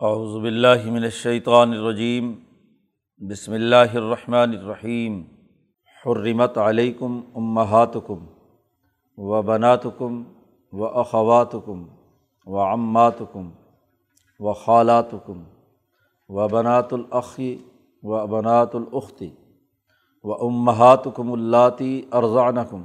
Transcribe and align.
باللہ 0.00 0.90
من 0.90 1.04
الشیطان 1.04 1.72
الرجیم، 1.72 2.32
بسم 3.20 3.52
اللہ 3.52 3.94
الرحمن 3.94 4.52
الرحیم، 4.56 5.22
حرمت 6.06 6.58
علیکم 6.58 7.18
امہاتکم 7.36 8.26
و 9.18 9.40
بناتکم 9.42 10.22
و 10.72 10.84
اخواتکم 11.00 11.82
و 12.46 12.58
عماتکم 12.58 13.48
و 14.40 14.52
خالاتکم 14.52 15.42
و 16.28 16.46
بنات 16.48 16.92
الاخی 16.92 17.56
و 18.02 18.26
بنات 18.26 18.74
الاختی 18.74 19.30
و 20.24 20.32
امہاتکم 20.46 21.32
اللاتی 21.32 21.90
ارضعنکم 22.12 22.84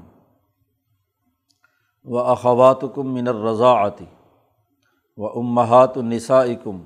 و 2.05 2.17
اخواتکم 2.17 3.13
من 3.13 3.27
الرضاعتی 3.27 4.05
و 5.17 5.39
امہات 5.39 5.97
النسائکم 5.97 6.81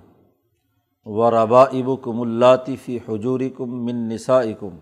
و 1.07 1.29
ربا 1.29 1.63
ابکم 1.63 2.19
اللاتی 2.21 2.75
فی 2.75 2.97
حجورکم 3.07 3.75
من 3.85 4.07
نسائکم 4.07 4.77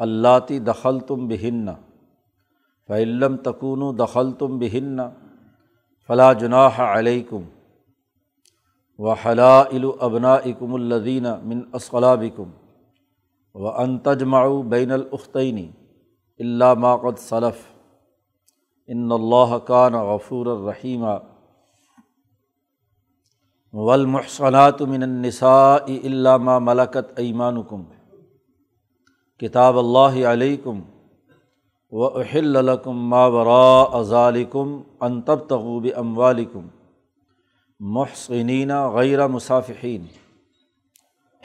اللاتی 0.00 0.58
دخل 0.58 0.98
تم 1.00 1.26
بہن 1.28 1.68
فعلم 2.88 3.36
تکون 3.36 3.82
دخل 3.98 4.32
تم 4.32 4.58
بہن 4.58 5.00
فلاں 6.08 6.32
جناح 6.34 6.80
علیکم 6.82 7.42
و 8.98 9.12
حلا 9.24 9.58
ابنا 10.00 10.34
اکم 10.34 10.74
الدین 10.74 11.26
من 11.42 11.60
اسقلابکم 11.72 12.50
و 13.54 13.68
انتجماؤ 13.76 14.62
بین 14.68 14.92
العختینی 14.92 15.70
اللہ 16.40 16.74
ماقد 16.78 17.18
صلف 17.18 17.62
ان 18.88 19.12
اللہ 19.12 19.56
کان 19.66 19.94
غفور 20.06 20.46
الرحیمہ 20.46 21.18
ولمحسنات 23.74 24.80
من 24.82 25.02
النساء 25.02 25.96
الا 26.06 26.36
ما 26.36 26.58
ملکت 26.58 27.18
ایمانکم 27.20 27.82
کتاب 29.40 29.76
اللہ 29.78 30.16
علیکم 30.26 30.80
و 31.92 32.08
احل 32.20 32.64
لکم 32.64 33.04
ما 33.10 33.20
وراء 33.34 34.00
ذالکم 34.08 34.72
ان 35.00 35.20
تبتغوا 35.28 35.78
باموالکم 35.80 36.66
محسنین 37.80 38.72
غیر 38.94 39.26
مصافحین 39.26 40.06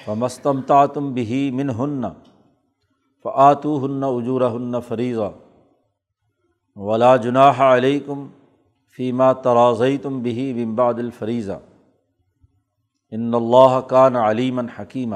فمستمتعتم 0.05 1.13
به 1.19 1.43
منهن 1.59 2.09
فآتوهن 3.25 4.09
اجورهن 4.09 4.79
فریضہ 4.87 5.29
ولا 6.75 7.15
جناح 7.27 7.63
علیکم 7.69 8.27
فیما 8.97 9.31
ترازیتم 9.47 10.21
به 10.27 10.51
من 10.59 10.75
بعد 10.75 11.07
الفریضہ 11.07 11.61
ان 13.11 13.33
اللہ 13.33 13.79
کان 13.87 14.15
علیمن 14.15 14.69
حکیمہ 14.69 15.15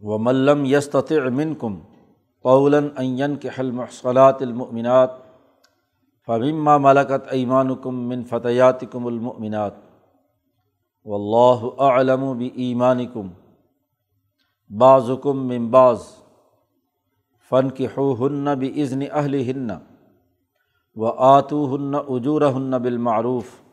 و 0.00 0.18
ملم 0.18 0.64
یست 0.64 0.96
امن 0.96 1.54
کم 1.54 1.80
قولن 2.42 2.88
این 2.96 3.36
کے 3.36 3.48
حل 3.58 3.70
محصلات 3.70 4.42
المؤمنات 4.42 5.10
فمما 6.26 6.76
ملکت 6.78 7.28
ایمان 7.30 7.74
کم 7.76 8.08
من 8.08 8.24
فتحیات 8.24 8.80
کم 8.92 9.06
المؤمنات۔ 9.06 9.72
و 11.04 11.14
اللہ 11.14 11.82
علم 11.82 12.22
و 12.22 12.34
ایمان 12.54 13.06
کم 13.06 13.28
بعضکم 14.78 15.46
من 15.46 15.68
بعض۔ 15.68 16.02
فن 17.50 17.70
کی 17.70 17.86
حو 17.86 18.26
ہن 18.26 18.58
بھی 18.58 18.84
اہل 19.12 19.34
ہن 19.50 19.70
و 20.96 21.06
آتو 21.06 21.76
ہن 21.76 21.94
اجور 22.08 22.42
ہن 22.42 22.70
بالمعروف۔ 22.70 23.63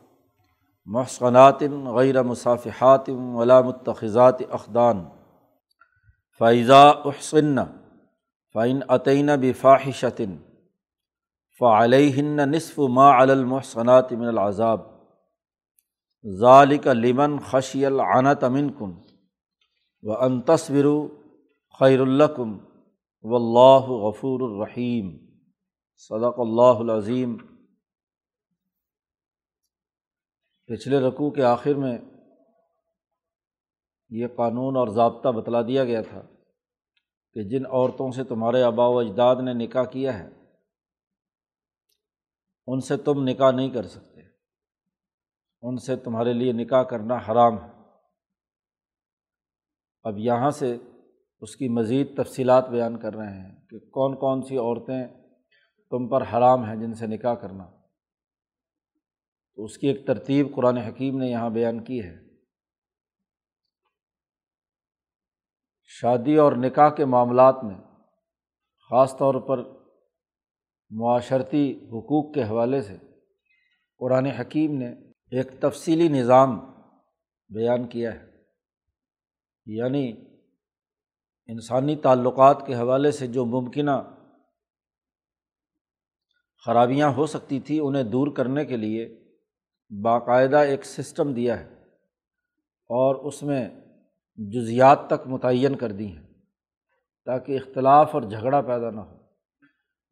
محسنات 0.86 1.62
غیر 1.94 2.22
مصافحات 2.22 3.08
ولا 3.08 3.60
متخذات 3.60 4.40
اخدان 4.50 5.04
فائضہ 6.40 6.84
احسن 7.04 7.56
فعین 8.54 8.80
عطین 8.88 9.30
بفاحشتن 9.40 10.36
فعلیہن 11.60 12.50
نصف 12.50 12.78
ما 12.90 13.10
المحسنات 13.18 14.12
من 14.12 14.28
العذاب 14.28 14.80
ذالک 16.24 16.86
لمن 16.86 17.38
خشی 17.50 17.86
العنت 17.86 18.44
امن 18.44 18.70
کن 18.70 18.92
و 20.02 20.12
ان 20.12 20.40
تصور 20.40 20.84
خیر 21.80 22.00
الکم 22.00 22.56
و 23.24 23.34
اللہ 23.36 23.90
غفور 24.02 24.40
الرحیم 24.40 25.10
صدق 26.10 26.38
اللہ 26.38 26.80
العظیم 26.80 27.36
پچھلے 30.72 30.98
رقوع 31.00 31.30
کے 31.30 31.44
آخر 31.44 31.74
میں 31.74 31.98
یہ 34.08 34.26
قانون 34.26 34.76
اور 34.76 34.88
ضابطہ 34.88 35.28
بتلا 35.28 35.62
دیا 35.62 35.84
گیا 35.84 36.02
تھا 36.02 36.22
کہ 37.32 37.42
جن 37.42 37.66
عورتوں 37.66 38.10
سے 38.10 38.24
تمہارے 38.24 38.62
آبا 38.62 38.86
و 38.86 38.98
اجداد 38.98 39.36
نے 39.44 39.52
نکاح 39.54 39.84
کیا 39.84 40.18
ہے، 40.18 40.28
ان 42.66 42.80
سے 42.80 42.96
تم 42.96 43.12
نکاح 43.16 43.50
نہیں 43.50 43.70
کر 43.70 43.82
سکتے۔ 43.82 44.20
ان 45.62 45.76
سے 45.76 45.96
تمہارے 45.96 46.32
لیے 46.32 46.52
نکاح 46.52 46.82
کرنا 46.82 47.14
حرام 47.14 47.64
ہے۔ 47.64 47.70
اب 50.02 50.18
یہاں 50.18 50.50
سے 50.50 50.76
اس 51.40 51.56
کی 51.56 51.68
مزید 51.68 52.16
تفصیلات 52.16 52.68
بیان 52.68 52.98
کر 52.98 53.14
رہے 53.14 53.40
ہیں 53.40 53.66
کہ 53.70 53.78
کون 53.78 54.16
کون 54.16 54.42
سی 54.42 54.56
عورتیں 54.56 55.06
تم 55.90 56.08
پر 56.08 56.22
حرام 56.22 56.64
ہیں 56.64 56.76
جن 56.76 56.94
سے 56.94 57.06
نکاح 57.06 57.34
کرنا۔ 57.34 57.81
تو 59.56 59.64
اس 59.64 59.78
کی 59.78 59.88
ایک 59.88 60.06
ترتیب 60.06 60.54
قرآن 60.54 60.76
حکیم 60.76 61.18
نے 61.18 61.26
یہاں 61.26 61.50
بیان 61.50 61.84
کی 61.84 62.02
ہے۔ 62.02 62.16
شادی 65.84 66.36
اور 66.36 66.52
نکاح 66.52 66.90
کے 66.90 67.04
معاملات 67.04 67.64
میں 67.64 67.76
خاص 68.90 69.16
طور 69.16 69.34
پر 69.34 69.82
معاشرتی 70.90 71.72
حقوق 71.72 72.34
کے 72.34 72.42
حوالے 72.42 72.82
سے 72.82 72.96
قرآن 73.98 74.26
حکیم 74.26 74.78
نے 74.78 74.88
ایک 75.10 75.60
تفصیلی 75.60 76.08
نظام 76.08 76.60
بیان 77.48 77.88
کیا 77.88 78.14
ہے۔ 78.14 78.32
یعنی 79.66 80.12
انسانی 81.46 81.96
تعلقات 81.96 82.62
کے 82.66 82.74
حوالے 82.74 83.10
سے 83.10 83.26
جو 83.26 83.44
ممکنہ 83.44 84.24
خرابیاں 86.66 87.12
ہو 87.12 87.26
سکتی 87.26 87.60
تھیں 87.60 87.80
انہیں 87.80 88.02
دور 88.02 88.26
کرنے 88.36 88.64
کے 88.64 88.76
لیے 88.76 89.21
باقاعدہ 90.00 90.56
ایک 90.56 90.84
سسٹم 90.84 91.32
دیا 91.32 91.60
ہے 91.60 91.64
اور 92.88 93.14
اس 93.14 93.42
میں 93.42 93.68
جزیات 94.36 95.06
تک 95.06 95.26
متعین 95.26 95.76
کر 95.76 95.92
دی 95.92 96.06
ہیں 96.06 96.26
تاکہ 97.24 97.56
اختلاف 97.56 98.14
اور 98.14 98.22
جھگڑا 98.22 98.60
پیدا 98.60 98.90
نہ 98.90 99.00
ہو۔ 99.00 99.16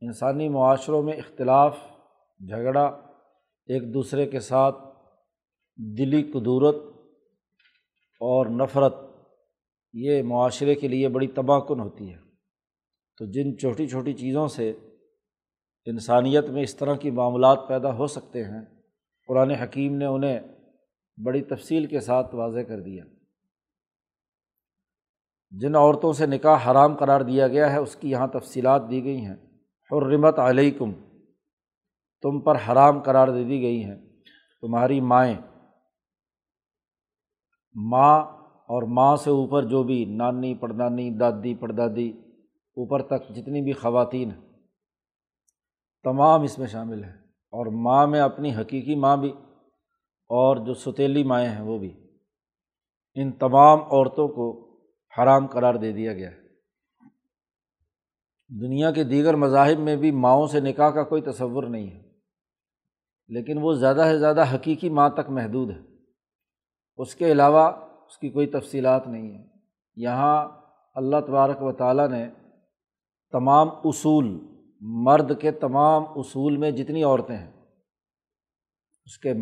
انسانی 0.00 0.48
معاشروں 0.48 1.02
میں 1.02 1.12
اختلاف، 1.12 1.76
جھگڑا 2.38 2.84
ایک 3.66 3.94
دوسرے 3.94 4.26
کے 4.26 4.40
ساتھ 4.40 4.76
دلی 5.98 6.22
قدورت 6.22 6.76
اور 8.20 8.46
نفرت، 8.46 8.94
یہ 9.92 10.22
معاشرے 10.22 10.74
کے 10.74 10.88
لیے 10.88 11.08
بڑی 11.08 11.26
تباہ 11.26 11.60
کن 11.60 11.80
ہوتی 11.80 12.12
ہے۔ 12.12 12.18
تو 13.18 13.26
جن 13.26 13.58
چھوٹی 13.58 13.88
چھوٹی 13.88 14.12
چیزوں 14.12 14.48
سے 14.48 14.70
انسانیت 15.84 16.44
میں 16.44 16.62
اس 16.62 16.76
طرح 16.76 16.94
کی 16.94 17.10
معاملات 17.10 17.58
پیدا 17.68 17.94
ہو 17.94 18.06
سکتے 18.06 18.44
ہیں 18.44 18.79
قرآن 19.30 19.50
حکیم 19.50 19.96
نے 19.96 20.04
انہیں 20.04 20.40
بڑی 21.24 21.42
تفصیل 21.42 21.86
کے 21.86 22.00
ساتھ 22.00 22.34
واضح 22.34 22.60
کر 22.60 22.80
دیا۔ 22.80 23.04
جن 25.50 25.74
عورتوں 25.76 26.12
سے 26.12 26.26
نکاح 26.26 26.70
حرام 26.70 26.96
قرار 26.96 27.20
دیا 27.20 27.48
گیا 27.48 27.72
ہے، 27.72 27.78
اس 27.78 27.96
کی 27.96 28.10
یہاں 28.10 28.26
تفصیلات 28.26 28.82
دی 28.90 29.04
گئی 29.04 29.26
ہیں۔ 29.26 29.36
حرمت 29.92 30.38
علیکم، 30.38 30.92
تم 32.22 32.40
پر 32.40 32.56
حرام 32.56 33.02
قرار 33.02 33.28
دے 33.28 33.44
دی 33.44 33.60
گئی 33.60 33.84
ہیں۔ 33.84 33.96
تمہاری 34.60 35.00
مائیں، 35.00 35.36
ماں 37.74 38.20
اور 38.72 38.82
ماں 38.82 39.16
سے 39.16 39.30
اوپر 39.30 39.62
جو 39.62 39.82
بھی 39.82 40.04
نانی 40.04 40.54
پڑدانی 40.54 41.10
دادی 41.10 41.54
پڑدادی 41.54 42.10
اوپر 42.76 43.02
تک 43.02 43.28
جتنی 43.34 43.62
بھی 43.62 43.72
خواتین 43.72 44.30
ہیں، 44.30 44.40
تمام 46.02 46.42
اس 46.42 46.58
میں 46.58 46.66
شامل 46.66 47.04
ہیں۔ 47.04 47.19
اور 47.50 47.66
ماں 47.66 48.06
میں 48.06 48.20
اپنی 48.20 48.54
حقیقی 48.54 48.94
ماں 48.94 49.16
بھی 49.16 49.32
اور 50.28 50.56
جو 50.56 50.74
ستیلی 50.74 51.22
مائیں 51.22 51.48
ہیں 51.48 51.60
وہ 51.60 51.78
بھی۔ 51.78 52.10
ان 53.14 53.32
تمام 53.32 53.82
عورتوں 53.82 54.28
کو 54.28 54.70
حرام 55.18 55.46
قرار 55.46 55.74
دے 55.74 55.92
دیا 55.92 56.14
گیا 56.14 56.30
ہے۔ 56.30 56.40
دنیا 58.60 58.90
کے 58.90 59.04
دیگر 59.04 59.34
مذاہب 59.34 59.78
میں 59.78 59.96
بھی 59.96 60.10
ماؤں 60.10 60.46
سے 60.46 60.60
نکاح 60.60 60.90
کا 60.90 61.02
کوئی 61.02 61.22
تصور 61.22 61.64
نہیں 61.64 61.90
ہے۔ 61.90 62.10
لیکن 63.28 63.58
وہ 63.62 63.72
زیادہ 63.72 64.02
سے 64.10 64.18
زیادہ 64.18 64.54
حقیقی 64.54 64.88
ماں 64.88 65.10
تک 65.10 65.30
محدود 65.30 65.70
ہے۔ 65.70 65.80
اس 66.96 67.14
کے 67.14 67.32
علاوہ 67.32 67.72
اس 68.06 68.18
کی 68.18 68.28
کوئی 68.28 68.46
تفصیلات 68.46 69.08
نہیں 69.08 69.38
ہے 69.38 69.44
یہاں 69.96 70.48
اللہ 70.94 71.16
تبارک 71.26 71.62
و 71.62 71.72
تعالیٰ 71.72 72.08
نے 72.08 72.28
تمام 73.32 73.68
اصول 73.84 74.49
مرد 74.82 75.32
کے 75.40 75.50
تمام 75.50 76.04
اصول 76.16 76.56
میں 76.56 76.70
جتنی 76.70 77.02
عورتیں 77.02 77.36
ہیں، 77.36 77.50
اس 79.06 79.18
کے 79.18 79.32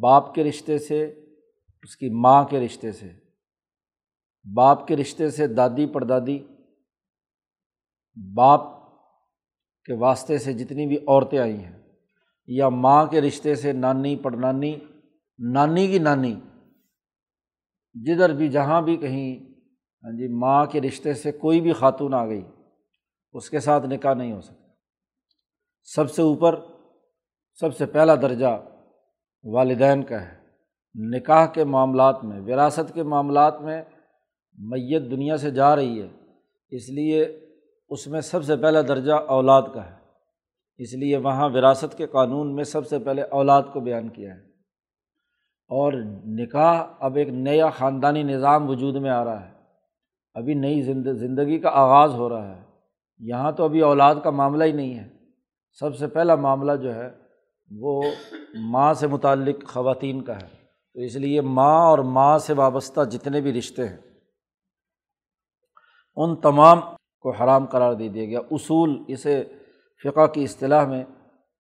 باپ 0.00 0.34
کے 0.34 0.44
رشتے 0.44 0.78
سے، 0.78 1.04
اس 1.84 1.96
کی 1.96 2.08
ماں 2.20 2.42
کے 2.44 2.60
رشتے 2.60 2.92
سے، 2.92 3.08
باپ 4.46 4.86
کے 4.88 4.96
رشتے 4.96 5.30
سے 5.30 5.46
دادی 5.46 5.86
پردادی، 5.86 6.38
باپ 8.16 8.66
کے 9.88 9.94
واسطے 9.94 10.38
سے 10.38 10.52
جتنی 10.52 10.86
بھی 10.86 10.96
عورتیں 10.98 11.38
آئی 11.38 11.56
ہیں، 11.56 11.78
یا 12.48 12.68
ماں 12.68 13.04
کے 13.06 13.20
رشتے 13.20 13.54
سے 13.54 13.72
نانی 13.74 14.16
پڑنانی 14.16 14.74
نانی 15.38 15.86
کی 15.86 15.98
نانی، 15.98 16.34
جدھر 17.94 18.34
بھی 18.34 18.48
جہاں 18.48 18.80
بھی 18.82 18.96
کہیں 18.96 19.38
ہاں 20.04 20.12
جی 20.12 20.28
ماں 20.28 20.64
کے 20.66 20.80
رشتے 20.80 21.14
سے 21.14 21.32
کوئی 21.32 21.60
بھی 21.60 21.72
خاتون 21.72 22.14
آ 22.14 22.26
گئی 22.26 22.42
اس 23.32 23.50
کے 23.50 23.60
ساتھ 23.60 23.86
نکاح 23.86 24.14
نہیں 24.14 24.32
ہو 24.32 24.40
سکتا۔ 24.40 24.68
سب 25.82 26.10
سے 26.10 26.22
اوپر، 26.22 26.60
سب 27.60 27.76
سے 27.76 27.86
پہلا 27.86 28.14
درجہ 28.14 28.64
والدین 29.44 30.02
کا 30.02 30.20
ہے۔ 30.20 30.38
نکاح 30.94 31.46
کے 31.46 31.64
معاملات 31.64 32.24
میں، 32.24 32.40
وراثت 32.40 32.94
کے 32.94 33.02
معاملات 33.02 33.60
میں 33.60 33.82
میت 34.58 35.02
دنیا 35.02 35.36
سے 35.36 35.50
جا 35.50 35.76
رہی 35.76 36.02
ہے۔ 36.02 36.08
اس 36.70 36.88
لیے 36.88 37.40
اس 37.88 38.06
میں 38.06 38.20
سب 38.20 38.44
سے 38.44 38.56
پہلا 38.56 38.80
درجہ 38.80 39.12
اولاد 39.12 39.62
کا 39.74 39.90
ہے۔ 39.90 39.96
اس 40.78 40.94
لیے 40.94 41.16
وہاں 41.16 41.48
وراثت 41.48 41.96
کے 41.96 42.06
قانون 42.06 42.54
میں 42.54 42.64
سب 42.64 42.86
سے 42.86 42.98
پہلے 42.98 43.22
اولاد 43.22 43.62
کو 43.72 43.80
بیان 43.80 44.08
کیا 44.08 44.34
ہے۔ 44.34 44.40
اور 45.68 45.92
نکاح 46.26 46.86
اب 46.98 47.16
ایک 47.16 47.28
نیا 47.28 47.70
خاندانی 47.70 48.22
نظام 48.22 48.70
وجود 48.70 48.96
میں 48.96 49.10
آ 49.10 49.24
رہا 49.24 49.48
ہے۔ 49.48 49.54
ابھی 50.34 50.54
نئی 50.54 50.82
زندگی 51.14 51.58
کا 51.58 51.68
آغاز 51.68 52.14
ہو 52.14 52.28
رہا 52.28 52.56
ہے۔ 52.56 52.67
یہاں 53.20 53.52
تو 53.52 53.64
ابھی 53.64 53.80
اولاد 53.80 54.14
کا 54.24 54.30
معاملہ 54.30 54.64
ہی 54.64 54.72
نہیں 54.72 54.98
ہے۔ 54.98 55.08
سب 55.72 55.96
سے 55.96 56.06
پہلا 56.06 56.34
معاملہ 56.34 56.72
جو 56.76 56.94
ہے، 56.94 57.10
وہ 57.70 58.02
ماں 58.54 58.94
سے 58.94 59.06
متعلق 59.06 59.68
خواتین 59.68 60.22
کا 60.22 60.36
ہے۔ 60.36 60.46
تو 60.94 61.00
اس 61.00 61.16
لیے 61.16 61.40
ماں 61.40 61.86
اور 61.86 61.98
ماں 61.98 62.38
سے 62.38 62.52
وابستہ 62.52 63.00
جتنے 63.00 63.40
بھی 63.40 63.52
رشتے 63.52 63.88
ہیں، 63.88 63.96
ان 66.16 66.36
تمام 66.36 66.80
کو 67.20 67.30
حرام 67.30 67.66
قرار 67.66 67.94
دے 67.94 68.08
دیا 68.08 68.24
گیا۔ 68.24 68.40
اصول، 68.50 69.02
اسے 69.08 69.44
فقہ 70.04 70.26
کی 70.26 70.44
اصطلاح 70.44 70.86
میں 70.86 71.04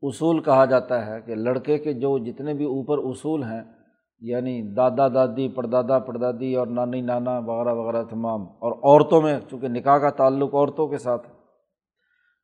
اصول 0.02 0.40
کہا 0.40 0.66
جاتا 0.66 1.06
ہے 1.06 1.22
کہ 1.22 1.36
لڑکے 1.36 1.78
کے 1.78 1.94
جو 1.94 2.18
جتنے 2.18 2.54
بھی 2.54 2.66
اوپر 2.66 2.98
اصول 2.98 3.44
ہیں 3.44 3.62
یعنی 4.20 4.62
دادا 4.74 5.08
دادی، 5.08 5.50
پردادا 5.50 6.00
پردادی 6.00 6.56
اور 6.56 6.68
نانی 6.68 7.02
نانا 7.02 7.40
وغیرہ 7.40 7.74
وغیرہ، 7.74 8.04
تمام، 8.04 8.42
اور 8.42 8.72
عورتوں 8.72 9.22
میں، 9.22 9.40
چونکہ 9.50 9.68
نکاح 9.68 9.98
کا 9.98 10.10
تعلق 10.10 10.54
عورتوں 10.54 10.88
کے 10.88 10.98
ساتھ 10.98 11.28
ہے 11.28 11.37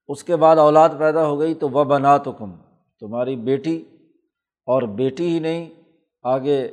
اس 0.08 0.24
کے 0.24 0.36
بعد 0.36 0.56
اولاد 0.56 0.90
پیدا 1.00 1.28
ہو 1.28 1.40
گئی 1.40 1.54
تو 1.54 1.70
وہ 1.70 1.84
بنا 1.84 2.18
تو 2.18 2.32
کم 2.32 2.52
تمہاری 3.00 3.36
بیٹی، 3.36 3.84
اور 4.68 4.82
بیٹی 4.82 5.28
ہی 5.28 5.40
نہیں، 5.40 5.70
آگے 6.24 6.68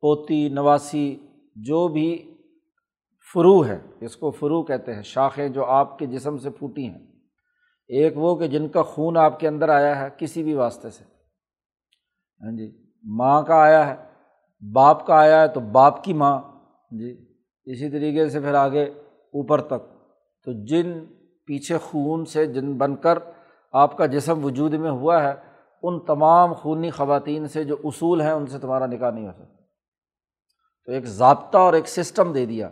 پوتی، 0.00 0.48
نواسی، 0.48 1.16
جو 1.56 1.88
بھی 1.88 2.36
فرو 3.32 3.66
ہے، 3.66 3.78
اس 4.00 4.16
کو 4.16 4.30
فرو 4.30 4.62
کہتے 4.62 4.94
ہیں، 4.94 5.02
شاخیں 5.02 5.48
جو 5.48 5.64
آپ 5.64 5.98
کے 5.98 6.06
جسم 6.06 6.38
سے 6.38 6.50
پھوٹی 6.50 6.88
ہیں۔ 6.88 7.06
ایک 7.88 8.12
وہ 8.16 8.36
کہ 8.36 8.46
جن 8.46 8.68
کا 8.68 8.82
خون 8.82 9.16
آپ 9.16 9.40
کے 9.40 9.48
اندر 9.48 9.68
آیا 9.68 10.00
ہے 10.00 10.08
کسی 10.18 10.42
بھی 10.42 10.54
واسطے 10.54 10.90
سے۔ 10.90 11.04
ہاں 12.40 12.56
جی 12.56 12.70
ماں 13.04 13.42
کا 13.42 13.54
آیا 13.54 13.86
ہے، 13.86 13.96
باپ 14.72 15.06
کا 15.06 15.14
آیا 15.14 15.42
ہے 15.42 15.48
تو 15.48 15.60
باپ 15.60 16.04
کی 16.04 16.12
ماں۔ 16.12 16.38
ہاں 16.38 16.98
جی 16.98 17.10
اسی 17.64 17.90
طریقے 17.90 18.28
سے 18.28 18.40
پھر 18.40 18.54
آگے 18.54 18.84
اوپر 19.34 19.60
تک۔ 19.60 19.88
تو 20.44 20.52
جن 20.66 21.04
پیچھے 21.50 21.78
خون 21.78 22.24
سے 22.24 22.46
جن 22.46 22.72
بن 22.72 22.96
کر 22.96 23.18
آپ 23.72 23.96
کا 23.96 24.06
جسم 24.06 24.44
وجود 24.44 24.74
میں 24.74 24.90
ہوا 24.90 25.22
ہے، 25.22 25.34
ان 25.82 26.00
تمام 26.00 26.52
خونی 26.52 26.90
خواتین 26.90 27.48
سے 27.48 27.64
جو 27.64 27.76
اصول 27.84 28.20
ہیں، 28.20 28.30
ان 28.30 28.46
سے 28.46 28.58
تمہارا 28.58 28.86
نکاح 28.86 29.10
نہیں 29.10 29.26
ہو 29.26 29.32
سکتا۔ 29.32 29.64
تو 30.86 30.92
ایک 30.92 31.04
ضابطہ 31.04 31.58
اور 31.58 31.72
ایک 31.72 31.88
سسٹم 31.88 32.32
دے 32.32 32.46
دیا۔ 32.46 32.68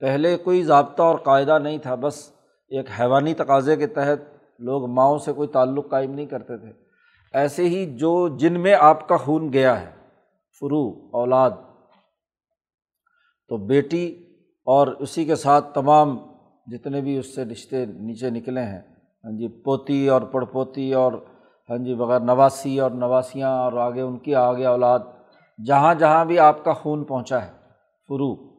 پہلے 0.00 0.36
کوئی 0.36 0.62
ضابطہ 0.62 1.02
اور 1.02 1.18
قاعدہ 1.18 1.58
نہیں 1.58 1.78
تھا، 1.78 1.94
بس 1.94 2.30
ایک 2.68 2.86
حیوانی 3.00 3.34
تقاضے 3.34 3.76
کے 3.76 3.86
تحت 3.86 4.18
لوگ 4.58 4.86
ماؤں 4.86 5.18
سے 5.18 5.32
کوئی 5.32 5.48
تعلق 5.48 5.90
قائم 5.90 6.14
نہیں 6.14 6.26
کرتے 6.26 6.58
تھے۔ 6.58 6.72
ایسے 7.32 7.64
ہی 7.64 7.96
جو 7.96 8.28
جن 8.28 8.60
میں 8.60 8.76
آپ 8.80 9.08
کا 9.08 9.16
خون 9.16 9.52
گیا 9.52 9.80
ہے، 9.80 9.90
فرو، 10.60 11.08
اولاد، 11.12 11.50
تو 13.48 13.56
بیٹی 13.56 14.26
اور 14.64 14.86
اسی 14.86 15.24
کے 15.24 15.34
ساتھ 15.34 15.74
تمام 15.74 16.33
جتنے 16.66 17.00
بھی 17.00 17.18
اس 17.18 17.34
سے 17.34 17.44
رشتے 17.44 17.86
نیچے 17.86 18.30
نکلے 18.30 18.62
ہیں 18.62 18.80
ہاں 19.24 19.38
جی 19.38 19.48
پوتی 19.48 20.08
اور 20.08 20.22
پڑ 20.22 20.44
پوتی 20.44 20.92
اور 20.94 21.12
ہاں 21.70 21.78
جی 21.78 21.94
بغیر 21.94 22.20
نواسی 22.20 22.80
اور 22.80 22.90
نواسیاں 22.90 23.50
اور 23.50 23.72
آگے 23.72 24.00
ان 24.00 24.18
کی 24.18 24.34
آگے 24.34 24.66
اولاد، 24.66 25.00
جہاں 25.66 25.94
جہاں 25.94 26.24
بھی 26.24 26.38
آپ 26.38 26.64
کا 26.64 26.72
خون 26.72 27.04
پہنچا 27.04 27.46
ہے، 27.46 27.52
فرو۔ 28.08 28.54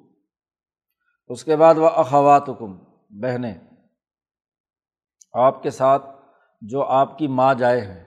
اس 1.28 1.44
کے 1.44 1.56
بعد 1.56 1.75
وہ 1.78 1.90
اخوات 1.90 2.50
حکم 2.50 2.78
بہنیں۔ 3.10 3.54
آپ 5.34 5.63
کے 5.63 5.69
ساتھ 5.69 6.06
جو 6.62 6.84
آپ 6.84 7.18
کی 7.18 7.28
ماں 7.28 7.54
جائے 7.54 7.81
ہیں 7.81 8.04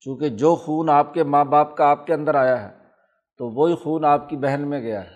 چونکہ 0.00 0.28
جو 0.28 0.54
خون 0.54 0.90
آپ 0.90 1.14
کے 1.14 1.24
ماں 1.24 1.44
باپ 1.44 1.76
کا 1.76 1.86
آپ 1.86 2.06
کے 2.06 2.14
اندر 2.14 2.34
آیا 2.34 2.62
ہے، 2.62 2.78
تو 3.38 3.48
وہی 3.48 3.74
خون 3.74 4.04
آپ 4.04 4.28
کی 4.28 4.36
بہن 4.36 4.68
میں 4.68 4.80
گیا 4.80 5.04
ہے۔ 5.04 5.10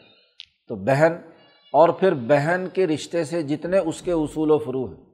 تو 0.68 0.76
بہن 0.76 1.12
اور 1.74 1.88
پھر 1.88 2.14
بہن 2.14 2.66
کے 2.72 2.86
رشتے 2.86 3.24
سے 3.24 3.42
جتنے 3.42 3.78
اس 3.78 4.02
کے 4.02 4.12
اصول 4.12 4.50
و 4.50 4.58
فرو 4.58 4.84
ہیں۔ 4.86 5.04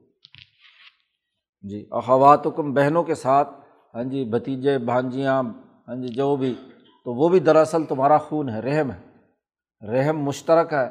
جی 1.63 1.85
اخوات 1.91 2.47
حکم 2.47 2.73
بہنوں 2.73 3.03
کے 3.03 3.15
ساتھ 3.15 3.49
ہاں 3.93 4.03
جی 4.03 4.23
بھتیجے، 4.25 4.77
بھانجیاں 4.77 5.43
ہاں 5.87 5.95
جی 5.95 6.07
جو 6.07 6.35
بھی، 6.35 6.55
تو 7.03 7.13
وہ 7.13 7.29
بھی 7.29 7.39
دراصل 7.39 7.85
تمہارا 7.85 8.17
خون 8.17 8.49
ہے، 8.49 8.59
رحم 8.59 8.91
ہے۔ 8.91 8.99
رحم 9.81 10.19
مشترک 10.19 10.73
ہے، 10.73 10.87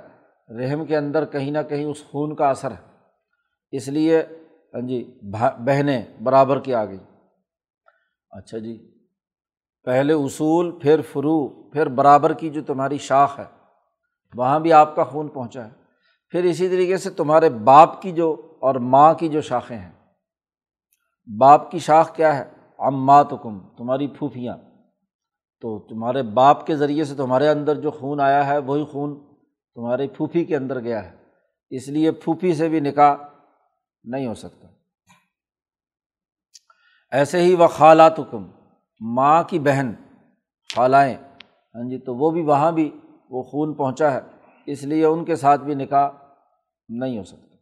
رحم 0.48 0.84
کے 0.86 0.96
اندر 0.96 1.24
کہیں 1.24 1.50
نہ 1.50 1.58
کہیں 1.68 1.84
اس 1.84 2.04
خون 2.10 2.34
کا 2.34 2.50
اثر 2.50 2.70
ہے۔ 2.70 2.82
اس 3.72 3.88
لیے 3.88 4.22
ہاں 4.74 4.80
جی 4.80 5.18
بہنیں 5.64 6.02
برابر 6.22 6.60
کی 6.60 6.74
آ 6.74 6.84
گئی 6.84 6.98
اچھا 8.30 8.58
جی 8.58 8.90
پہلے 9.84 10.12
اصول، 10.12 10.78
پھر 10.82 11.00
فرو 11.12 11.48
پھر 11.70 11.88
برابر 11.88 12.32
کی 12.32 12.50
جو 12.50 12.62
تمہاری 12.62 12.98
شاخ 12.98 13.38
ہے۔ 13.38 13.59
وہاں 14.36 14.60
بھی 14.60 14.72
آپ 14.72 14.96
کا 14.96 15.04
خون 15.04 15.28
پہنچا 15.28 15.64
ہے۔ 15.64 15.70
پھر 16.28 16.44
اسی 16.44 16.68
طریقے 16.68 16.96
سے 16.96 17.10
تمہارے 17.10 17.50
باپ 17.50 18.02
کی 18.02 18.12
جو 18.12 18.56
اور 18.60 18.74
ماں 18.74 19.14
کی 19.14 19.28
جو 19.28 19.40
شاخیں 19.40 19.78
ہیں۔ 19.78 19.92
باپ 21.38 21.70
کی 21.70 21.78
شاخ 21.78 22.14
کیا 22.14 22.38
ہے؟ 22.38 22.50
امات 22.78 23.32
حکم 23.32 23.68
تمہاری 23.76 24.06
پھوپھیاں۔ 24.06 24.56
تو 25.60 25.78
تمہارے 25.78 26.22
باپ 26.22 26.66
کے 26.66 26.76
ذریعے 26.76 27.04
سے 27.04 27.14
تمہارے 27.14 27.48
اندر 27.48 27.74
جو 27.74 27.90
خون 27.90 28.20
آیا 28.20 28.46
ہے، 28.46 28.58
وہی 28.58 28.84
خون 28.84 29.34
تمہاری 29.74 30.08
پھوپھی 30.08 30.44
کے 30.44 30.56
اندر 30.56 30.80
گیا 30.80 31.10
ہے۔ 31.10 31.16
اس 31.70 31.88
لیے 31.88 32.12
پھوپھی 32.12 32.54
سے 32.54 32.68
بھی 32.68 32.80
نکاح 32.80 33.16
نہیں 34.04 34.26
ہو 34.26 34.34
سکتا۔ 34.34 34.68
ایسے 37.10 37.42
ہی 37.42 37.54
وہ 37.54 37.66
خالات 37.66 38.20
حکم 38.20 38.50
ماں 39.00 39.42
کی 39.42 39.58
بہن، 39.58 39.92
خالائیں۔ 40.74 41.16
ہاں 41.74 41.90
جی 41.90 41.98
تو 41.98 42.14
وہ 42.14 42.30
بھی 42.30 42.42
وہاں 42.42 42.72
بھی 42.72 42.99
وہ 43.30 43.42
خون 43.42 43.74
پہنچا 43.74 44.12
ہے، 44.12 44.20
اس 44.66 44.82
لیے 44.82 45.04
ان 45.04 45.24
کے 45.24 45.36
ساتھ 45.36 45.60
بھی 45.60 45.74
نکاح 45.74 46.10
نہیں 46.88 47.18
ہو 47.18 47.24
سکتا۔ 47.24 47.56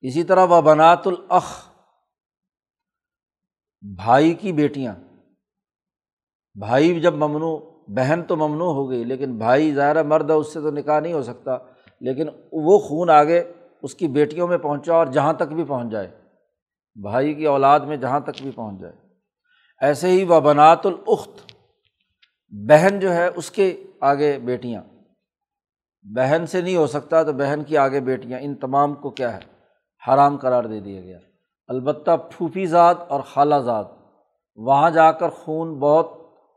اسی 0.00 0.24
طرح 0.24 0.44
وہ 0.44 0.60
بنات 0.60 1.06
العخ 1.06 1.68
بھائی 3.80 4.34
کی 4.34 4.52
بیٹیاں۔ 4.52 4.94
بھائی 6.54 7.00
جب 7.00 7.14
ممنوع، 7.14 7.58
بہن 7.88 8.22
تو 8.22 8.36
ممنوع 8.36 8.72
ہو 8.72 8.90
گئی، 8.90 9.04
لیکن 9.04 9.38
بھائی 9.38 9.74
ظاہر 9.74 10.02
مرد 10.04 10.30
ہے، 10.30 10.34
اس 10.34 10.52
سے 10.52 10.60
تو 10.60 10.70
نکاح 10.70 11.00
نہیں 11.00 11.12
ہو 11.12 11.22
سکتا۔ 11.22 11.58
لیکن 12.00 12.26
وہ 12.52 12.78
خون 12.78 13.10
آگے 13.10 13.52
اس 13.82 13.94
کی 13.94 14.08
بیٹیوں 14.08 14.48
میں 14.48 14.58
پہنچا 14.58 14.94
اور 14.94 15.06
جہاں 15.06 15.32
تک 15.32 15.52
بھی 15.52 15.64
پہنچ 15.64 15.92
جائے۔ 15.92 16.20
بھائی 17.02 17.34
کی 17.34 17.46
اولاد 17.46 17.80
میں 17.80 17.96
جہاں 17.96 18.20
تک 18.20 18.42
بھی 18.42 18.50
پہنچ 18.50 18.80
جائے۔ 18.80 18.92
ایسے 19.80 20.08
ہی 20.08 20.24
وہ 20.24 20.40
بنات 20.40 20.86
العخت 20.86 21.45
بہن 22.64 23.00
جو 23.00 23.14
ہے 23.14 23.28
اس 23.36 23.50
کے 23.50 23.82
آگے 24.00 24.38
بیٹیاں۔ 24.44 24.82
بہن 26.02 26.46
سے 26.46 26.60
نہیں 26.60 26.76
ہو 26.76 26.86
سکتا 26.86 27.22
تو 27.22 27.32
بہن 27.32 27.62
کی 27.66 27.76
آگے 27.76 28.00
بیٹیاں۔ 28.00 28.38
ان 28.42 28.54
تمام 28.54 28.94
کو 28.94 29.10
کیا 29.10 29.36
ہے؟ 29.36 29.40
حرام 30.08 30.36
قرار 30.36 30.64
دے 30.64 30.80
دیا 30.80 31.00
گیا۔ 31.00 31.18
البتہ 31.68 32.10
پھوپھی 32.30 32.66
ذات 32.66 32.96
اور 33.08 33.20
خالہ 33.20 33.54
ذات 33.54 33.86
وہاں 34.56 34.90
جا 34.90 35.12
کر 35.12 35.28
خون 35.28 35.78
بہت 35.78 36.10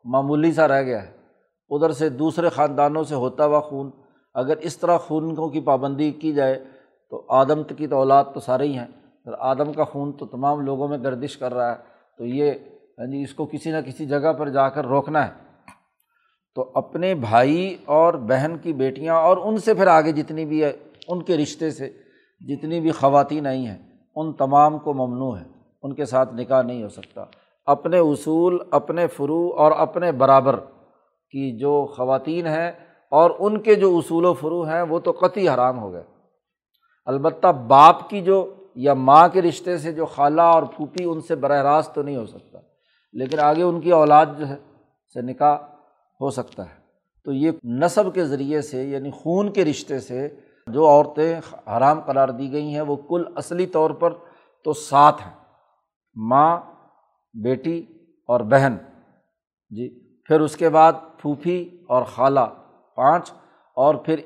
معمولی 0.05 0.51
سا 0.51 0.67
رہ 0.67 0.81
گیا 0.81 1.03
ہے۔ 1.03 1.11
ادھر 1.69 1.91
سے 1.91 2.09
دوسرے 2.09 2.49
خاندانوں 2.49 3.03
سے 3.03 3.15
ہوتا 3.15 3.45
ہوا 3.45 3.59
خون۔ 3.59 3.91
اگر 4.33 4.57
اس 4.57 4.77
طرح 4.77 4.97
خونوں 4.97 5.49
کی 5.49 5.59
پابندی 5.59 6.11
کی 6.11 6.33
جائے 6.33 6.63
تو 7.09 7.25
آدم 7.29 7.63
کی 7.63 7.87
تو 7.87 7.97
اولاد 7.97 8.23
تو 8.33 8.39
سارے 8.39 8.67
ہی 8.67 8.77
ہیں۔ 8.77 8.87
آدم 9.39 9.73
کا 9.73 9.83
خون 9.83 10.13
تو 10.13 10.25
تمام 10.25 10.59
لوگوں 10.59 10.87
میں 10.87 10.97
گردش 10.97 11.37
کر 11.37 11.53
رہا 11.53 11.71
ہے 11.71 11.77
تو 12.17 12.25
یہ 12.25 12.51
یعنی 12.97 13.23
اس 13.23 13.33
کو 13.33 13.45
کسی 13.45 13.71
نہ 13.71 13.77
کسی 13.85 14.05
جگہ 14.05 14.33
پر 14.33 14.49
جا 14.49 14.69
کر 14.69 14.85
روکنا 14.85 15.27
ہے۔ 15.27 15.48
تو 16.55 16.71
اپنے 16.73 17.15
بھائی 17.15 17.77
اور 17.85 18.13
بہن 18.13 18.57
کی 18.61 18.73
بیٹیاں 18.73 19.15
اور 19.15 19.37
ان 19.37 19.57
سے 19.57 19.73
پھر 19.73 19.87
آگے 19.87 20.11
جتنی 20.11 20.45
بھی 20.45 20.63
ہے، 20.63 20.71
ان 21.07 21.23
کے 21.23 21.37
رشتے 21.37 21.71
سے 21.71 21.89
جتنی 22.39 22.79
بھی 22.79 22.91
خواتین 22.91 23.47
آئی 23.47 23.67
ہیں، 23.67 23.77
ان 24.15 24.33
تمام 24.33 24.79
کو 24.79 24.93
ممنوع 24.93 25.37
ہے۔ 25.37 25.59
ان 25.83 25.93
کے 25.93 26.05
ساتھ 26.05 26.33
نکاح 26.33 26.61
نہیں 26.61 26.83
ہو 26.83 26.89
سکتا۔ 26.89 27.25
اپنے 27.65 27.97
اصول، 27.97 28.57
اپنے 28.71 29.07
فرو 29.07 29.53
اور 29.57 29.71
اپنے 29.71 30.11
برابر 30.11 30.55
کی 31.31 31.57
جو 31.57 31.85
خواتین 31.85 32.47
ہیں 32.47 32.71
اور 33.11 33.31
ان 33.39 33.59
کے 33.59 33.75
جو 33.75 33.97
اصول 33.97 34.25
و 34.25 34.33
فرو 34.33 34.63
ہیں، 34.63 34.81
وہ 34.81 34.99
تو 34.99 35.11
قطعی 35.11 35.49
حرام 35.49 35.79
ہو 35.79 35.93
گئے۔ 35.93 36.03
البتہ 37.05 37.47
باپ 37.47 38.09
کی 38.09 38.21
جو 38.21 38.53
یا 38.75 38.93
ماں 38.93 39.27
کے 39.27 39.41
رشتے 39.41 39.77
سے 39.77 39.91
جو 39.91 40.05
خالہ 40.05 40.41
اور 40.41 40.63
پھوپھی 40.63 41.05
ان 41.05 41.21
سے 41.21 41.35
براہ 41.35 41.61
راست 41.61 41.95
تو 41.95 42.01
نہیں 42.01 42.15
ہو 42.15 42.25
سکتا، 42.25 42.59
لیکن 43.13 43.39
آگے 43.39 43.63
ان 43.63 43.81
کی 43.81 43.91
اولاد 43.91 44.25
جو 44.37 44.47
ہے، 44.47 44.55
سے 45.13 45.21
نکاح 45.21 45.57
ہو 46.21 46.29
سکتا 46.29 46.63
ہے۔ 46.63 46.79
تو 47.25 47.31
یہ 47.33 47.51
نصب 47.63 48.13
کے 48.13 48.25
ذریعے 48.25 48.61
سے 48.61 48.83
یعنی 48.83 49.11
خون 49.11 49.51
کے 49.51 49.65
رشتے 49.65 49.99
سے 49.99 50.27
جو 50.67 50.85
عورتیں 50.85 51.39
حرام 51.67 51.99
قرار 51.99 52.29
دی 52.29 52.51
گئی 52.51 52.73
ہیں 52.73 52.81
وہ 52.81 52.95
کل 52.95 53.23
اصلی 53.35 53.65
طور 53.65 53.91
پر 53.91 54.13
تو 54.63 54.73
سات 54.73 55.13
ہیں۔ 55.25 55.33
ماں، 56.15 56.57
بیٹی 57.43 57.85
اور 58.27 58.39
بہن۔ 58.39 58.75
جی 59.69 60.15
پھر 60.23 60.41
اس 60.41 60.57
کے 60.57 60.69
بعد 60.69 60.93
پھوپھی 61.17 61.85
اور 61.89 62.03
خالہ 62.03 62.39
پانچ 62.95 63.31
اور 63.75 63.95
پھر 63.95 64.19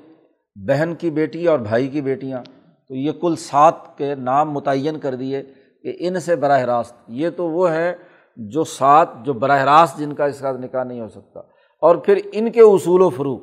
بہن 0.55 0.95
کی 0.95 1.09
بیٹی 1.09 1.47
اور 1.47 1.59
بھائی 1.59 1.87
کی 1.87 2.01
بیٹیاں۔ 2.01 2.43
تو 2.87 2.95
یہ 2.95 3.11
کل 3.11 3.35
سات 3.35 3.97
کے 3.97 4.15
نام 4.15 4.51
متعین 4.51 4.99
کر 4.99 5.15
دیے 5.15 5.43
کہ 5.83 5.95
ان 5.99 6.19
سے 6.19 6.35
براہ 6.35 6.61
راست، 6.61 6.95
یہ 7.07 7.29
تو 7.29 7.49
وہ 7.49 7.71
ہے 7.71 7.95
جو 8.37 8.63
سات، 8.63 9.07
جو 9.23 9.33
براہ 9.33 9.63
راست 9.63 9.97
جن 9.97 10.13
کا 10.13 10.25
اس 10.25 10.39
کا 10.39 10.51
نکاح 10.51 10.83
نہیں 10.83 11.01
ہو 11.01 11.07
سکتا۔ 11.07 11.39
اور 11.83 11.95
پھر 11.95 12.19
ان 12.31 12.51
کے 12.51 12.61
اصول 12.61 13.01
و 13.01 13.09
فرو 13.09 13.37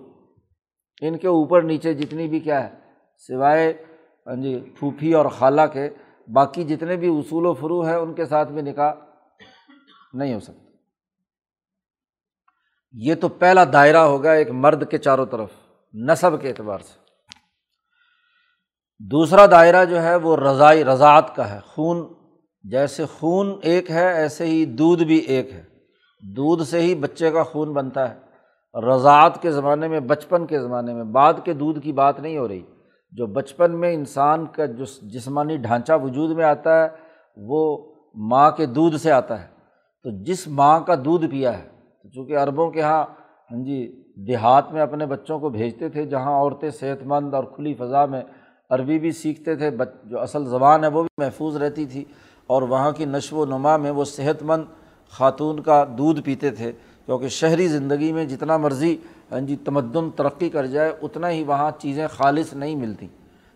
ان 1.00 1.18
کے 1.18 1.28
اوپر 1.28 1.62
نیچے 1.62 1.94
جتنی 1.94 2.28
بھی 2.28 2.40
کیا 2.40 2.64
ہے، 2.64 2.74
سوائے 3.18 3.84
ہاں 4.26 4.36
جی 4.36 4.72
پھوپھی 4.78 5.14
اور 5.14 5.26
خالہ 5.26 5.60
کے، 5.72 5.90
باقی 6.32 6.64
جتنے 6.64 6.96
بھی 6.96 7.08
اصول 7.08 7.46
و 7.46 7.54
فرو 7.54 7.80
ہیں، 7.80 7.94
ان 7.94 8.14
کے 8.14 8.26
ساتھ 8.26 8.52
بھی 8.52 8.62
نکاح 8.62 8.92
نہیں 10.12 10.34
ہو 10.34 10.40
سکتا۔ 10.40 10.70
یہ 12.92 13.14
تو 13.14 13.28
پہلا 13.28 13.64
دائرہ 13.72 13.96
ہوگا 13.96 14.32
ایک 14.32 14.50
مرد 14.50 14.90
کے 14.90 14.98
چاروں 14.98 15.26
طرف 15.26 15.50
نصب 15.94 16.42
کے 16.42 16.48
اعتبار 16.48 16.78
سے۔ 16.78 16.98
دوسرا 18.98 19.46
دائرہ 19.46 19.84
جو 19.84 20.02
ہے، 20.02 20.16
وہ 20.16 20.36
رضائی، 20.36 20.84
رضاعت 20.84 21.36
کا 21.36 21.54
ہے۔ 21.54 21.58
خون، 21.64 22.14
جیسے 22.70 23.04
خون 23.06 23.58
ایک 23.62 23.90
ہے، 23.90 24.12
ایسے 24.12 24.46
ہی 24.46 24.64
دودھ 24.64 25.04
بھی 25.04 25.18
ایک 25.18 25.52
ہے۔ 25.52 25.64
دودھ 26.36 26.62
سے 26.62 26.80
ہی 26.80 26.94
بچے 26.94 27.30
کا 27.30 27.42
خون 27.42 27.72
بنتا 27.72 28.14
ہے۔ 28.14 28.29
رضاعت 28.74 29.42
کے 29.42 29.50
زمانے 29.50 29.88
میں، 29.88 30.00
بچپن 30.00 30.46
کے 30.46 30.60
زمانے 30.60 30.94
میں، 30.94 31.04
بعد 31.04 31.34
کے 31.44 31.52
دودھ 31.52 31.80
کی 31.80 31.92
بات 31.92 32.20
نہیں 32.20 32.38
ہو 32.38 32.48
رہی۔ 32.48 32.62
جو 33.12 33.26
بچپن 33.26 33.72
میں 33.72 33.94
انسان 33.94 34.46
کا 34.46 34.66
جو 34.66 34.84
جسمانی 35.02 35.56
ڈھانچہ 35.56 35.92
وجود 36.02 36.30
میں 36.30 36.44
آتا 36.44 36.84
ہے، 36.84 36.88
وہ 37.36 37.92
ماں 38.14 38.50
کے 38.50 38.66
دودھ 38.66 38.96
سے 38.96 39.12
آتا 39.12 39.42
ہے۔ 39.42 39.46
تو 40.02 40.24
جس 40.24 40.48
ماں 40.48 40.80
کا 40.80 40.94
دودھ 41.04 41.26
پیا 41.26 41.58
ہے 41.58 41.68
چونکہ 42.14 42.38
عربوں 42.38 42.70
کے 42.70 42.80
یہاں 42.80 43.04
ہاں 43.52 43.64
جی 43.64 44.02
دیہات 44.26 44.72
میں 44.72 44.82
اپنے 44.82 45.06
بچوں 45.06 45.38
کو 45.38 45.48
بھیجتے 45.48 45.88
تھے، 45.88 46.06
جہاں 46.06 46.32
عورتیں 46.32 46.70
صحت 46.70 47.06
مند 47.06 47.34
اور 47.34 47.44
کھلی 47.44 47.74
فضا 47.74 48.06
میں 48.06 48.22
عربی 48.70 48.98
بھی 48.98 49.10
سیکھتے 49.10 49.56
تھے 49.56 49.70
جو 50.04 50.20
اصل 50.20 50.44
زبان 50.44 50.84
ہے 50.84 50.88
وہ 50.88 51.02
بھی 51.02 51.24
محفوظ 51.24 51.56
رہتی 51.56 51.86
تھی۔ 51.86 52.04
اور 52.46 52.62
وہاں 52.62 52.92
کی 52.92 53.04
نشو 53.04 53.36
و 53.36 53.44
نما 53.44 53.76
میں 53.76 53.90
وہ 53.90 54.04
صحت 54.04 54.42
مند 54.42 54.64
خاتون 55.10 55.60
کا 55.60 55.84
دودھ 55.98 56.20
پیتے 56.20 56.50
تھے۔ 56.50 56.72
کیونکہ 57.10 57.28
شہری 57.28 57.68
زندگی 57.68 58.12
میں 58.12 58.24
جتنا 58.24 58.56
مرضی 58.56 58.96
ہاں 59.32 59.40
جی 59.40 59.56
تمدن، 59.64 60.10
ترقی 60.10 60.50
کر 60.50 60.66
جائے، 60.66 60.92
اتنا 61.02 61.30
ہی 61.30 61.42
وہاں 61.44 61.70
چیزیں 61.78 62.06
خالص 62.08 62.52
نہیں 62.52 62.76
ملتی۔ 62.76 63.06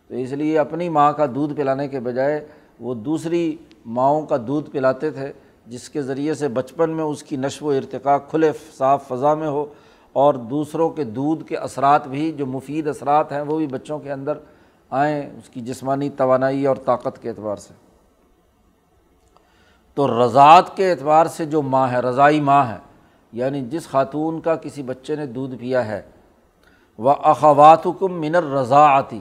تو 0.09 0.15
اس 0.15 0.33
لیے 0.33 0.59
اپنی 0.59 0.89
ماں 0.89 1.13
کا 1.13 1.27
دودھ 1.35 1.55
پلانے 1.55 1.89
کے 1.89 2.01
بجائے 2.01 2.49
وہ 2.81 2.95
دوسری 2.95 3.57
ماؤں 3.87 4.27
کا 4.27 4.37
دودھ 4.47 4.71
پلاتے 4.71 5.11
تھے، 5.11 5.33
جس 5.67 5.89
کے 5.89 6.03
ذریعے 6.03 6.35
سے 6.35 6.49
بچپن 6.49 6.91
میں 6.91 7.05
اس 7.05 7.23
کی 7.23 7.37
نشو 7.37 7.67
و 7.67 7.71
ارتقاء 7.71 8.17
کھلے، 8.31 8.53
صاف 8.79 9.09
فضا 9.09 9.35
میں 9.35 9.49
ہو، 9.49 9.67
اور 10.13 10.35
دوسروں 10.35 10.91
کے 10.91 11.05
دودھ 11.05 11.45
کے 11.45 11.57
اثرات 11.57 12.09
بھی، 12.09 12.33
جو 12.33 12.47
مفید 12.47 12.89
اثرات 12.89 13.33
ہیں، 13.33 13.41
وہ 13.41 13.59
بھی 13.59 13.67
بچوں 13.67 13.99
کے 13.99 14.13
اندر 14.13 14.39
آئیں 14.91 15.31
اس 15.39 15.49
کی 15.49 15.61
جسمانی 15.61 16.11
توانائی 16.11 16.67
اور 16.67 16.77
طاقت 16.77 17.23
کے 17.23 17.29
اعتبار 17.29 17.57
سے۔ 17.57 17.75
تو 19.95 20.27
رضاعت 20.27 20.77
کے 20.77 20.91
اعتبار 20.91 21.27
سے 21.27 21.45
جو 21.45 21.63
ماں 21.63 21.93
ہے، 21.93 22.01
رضائی 22.01 22.41
ماں 22.41 22.69
ہے 22.69 22.94
یعنی 23.35 23.61
جس 23.71 23.87
خاتون 23.89 24.41
کا 24.41 24.55
کسی 24.57 24.83
بچے 24.83 25.17
نے 25.17 25.27
دودھ 25.27 25.55
پیا 25.57 25.87
ہے 25.87 26.01
وہ 26.99 27.15
اخوات 27.23 27.87
حکم 27.87 28.21
منر 28.21 28.45
رضا 28.45 28.85
آتی 28.87 29.21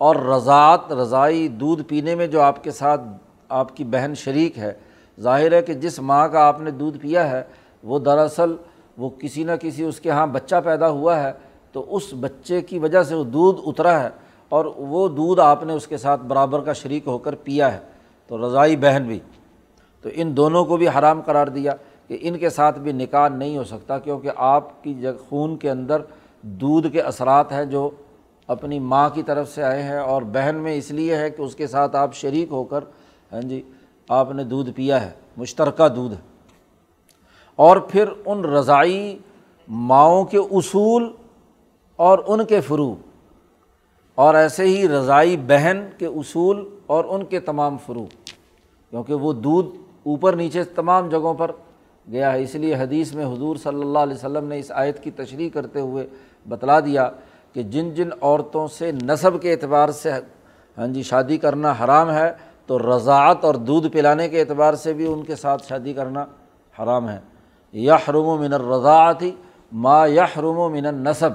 اور 0.00 0.16
رضاعت، 0.16 0.92
رضائی 0.92 1.46
دودھ 1.48 1.82
پینے 1.88 2.14
میں 2.14 2.26
جو 2.26 2.40
آپ 2.40 2.62
کے 2.64 2.70
ساتھ 2.70 3.00
آپ 3.48 3.76
کی 3.76 3.84
بہن 3.84 4.14
شریک 4.14 4.58
ہے، 4.58 4.72
ظاہر 5.20 5.52
ہے 5.52 5.62
کہ 5.62 5.74
جس 5.74 5.98
ماں 5.98 6.28
کا 6.28 6.40
آپ 6.40 6.60
نے 6.60 6.70
دودھ 6.70 6.98
پیا 6.98 7.30
ہے، 7.30 7.42
وہ 7.82 7.98
دراصل 7.98 8.56
وہ 8.98 9.10
کسی 9.10 9.44
نہ 9.44 9.52
کسی 9.60 9.84
اس 9.84 10.00
کے 10.00 10.08
یہاں 10.08 10.26
بچہ 10.26 10.56
پیدا 10.64 10.88
ہوا 10.88 11.22
ہے، 11.22 11.32
تو 11.72 11.84
اس 11.88 12.02
بچے 12.20 12.60
کی 12.60 12.78
وجہ 12.78 13.02
سے 13.02 13.14
وہ 13.14 13.24
دودھ 13.24 13.60
اترا 13.66 14.02
ہے، 14.02 14.08
اور 14.48 14.64
وہ 14.64 15.08
دودھ 15.08 15.40
آپ 15.40 15.64
نے 15.64 15.72
اس 15.72 15.86
کے 15.86 15.96
ساتھ 15.96 16.20
برابر 16.20 16.60
کا 16.60 16.72
شریک 16.72 17.06
ہو 17.06 17.18
کر 17.18 17.34
پیا 17.34 17.72
ہے، 17.72 17.78
تو 18.26 18.46
رضائی 18.46 18.76
بہن 18.76 19.04
بھی۔ 19.06 19.18
تو 20.02 20.08
ان 20.12 20.36
دونوں 20.36 20.64
کو 20.64 20.76
بھی 20.76 20.88
حرام 20.88 21.20
قرار 21.20 21.46
دیا۔ 21.46 21.72
کہ 22.08 22.18
ان 22.20 22.38
کے 22.38 22.50
ساتھ 22.50 22.78
بھی 22.78 22.92
نکاح 22.92 23.28
نہیں 23.28 23.58
ہو 23.58 23.64
سکتا 23.64 23.98
کیونکہ 23.98 24.30
آپ 24.36 24.84
کی 24.84 24.94
جگ 24.94 25.22
خون 25.28 25.56
کے 25.56 25.70
اندر 25.70 26.02
دودھ 26.42 26.86
کے 26.92 27.00
اثرات 27.00 27.52
ہیں 27.52 27.64
جو 27.64 27.90
اپنی 28.46 28.78
ماں 28.78 29.10
کی 29.10 29.22
طرف 29.22 29.54
سے 29.54 29.62
آئے 29.62 29.82
ہیں 29.82 29.98
اور 29.98 30.22
بہن 30.22 30.56
میں 30.56 30.74
اس 30.74 30.90
لیے 30.90 31.16
ہے 31.16 31.30
کہ 31.30 31.42
اس 31.42 31.54
کے 31.54 31.66
ساتھ 31.66 31.96
آپ 31.96 32.14
شریک 32.14 32.48
ہو 32.50 32.64
کر 32.64 32.84
ہاں 33.32 33.40
جی 33.40 33.62
آپ 34.08 34.32
نے 34.32 34.44
دودھ 34.44 34.70
پیا 34.70 35.00
ہے، 35.02 35.10
مشترکہ 35.36 35.88
دودھ۔ 35.88 36.14
ہے 36.14 36.20
اور 37.56 37.76
پھر 37.76 38.04
ان 38.26 38.44
رضائی 38.44 39.18
ماؤں 39.68 40.24
کے 40.24 40.38
اصول 40.38 41.12
اور 41.96 42.18
ان 42.26 42.44
کے 42.44 42.60
فرو 42.60 42.94
اور 44.14 44.34
ایسے 44.34 44.64
ہی 44.64 44.88
رضائی 44.88 45.36
بہن 45.36 45.86
کے 45.98 46.06
اصول 46.06 46.68
اور 46.86 47.04
ان 47.08 47.24
کے 47.24 47.40
تمام 47.40 47.76
فرو 47.86 48.06
کیونکہ 48.90 49.14
وہ 49.14 49.32
دودھ 49.32 49.76
اوپر 50.02 50.36
نیچے 50.36 50.64
تمام 50.64 51.08
جگہوں 51.08 51.34
پر 51.34 51.50
گیا 52.12 52.32
ہے۔ 52.32 52.42
اس 52.42 52.54
لیے 52.54 52.74
حدیث 52.74 53.14
میں 53.14 53.26
حضور 53.26 53.56
صلی 53.56 53.80
اللہ 53.80 53.98
علیہ 53.98 54.14
وسلم 54.14 54.48
نے 54.48 54.58
اس 54.58 54.72
آیت 54.74 55.02
کی 55.02 55.10
تشریح 55.10 55.48
کرتے 55.54 55.80
ہوئے 55.80 56.06
بتلا 56.48 56.80
دیا 56.80 57.10
کہ 57.52 57.62
جن 57.62 57.94
جن 57.94 58.08
عورتوں 58.20 58.68
سے 58.68 58.92
نصب 58.92 59.42
کے 59.42 59.52
اعتبار 59.52 59.88
سے 59.88 60.10
ہاں 60.78 60.86
جی 60.86 61.02
شادی 61.02 61.36
کرنا 61.36 61.74
حرام 61.84 62.10
ہے، 62.10 62.32
تو 62.66 62.78
رضاعت 62.78 63.44
اور 63.44 63.54
دودھ 63.54 63.88
پلانے 63.92 64.28
کے 64.28 64.40
اعتبار 64.40 64.74
سے 64.74 64.92
بھی 64.92 65.06
ان 65.06 65.22
کے 65.22 65.36
ساتھ 65.36 65.66
شادی 65.68 65.92
کرنا 65.92 66.24
حرام 66.82 67.08
ہے۔ 67.08 67.18
یا 67.72 67.96
حروم 68.08 68.26
و 68.26 68.36
من 68.36 68.52
الرضاعتی 68.52 69.30
ما 69.72 70.06
یا 70.06 70.24
حروم 70.24 70.58
و 70.58 70.68
من 70.68 70.84
نصب 70.84 71.30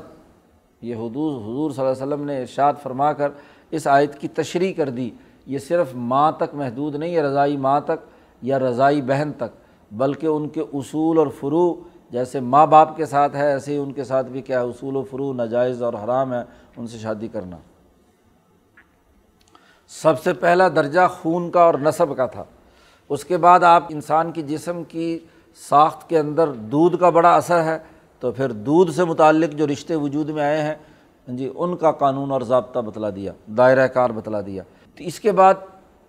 یہ 0.81 0.95
حدود 0.95 1.43
حضور 1.43 1.71
صلی 1.71 1.85
اللہ 1.85 2.03
علیہ 2.03 2.13
وسلم 2.13 2.25
نے 2.25 2.41
ارشاد 2.41 2.73
فرما 2.83 3.13
کر 3.13 3.29
اس 3.71 3.87
آیت 3.87 4.19
کی 4.19 4.27
تشریح 4.27 4.73
کر 4.77 4.89
دی۔ 4.89 5.09
یہ 5.45 5.57
صرف 5.57 5.87
ماں 5.95 6.31
تک 6.31 6.55
محدود 6.55 6.95
نہیں 6.95 7.15
ہے، 7.15 7.21
رضائی 7.21 7.57
ماں 7.57 7.81
تک 7.81 8.05
یا 8.41 8.59
رضائی 8.59 9.01
بہن 9.01 9.31
تک۔ 9.37 9.60
بلکہ 9.91 10.27
ان 10.27 10.49
کے 10.49 10.61
اصول 10.73 11.17
اور 11.17 11.27
فرو 11.27 11.75
جیسے 12.11 12.39
ماں 12.39 12.67
باپ 12.67 12.97
کے 12.97 13.05
ساتھ 13.05 13.35
ہے، 13.35 13.47
ایسے 13.47 13.73
ہی 13.73 13.77
ان 13.77 13.91
کے 13.91 14.03
ساتھ 14.03 14.27
بھی 14.27 14.41
کیا 14.41 14.61
اصول 14.61 14.95
و 14.95 15.03
فرو 15.03 15.33
ناجائز 15.33 15.83
اور 15.83 15.93
حرام 15.93 16.33
ہے، 16.33 16.43
ان 16.77 16.87
سے 16.87 16.97
شادی 16.97 17.27
کرنا۔ 17.27 17.57
سب 19.87 20.23
سے 20.23 20.33
پہلا 20.33 20.67
درجہ 20.67 20.99
خون 21.21 21.51
کا 21.51 21.61
اور 21.61 21.73
نصب 21.73 22.17
کا 22.17 22.25
تھا۔ 22.25 22.43
اس 23.09 23.25
کے 23.25 23.37
بعد 23.37 23.63
آپ 23.63 23.83
انسان 23.89 24.31
کی 24.31 24.41
جسم 24.41 24.83
کی 24.83 25.19
ساخت 25.69 26.09
کے 26.09 26.19
اندر 26.19 26.47
دودھ 26.47 26.97
کا 26.99 27.09
بڑا 27.09 27.35
اثر 27.35 27.63
ہے، 27.63 27.79
تو 28.19 28.31
پھر 28.31 28.51
دودھ 28.51 28.91
سے 28.91 29.03
متعلق 29.03 29.53
جو 29.53 29.67
رشتے 29.67 29.95
وجود 29.95 30.29
میں 30.29 30.43
آئے 30.43 30.61
ہیں 30.61 30.75
ہاں 31.27 31.37
جی 31.37 31.51
ان 31.55 31.77
کا 31.77 31.91
قانون 31.91 32.31
اور 32.31 32.41
ضابطہ 32.41 32.79
بتلا 32.79 33.09
دیا 33.09 33.31
دائرۂ 33.57 33.93
کار 33.93 34.09
بتلا 34.09 34.41
دیا۔ 34.41 34.63
تو 34.97 35.03
اس 35.03 35.19
کے 35.19 35.31
بعد 35.31 35.53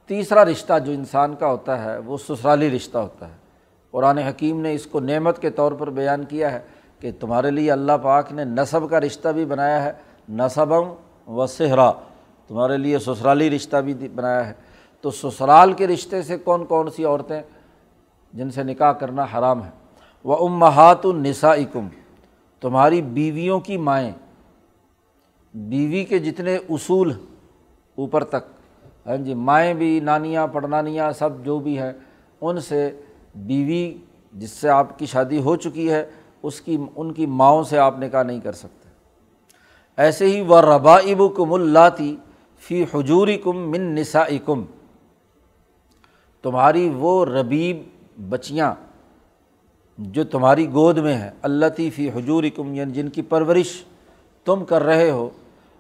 تیسرا 0.07 0.45
رشتہ 0.45 0.79
جو 0.79 0.93
انسان 0.93 1.35
کا 1.35 1.47
ہوتا 1.47 1.85
ہے، 1.85 1.99
وہ 1.99 2.17
سسرالی 2.29 2.71
رشتہ 2.71 2.99
ہوتا 2.99 3.29
ہے۔ 3.29 3.42
قرآن 3.93 4.19
حکیم 4.19 4.61
نے 4.61 4.75
اس 4.75 4.87
کو 4.87 5.01
نعمت 5.01 5.39
کے 5.39 5.51
طور 5.51 5.73
پر 5.73 5.91
بیان 5.91 6.25
کیا 6.25 6.53
ہے 6.53 6.61
کہ 7.01 7.11
تمہارے 7.21 7.51
لیے 7.51 7.73
اللہ 7.73 7.93
پاک 8.03 8.33
نے 8.33 8.45
نصب 8.45 8.91
کا 8.91 9.01
رشتہ 9.01 9.29
بھی 9.29 9.45
بنایا 9.45 9.83
ہے 9.83 9.93
نصبم 10.29 10.93
و 11.27 11.47
صحرا۔ 11.47 11.93
تمہارے 12.49 12.77
لیے 12.77 12.99
سسرالی 12.99 13.51
رشتہ 13.51 13.77
بھی 13.77 13.95
بنایا 13.95 14.49
ہے۔ 14.49 14.53
تو 15.01 15.11
سسرال 15.11 15.73
کے 15.73 15.87
رشتے 15.87 16.23
سے 16.23 16.39
کون 16.39 16.65
کون 16.65 16.91
سی 16.91 17.05
عورتیں 17.05 17.43
جن 18.33 18.51
سے 18.51 18.63
نکاح 18.63 18.93
کرنا 18.93 19.27
حرام 19.35 19.65
ہے؟ 19.65 19.71
وہ 20.25 20.49
امہات 20.49 21.07
النسا 21.07 21.55
کم 21.73 21.89
تمہاری 22.61 23.03
بیویوں 23.03 23.61
کی 23.61 23.77
مائیں۔ 23.77 24.13
بیوی 25.55 26.05
کے 26.05 26.19
جتنے 26.19 26.57
اصول 26.71 27.13
اوپر 27.95 28.25
تک۔ 28.25 28.51
ہاں 29.07 29.17
جی 29.17 29.35
مائیں 29.35 29.75
بھی، 29.75 30.01
نانیاں، 30.01 30.47
پڑنانیاں، 30.47 31.13
سب 31.13 31.31
جو 31.45 31.59
بھی 31.59 31.79
ہیں، 31.79 31.93
ان 32.41 32.61
سے 32.61 33.01
بیوی 33.35 33.93
جس 34.33 34.51
سے 34.51 34.69
آپ 34.69 34.99
کی 34.99 35.07
شادی 35.07 35.39
ہو 35.39 35.57
چکی 35.57 35.91
ہے، 35.91 36.05
اس 36.43 36.61
کی، 36.61 36.77
ان 36.97 37.13
کی 37.13 37.27
ماؤں 37.27 37.63
سے 37.65 37.79
آپ 37.79 37.99
نکاح 37.99 38.23
نہیں 38.23 38.41
کر 38.41 38.53
سکتے۔ 38.53 38.89
ایسے 39.99 40.27
ہی 40.27 40.41
وہ 40.41 40.61
ربا 40.61 40.97
اب 40.97 41.23
کم 41.37 41.53
اللہ 41.53 41.89
فی 42.63 42.85
حجوری 42.95 43.37
کم 43.39 43.71
من 43.71 43.95
نسا 43.95 44.25
کم 44.45 44.65
تمہاری 46.45 46.89
وہ 46.97 47.25
ربیب 47.25 47.83
بچیاں 48.31 48.75
جو 49.99 50.25
تمہاری 50.25 50.67
گود 50.73 50.99
میں 50.99 51.15
ہے 51.15 51.31
اللہ 51.43 51.91
فی 51.95 52.09
حجور 52.11 52.45
کم 52.57 52.75
یعنی 52.75 52.93
جن 52.93 53.09
کی 53.09 53.23
پرورش 53.23 53.73
تم 54.47 54.65
کر 54.65 54.83
رہے 54.83 55.11
ہو، 55.11 55.29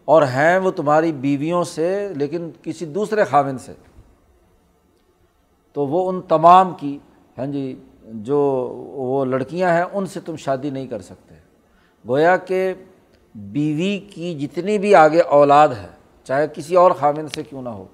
اور 0.09 0.23
ہیں 0.23 0.59
وہ 0.59 0.71
تمہاری 0.71 1.12
بیویوں 1.12 1.62
سے، 1.64 2.09
لیکن 2.16 2.50
کسی 2.62 2.87
دوسرے 2.87 3.25
خاون 3.25 3.59
سے۔ 3.59 3.73
تو 5.76 5.87
وہ 5.87 6.09
ان 6.09 6.21
تمام 6.28 6.75
کی 6.75 6.99
ہاں 7.38 7.46
جی 7.46 7.78
جو 8.04 8.38
وہ 8.94 9.24
لڑکیاں 9.24 9.70
ہیں، 9.74 9.84
ان 9.92 10.06
سے 10.06 10.20
تم 10.20 10.36
شادی 10.36 10.70
نہیں 10.70 10.86
کر 10.86 11.00
سکتے۔ 11.00 11.34
گویا 12.08 12.36
کہ 12.36 12.74
بیوی 13.34 13.98
کی 13.98 14.34
جتنی 14.34 14.78
بھی 14.78 14.94
آگے 14.94 15.20
اولاد 15.20 15.68
ہے، 15.68 15.88
چاہے 16.24 16.46
کسی 16.54 16.76
اور 16.76 16.90
خامن 16.90 17.28
سے 17.28 17.42
کیوں 17.42 17.62
نہ 17.62 17.68
ہو 17.68 17.86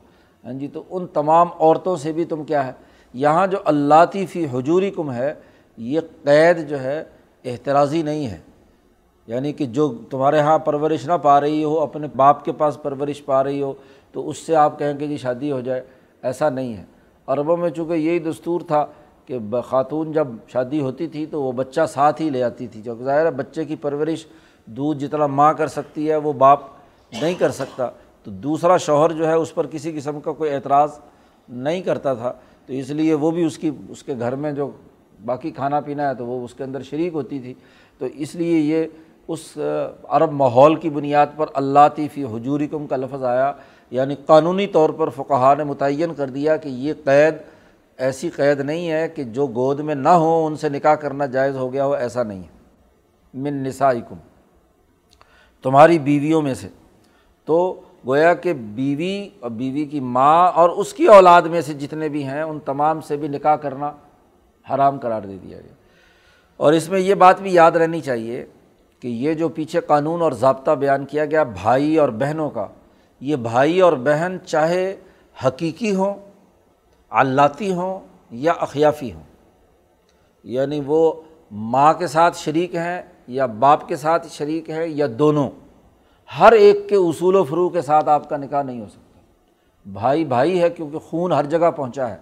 ہاں 0.44 0.52
جی 0.52 0.68
تو 0.68 0.82
ان 0.90 1.06
تمام 1.06 1.48
عورتوں 1.60 1.96
سے 1.96 2.12
بھی 2.12 2.24
تم 2.24 2.44
کیا 2.44 2.66
ہے؟ 2.66 2.72
یہاں 3.14 3.46
جو 3.46 3.58
اللہ 3.64 4.26
فی 4.30 4.46
حجوری 4.46 4.90
کم 4.90 5.12
ہے، 5.12 5.34
یہ 5.76 6.00
قید 6.24 6.68
جو 6.68 6.80
ہے 6.80 7.04
احتراضی 7.44 8.02
نہیں 8.02 8.26
ہے۔ 8.26 8.38
یعنی 9.26 9.52
کہ 9.52 9.66
جو 9.66 9.94
تمہارے 10.10 10.38
یہاں 10.38 10.58
پرورش 10.58 11.06
نہ 11.06 11.12
پا 11.22 11.40
رہی 11.40 11.64
ہو، 11.64 11.80
اپنے 11.80 12.06
باپ 12.16 12.44
کے 12.44 12.52
پاس 12.52 12.82
پرورش 12.82 13.24
پا 13.24 13.44
رہی 13.44 13.62
ہو، 13.62 13.72
تو 14.12 14.28
اس 14.28 14.38
سے 14.38 14.56
آپ 14.56 14.78
کہیں 14.78 14.94
کہ 14.94 15.06
جی 15.06 15.16
شادی 15.16 15.52
ہو 15.52 15.60
جائے، 15.60 15.82
ایسا 16.22 16.50
نہیں 16.50 16.76
ہے۔ 16.76 16.84
عربوں 17.26 17.56
میں 17.56 17.70
چونکہ 17.70 17.92
یہی 17.92 18.18
دستور 18.18 18.60
تھا 18.60 18.86
کہ 19.28 19.38
خاتون 19.64 20.12
جب 20.12 20.28
شادی 20.48 20.80
ہوتی 20.80 21.06
تھی 21.06 21.26
تو 21.26 21.42
وہ 21.42 21.52
بچہ 21.52 21.80
ساتھ 21.88 22.22
ہی 22.22 22.30
لے 22.30 22.42
آتی 22.42 22.66
تھی۔ 22.66 22.82
جو 22.82 22.94
ظاہر 23.04 23.26
ہے 23.26 23.30
بچے 23.30 23.64
کی 23.64 23.76
پرورش 23.76 24.26
دودھ 24.66 24.98
جتنا 24.98 25.26
ماں 25.26 25.54
کر 25.54 25.66
سکتی 25.66 26.10
ہے 26.10 26.16
وہ 26.16 26.32
باپ 26.32 26.60
نہیں 27.22 27.34
کر 27.34 27.50
سکتا۔ 27.50 27.86
تو 28.24 28.30
دوسرا 28.30 28.76
شوہر 28.76 29.12
جو 29.12 29.26
ہے 29.26 29.32
اس 29.32 29.54
پر 29.54 29.66
کسی 29.66 29.92
قسم 29.92 30.20
کا 30.20 30.32
کوئی 30.32 30.54
اعتراض 30.54 30.90
نہیں 31.48 31.82
کرتا 31.82 32.14
تھا۔ 32.14 32.32
تو 32.66 32.72
اس 32.72 32.90
لیے 32.90 33.14
وہ 33.14 33.30
بھی 33.30 33.44
اس 33.44 33.58
کی 33.58 33.70
اس 33.88 34.02
کے 34.02 34.14
گھر 34.18 34.34
میں 34.34 34.52
جو 34.52 34.70
باقی 35.24 35.50
کھانا 35.50 35.80
پینا 35.80 36.08
ہے 36.08 36.14
تو 36.14 36.26
وہ 36.26 36.44
اس 36.44 36.54
کے 36.54 36.64
اندر 36.64 36.82
شریک 36.82 37.12
ہوتی 37.12 37.38
تھی۔ 37.38 37.54
تو 37.98 38.06
اس 38.06 38.34
لیے 38.34 38.58
یہ 38.58 38.84
اس 39.28 39.58
عرب 40.08 40.32
ماحول 40.32 40.74
کی 40.74 40.90
بنیاد 40.90 41.26
پر 41.36 41.46
اللہ 41.54 42.08
فی 42.14 42.24
حجورکم 42.24 42.86
کا 42.86 42.96
لفظ 42.96 43.24
آیا۔ 43.24 43.52
یعنی 43.90 44.14
قانونی 44.26 44.66
طور 44.66 44.90
پر 44.90 45.08
فقہ 45.08 45.54
نے 45.58 45.64
متعین 45.64 46.14
کر 46.14 46.26
دیا 46.26 46.56
کہ 46.56 46.68
یہ 46.68 46.92
قید 47.04 47.34
ایسی 47.98 48.30
قید 48.30 48.60
نہیں 48.60 48.90
ہے 48.90 49.08
کہ 49.08 49.24
جو 49.24 49.46
گود 49.46 49.80
میں 49.80 49.94
نہ 49.94 50.08
ہوں 50.08 50.46
ان 50.46 50.56
سے 50.56 50.68
نکاح 50.68 50.94
کرنا 50.94 51.26
جائز 51.26 51.56
ہو 51.56 51.72
گیا 51.72 51.84
ہو، 51.84 51.92
ایسا 51.92 52.22
نہیں 52.22 52.42
ہے۔ 52.42 52.58
من 53.34 53.54
نسائکم۔ 53.54 54.14
تمہاری 55.62 55.98
بیویوں 55.98 56.42
میں 56.42 56.54
سے۔ 56.54 56.68
تو 57.44 57.80
گویا 58.06 58.34
کہ 58.34 58.52
بیوی 58.52 59.28
اور 59.40 59.50
بیوی 59.50 59.84
کی 59.84 60.00
ماں 60.00 60.52
اور 60.52 60.70
اس 60.70 60.94
کی 60.94 61.06
اولاد 61.06 61.42
میں 61.42 61.60
سے 61.60 61.72
جتنے 61.72 62.08
بھی 62.08 62.24
ہیں، 62.24 62.42
ان 62.42 62.58
تمام 62.60 63.00
سے 63.00 63.16
بھی 63.16 63.28
نکاح 63.28 63.56
کرنا 63.56 63.92
حرام 64.74 64.98
قرار 64.98 65.22
دے 65.22 65.36
دیا 65.42 65.60
گیا۔ 65.60 65.72
اور 66.56 66.72
اس 66.72 66.88
میں 66.88 67.00
یہ 67.00 67.14
بات 67.14 67.40
بھی 67.40 67.54
یاد 67.54 67.72
رہنی 67.72 68.00
چاہیے 68.00 68.46
کہ 69.00 69.08
یہ 69.08 69.34
جو 69.34 69.48
پیچھے 69.48 69.80
قانون 69.80 70.22
اور 70.22 70.32
ضابطہ 70.32 70.70
بیان 70.70 71.04
کیا 71.04 71.24
گیا، 71.24 71.42
بھائی 71.42 71.96
اور 71.96 72.08
بہنوں 72.08 72.50
کا، 72.50 72.66
یہ 73.20 73.36
بھائی 73.36 73.80
اور 73.80 73.92
بہن 73.92 74.36
چاہے 74.46 74.96
حقیقی 75.46 75.94
ہوں 75.94 76.27
علاتی 77.10 77.72
ہوں 77.72 78.00
یا 78.30 78.52
اخیافی 78.52 79.12
ہوں؟ 79.12 79.22
یعنی 80.44 80.80
وہ 80.86 81.12
ماں 81.50 81.94
کے 81.94 82.06
ساتھ 82.06 82.36
شریک 82.36 82.74
ہیں 82.74 83.02
یا 83.26 83.46
باپ 83.46 83.88
کے 83.88 83.96
ساتھ 83.96 84.26
شریک 84.30 84.70
ہیں 84.70 84.86
یا 84.86 85.06
دونوں؟ 85.18 85.50
ہر 86.38 86.52
ایک 86.52 86.88
کے 86.88 86.96
اصول 86.96 87.36
و 87.36 87.44
فرو 87.44 87.68
کے 87.68 87.82
ساتھ 87.82 88.08
آپ 88.08 88.28
کا 88.28 88.36
نکاح 88.36 88.62
نہیں 88.62 88.80
ہو 88.80 88.86
سکتا۔ 88.88 89.20
بھائی 89.92 90.24
بھائی 90.24 90.62
ہے 90.62 90.70
کیونکہ 90.70 90.98
خون 90.98 91.32
ہر 91.32 91.44
جگہ 91.44 91.70
پہنچا 91.70 92.10
ہے۔ 92.10 92.16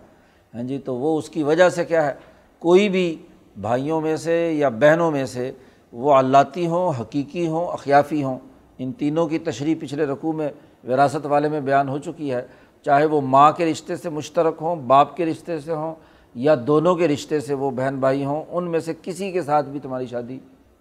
ہاں 0.55 0.63
جی 0.63 0.79
تو 0.79 0.97
وہ 0.97 1.19
اس 1.19 1.29
کی 1.29 1.43
وجہ 1.43 1.69
سے 1.69 1.85
کیا 1.85 2.07
ہے؟ 2.07 2.15
کوئی 2.59 2.89
بھی 2.89 3.17
بھائیوں 3.61 4.01
میں 4.01 4.17
سے 4.17 4.53
یا 4.53 4.69
بہنوں 4.69 5.11
میں 5.11 5.27
سے 5.27 5.53
وہ 5.93 6.15
علاتی 6.15 6.67
ہوں، 6.67 6.93
حقیقی 7.01 7.47
ہوں، 7.49 7.67
اخیافی 7.67 8.23
ہوں، 8.23 8.39
ان 8.79 8.93
تینوں 8.93 9.27
کی 9.27 9.39
تشریح 9.39 9.75
پچھلے 9.81 10.07
رقوع 10.07 10.33
میں 10.33 10.49
وراثت 10.89 11.27
والے 11.27 11.49
میں 11.49 11.61
بیان 11.61 11.89
ہو 11.89 11.99
چکی 11.99 12.33
ہے۔ 12.33 12.47
چاہے 12.87 13.05
وہ 13.05 13.21
ماں 13.21 13.53
کے 13.53 13.65
رشتے 13.67 13.97
سے 13.97 14.11
مشترک 14.11 14.55
ہوں، 14.61 14.77
باپ 14.77 15.17
کے 15.17 15.27
رشتے 15.27 15.61
سے 15.61 15.73
ہوں 15.73 15.95
یا 16.35 16.55
دونوں 16.67 16.95
کے 16.95 17.09
رشتے 17.09 17.41
سے 17.41 17.55
وہ 17.55 17.71
بہن 17.71 17.97
بھائی 18.01 18.25
ہوں، 18.25 18.45
ان 18.49 18.71
میں 18.71 18.81
سے 18.81 18.93
کسی 19.03 19.33
کے 19.33 19.43
ساتھ 19.43 19.67
بھی 19.67 19.81
تمہاری 19.81 20.07
شادی 20.07 20.39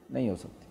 نہیں 0.09 0.29
ہو 0.29 0.35
سکتی۔ 0.35 0.65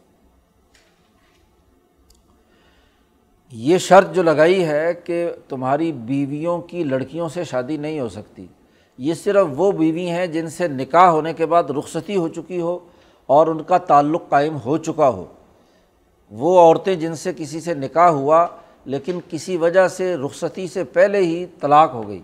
یہ 3.53 3.79
شرط 3.79 4.15
جو 4.15 4.23
لگائی 4.23 4.65
ہے 4.65 4.95
کہ 4.95 5.31
تمہاری 5.49 5.93
بیویوں 5.93 6.59
کی 6.59 6.85
لڑکیوں 6.85 7.29
سے 7.29 7.45
شادی 7.45 7.77
نہیں 7.77 8.01
ہو 8.01 8.09
سکتی۔ 8.09 8.47
یہ 8.99 9.15
صرف 9.15 9.47
وہ 9.57 9.73
بیوی 9.73 10.07
ہیں 10.07 10.27
جن 10.27 10.49
سے 10.49 10.69
نکاح 10.69 11.07
ہونے 11.07 11.33
کے 11.33 11.47
بعد 11.47 11.71
رخصتی 11.71 12.17
ہو 12.17 12.29
چکی 12.29 12.61
ہو 12.61 12.79
اور 13.27 13.47
ان 13.47 13.63
کا 13.63 13.79
تعلق 13.79 14.23
قائم 14.29 14.57
ہو 14.65 14.77
چکا 14.77 15.09
ہو۔ 15.09 15.25
وہ 16.31 16.61
عورتیں 16.61 16.95
جن 16.95 17.15
سے 17.15 17.33
کسی 17.37 17.61
سے 17.61 17.75
نکاح 17.75 18.09
ہوا 18.09 18.47
لیکن 18.85 19.19
کسی 19.31 19.57
وجہ 19.57 19.89
سے 19.89 20.17
رخصتی 20.17 20.69
سے 20.69 20.85
پہلے 20.85 21.19
ہی 21.19 21.47
طلاق 21.61 21.95
ہو 21.95 22.09
گئی۔ 22.09 22.23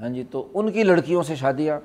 ہاں 0.00 0.08
جی 0.08 0.24
تو 0.30 0.48
ان 0.54 0.70
کی 0.70 0.82
لڑکیوں 0.82 1.22
سے 1.22 1.34
شادیاں 1.34 1.80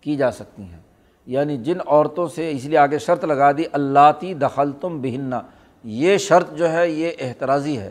کی 0.00 0.16
جا 0.16 0.30
سکتی 0.30 0.62
ہیں۔ 0.62 0.78
یعنی 1.26 1.56
جن 1.56 1.78
عورتوں 1.86 2.28
سے 2.28 2.50
اس 2.50 2.64
لیے 2.64 2.78
آگے 2.78 2.98
شرط 2.98 3.24
لگا 3.24 3.52
دی 3.52 3.62
اللہ 3.72 4.12
تی 4.20 4.34
دخل 4.34 4.72
تم 4.80 5.00
بہننا 5.00 5.40
یہ 5.84 6.16
شرط 6.16 6.52
جو 6.52 6.72
ہے، 6.72 6.90
یہ 6.90 7.10
احتراضی 7.20 7.78
ہے۔ 7.78 7.90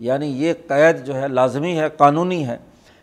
یعنی 0.00 0.26
یہ 0.26 0.52
قید 0.68 1.04
جو 1.04 1.14
ہے، 1.14 1.28
لازمی 1.28 1.78
ہے، 1.78 1.88
قانونی 1.88 2.46
ہے 2.46 2.56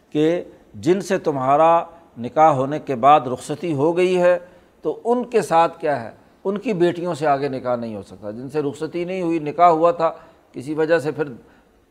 کہ 0.09 0.43
جن 0.73 1.01
سے 1.01 1.17
تمہارا 1.17 1.83
نکاح 2.17 2.49
ہونے 2.49 2.79
کے 2.79 2.95
بعد 2.95 3.21
رخصتی 3.21 3.73
ہو 3.73 3.97
گئی 3.97 4.21
ہے، 4.21 4.39
تو 4.81 4.99
ان 5.05 5.23
کے 5.23 5.41
ساتھ 5.41 5.79
کیا 5.79 6.03
ہے؟ 6.03 6.11
ان 6.43 6.57
کی 6.57 6.73
بیٹیوں 6.73 7.15
سے 7.15 7.27
آگے 7.27 7.47
نکاح 7.47 7.75
نہیں 7.75 7.95
ہو 7.95 8.01
سکتا۔ 8.01 8.31
جن 8.31 8.49
سے 8.49 8.61
رخصتی 8.61 9.03
نہیں 9.03 9.21
ہوئی، 9.21 9.39
نکاح 9.39 9.69
ہوا 9.69 9.91
تھا، 9.91 10.11
کسی 10.51 10.73
وجہ 10.73 10.99
سے 10.99 11.11
پھر 11.11 11.23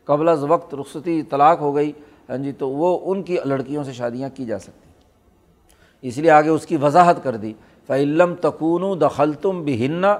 قبل 0.05 0.29
از 0.29 0.43
وقت 0.43 0.75
رخصتی 0.75 1.21
طلاق 1.23 1.59
ہو 1.59 1.75
گئی 1.75 1.91
ہاں 2.29 2.37
جی 2.37 2.51
تو 2.51 2.69
وہ 2.69 2.99
ان 3.11 3.23
کی 3.23 3.37
لڑکیوں 3.45 3.83
سے 3.83 3.93
شادیاں 3.93 4.29
کی 4.33 4.45
جا 4.45 4.59
سکتی۔ 4.59 4.89
اس 6.01 6.17
لیے 6.17 6.31
آگے 6.31 6.49
اس 6.49 6.65
کی 6.65 6.77
وضاحت 6.77 7.23
کر 7.23 7.35
دی۔ 7.35 7.53
فعلم 7.87 8.35
تکون 8.35 9.01
دخل 9.01 9.33
تم 9.33 9.63
بہننا 9.65 10.17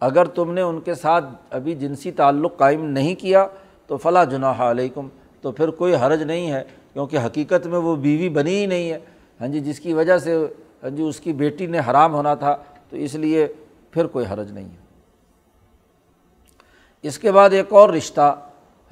اگر 0.00 0.24
تم 0.24 0.52
نے 0.52 0.60
ان 0.60 0.80
کے 0.80 0.94
ساتھ 0.94 1.24
ابھی 1.50 1.74
جنسی 1.74 2.10
تعلق 2.10 2.56
قائم 2.56 2.84
نہیں 2.84 3.14
کیا، 3.14 3.46
تو 3.86 3.96
فلاں 3.96 4.24
جناح 4.24 4.70
علیکم 4.70 5.08
تو 5.40 5.52
پھر 5.52 5.70
کوئی 5.70 5.94
حرج 5.94 6.22
نہیں 6.22 6.50
ہے، 6.50 6.62
کیونکہ 6.92 7.16
حقیقت 7.16 7.66
میں 7.66 7.78
وہ 7.78 7.96
بیوی 7.96 8.28
بنی 8.28 8.54
ہی 8.54 8.66
نہیں 8.66 8.90
ہے۔ 8.90 8.98
ہاں 9.40 9.48
جی 9.48 9.60
جس 9.60 9.80
کی 9.80 9.92
وجہ 9.92 10.18
سے 10.18 10.46
ہاں 10.82 10.90
جی 10.90 11.02
اس 11.02 11.20
کی 11.20 11.32
بیٹی 11.32 11.66
نے 11.66 11.78
حرام 11.90 12.14
ہونا 12.14 12.34
تھا، 12.34 12.56
تو 12.90 12.96
اس 12.96 13.14
لیے 13.14 13.46
پھر 13.90 14.06
کوئی 14.06 14.26
حرج 14.30 14.52
نہیں 14.52 14.64
ہے۔ 14.64 14.82
اس 17.02 17.18
کے 17.18 17.32
بعد 17.32 17.50
ایک 17.50 17.72
اور 17.72 17.88
رشتہ 17.88 18.40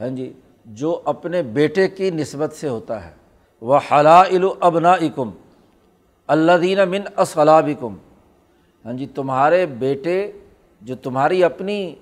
ہاں 0.00 0.08
جی 0.08 0.32
جو 0.64 1.00
اپنے 1.04 1.42
بیٹے 1.42 1.88
کی 1.88 2.10
نسبت 2.10 2.52
سے 2.52 2.68
ہوتا 2.68 3.04
ہے۔ 3.06 3.10
وہ 3.60 3.78
حلا 3.92 4.20
ابنا 4.60 4.92
اکم 4.92 5.30
اللہ 6.26 6.52
دین 6.62 6.78
من 6.88 7.00
اصلابکم 7.16 7.94
ہاں 8.84 8.92
جی 8.92 9.06
تمہارے 9.06 9.66
بیٹے 9.66 10.32
جو 10.82 10.94
تمہاری 10.96 11.44
اپنی 11.44 11.94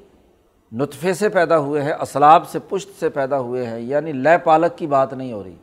نطفے 0.72 1.12
سے 1.14 1.28
پیدا 1.28 1.58
ہوئے 1.58 1.82
ہیں، 1.82 1.92
اسلاب 2.00 2.48
سے، 2.48 2.58
پشت 2.68 3.00
سے 3.00 3.08
پیدا 3.08 3.38
ہوئے 3.38 3.66
ہیں 3.66 3.78
یعنی 3.78 4.12
لے 4.12 4.38
پالک 4.38 4.78
کی 4.78 4.86
بات 4.86 5.12
نہیں 5.12 5.32
ہو 5.32 5.44
رہی۔ 5.44 5.56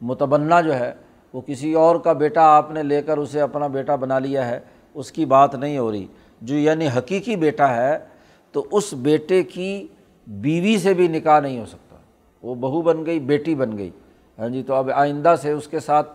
متبنہ 0.00 0.54
جو 0.64 0.74
ہے، 0.74 0.92
وہ 1.32 1.40
کسی 1.40 1.72
اور 1.72 1.96
کا 1.96 2.12
بیٹا 2.12 2.42
آپ 2.56 2.70
نے 2.70 2.82
لے 2.82 3.02
کر 3.02 3.18
اسے 3.18 3.40
اپنا 3.40 3.66
بیٹا 3.66 3.96
بنا 3.96 4.18
لیا 4.18 4.48
ہے، 4.48 4.60
اس 4.94 5.12
کی 5.12 5.24
بات 5.24 5.54
نہیں 5.54 5.78
ہو 5.78 5.92
رہی۔ 5.92 6.06
جو 6.42 6.56
یعنی 6.56 6.88
حقیقی 6.98 7.36
بیٹا 7.36 7.76
ہے، 7.76 7.98
تو 8.52 8.66
اس 8.70 8.94
بیٹے 8.94 9.42
کی 9.42 9.86
بیوی 10.26 10.78
سے 10.78 10.94
بھی 10.94 11.08
نکاح 11.08 11.40
نہیں 11.40 11.58
ہو 11.58 11.66
سکتا۔ 11.66 11.96
وہ 12.42 12.54
بہو 12.54 12.82
بن 12.82 13.06
گئی، 13.06 13.20
بیٹی 13.20 13.54
بن 13.54 13.78
گئی۔ 13.78 13.90
ہاں 14.38 14.48
جی 14.48 14.62
تو 14.62 14.74
اب 14.74 14.90
آئندہ 14.94 15.34
سے 15.42 15.50
اس 15.52 15.68
کے 15.68 15.80
ساتھ 15.80 16.10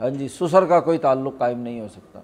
ہاں 0.00 0.10
جی 0.10 0.28
سسر 0.28 0.64
کا 0.64 0.80
کوئی 0.80 0.98
تعلق 0.98 1.38
قائم 1.38 1.60
نہیں 1.60 1.80
ہو 1.80 1.88
سکتا۔ 1.88 2.20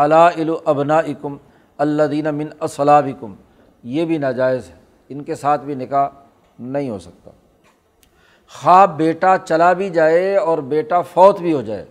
حلا 0.00 0.26
ال 0.26 0.50
ابنا 0.64 0.98
اکم 0.98 1.36
اللہ 1.78 2.02
دین 2.02 2.34
من 2.34 2.46
اصلابکم۔ 2.60 3.34
یہ 3.82 4.04
بھی 4.04 4.18
ناجائز 4.18 4.70
ہے۔ 4.70 4.74
ان 5.08 5.22
کے 5.22 5.34
ساتھ 5.34 5.64
بھی 5.64 5.74
نکاح 5.74 6.08
نہیں 6.58 6.90
ہو 6.90 6.98
سکتا۔ 6.98 7.30
خواب 8.48 8.96
بیٹا 8.96 9.36
چلا 9.38 9.72
بھی 9.72 9.90
جائے 9.90 10.36
اور 10.36 10.58
بیٹا 10.58 11.00
فوت 11.00 11.40
بھی 11.40 11.52
ہو 11.52 11.62
جائے۔ 11.62 11.84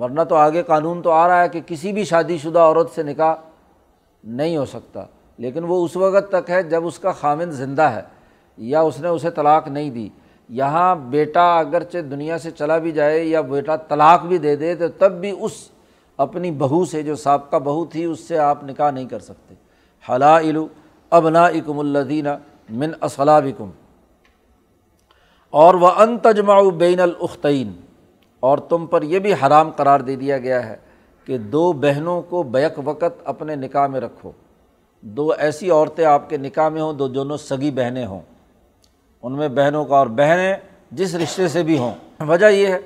ورنہ 0.00 0.22
تو 0.22 0.34
آگے 0.34 0.62
قانون 0.62 1.02
تو 1.02 1.10
آ 1.10 1.28
رہا 1.28 1.42
ہے 1.42 1.48
کہ 1.48 1.60
کسی 1.66 1.92
بھی 1.92 2.04
شادی 2.04 2.38
شدہ 2.38 2.58
عورت 2.58 2.90
سے 2.94 3.02
نکاح 3.02 3.34
نہیں 4.24 4.56
ہو 4.56 4.64
سکتا۔ 4.64 5.04
لیکن 5.38 5.64
وہ 5.64 5.84
اس 5.84 5.96
وقت 5.96 6.32
تک 6.32 6.50
ہے 6.50 6.62
جب 6.62 6.86
اس 6.86 6.98
کا 6.98 7.12
خامند 7.12 7.52
زندہ 7.52 7.82
ہے 7.82 8.02
یا 8.56 8.80
اس 8.80 9.00
نے 9.00 9.08
اسے 9.08 9.30
طلاق 9.30 9.68
نہیں 9.68 9.90
دی۔ 9.90 10.08
یہاں 10.48 10.96
بیٹا 10.96 11.58
اگرچہ 11.58 11.98
دنیا 11.98 12.38
سے 12.38 12.50
چلا 12.50 12.78
بھی 12.78 12.92
جائے 12.92 13.24
یا 13.24 13.40
بیٹا 13.40 13.76
طلاق 13.76 14.24
بھی 14.24 14.38
دے 14.38 14.56
دے 14.56 14.74
تو 14.74 14.88
تب 14.88 15.12
بھی 15.12 15.34
اس 15.40 15.52
اپنی 16.16 16.50
بہو 16.50 16.84
سے 16.84 17.02
جو 17.02 17.16
سابقہ 17.16 17.56
بہو 17.56 17.84
تھی 17.84 18.04
اس 18.04 18.20
سے 18.20 18.38
آپ 18.38 18.64
نکاح 18.64 18.90
نہیں 18.90 19.06
کر 19.06 19.18
سکتے۔ 19.18 19.54
حلا 20.12 20.40
علو 20.40 20.66
ابنا 21.10 21.46
اکم 21.46 21.78
الدینہ 21.78 22.28
من 22.70 22.90
اصلابکم۔ 23.00 23.70
اور 25.50 25.74
وہ 25.74 25.88
ان 25.88 26.18
تجمع 26.18 26.62
بین 26.76 27.00
الاختین۔ 27.00 27.72
اور 28.40 28.58
تم 28.58 28.86
پر 28.86 29.02
یہ 29.02 29.18
بھی 29.18 29.32
حرام 29.32 29.70
قرار 29.70 30.00
دے 30.00 30.16
دیا 30.16 30.38
گیا 30.38 30.66
ہے 30.66 30.76
کہ 31.24 31.38
دو 31.38 31.72
بہنوں 31.72 32.22
کو 32.22 32.42
بیک 32.42 32.72
وقت 32.84 33.04
اپنے 33.24 33.56
نکاح 33.56 33.86
میں 33.86 34.00
رکھو۔ 34.00 34.32
دو 35.00 35.32
ایسی 35.38 35.70
عورتیں 35.70 36.04
آپ 36.04 36.30
کے 36.30 36.36
نکاح 36.36 36.68
میں 36.68 36.82
ہوں، 36.82 36.92
دو 36.92 37.08
دونوں 37.08 37.36
سگی 37.36 37.70
بہنیں 37.70 38.06
ہوں۔ 38.06 38.20
ان 39.22 39.32
میں 39.32 39.48
بہنوں 39.48 39.84
کا 39.84 39.96
اور 39.96 40.06
بہنیں 40.06 40.54
جس 40.90 41.14
رشتے 41.14 41.48
سے 41.48 41.62
بھی 41.62 41.78
ہوں۔ 41.78 41.94
وجہ 42.20 42.46
یہ 42.46 42.66
ہے 42.66 42.78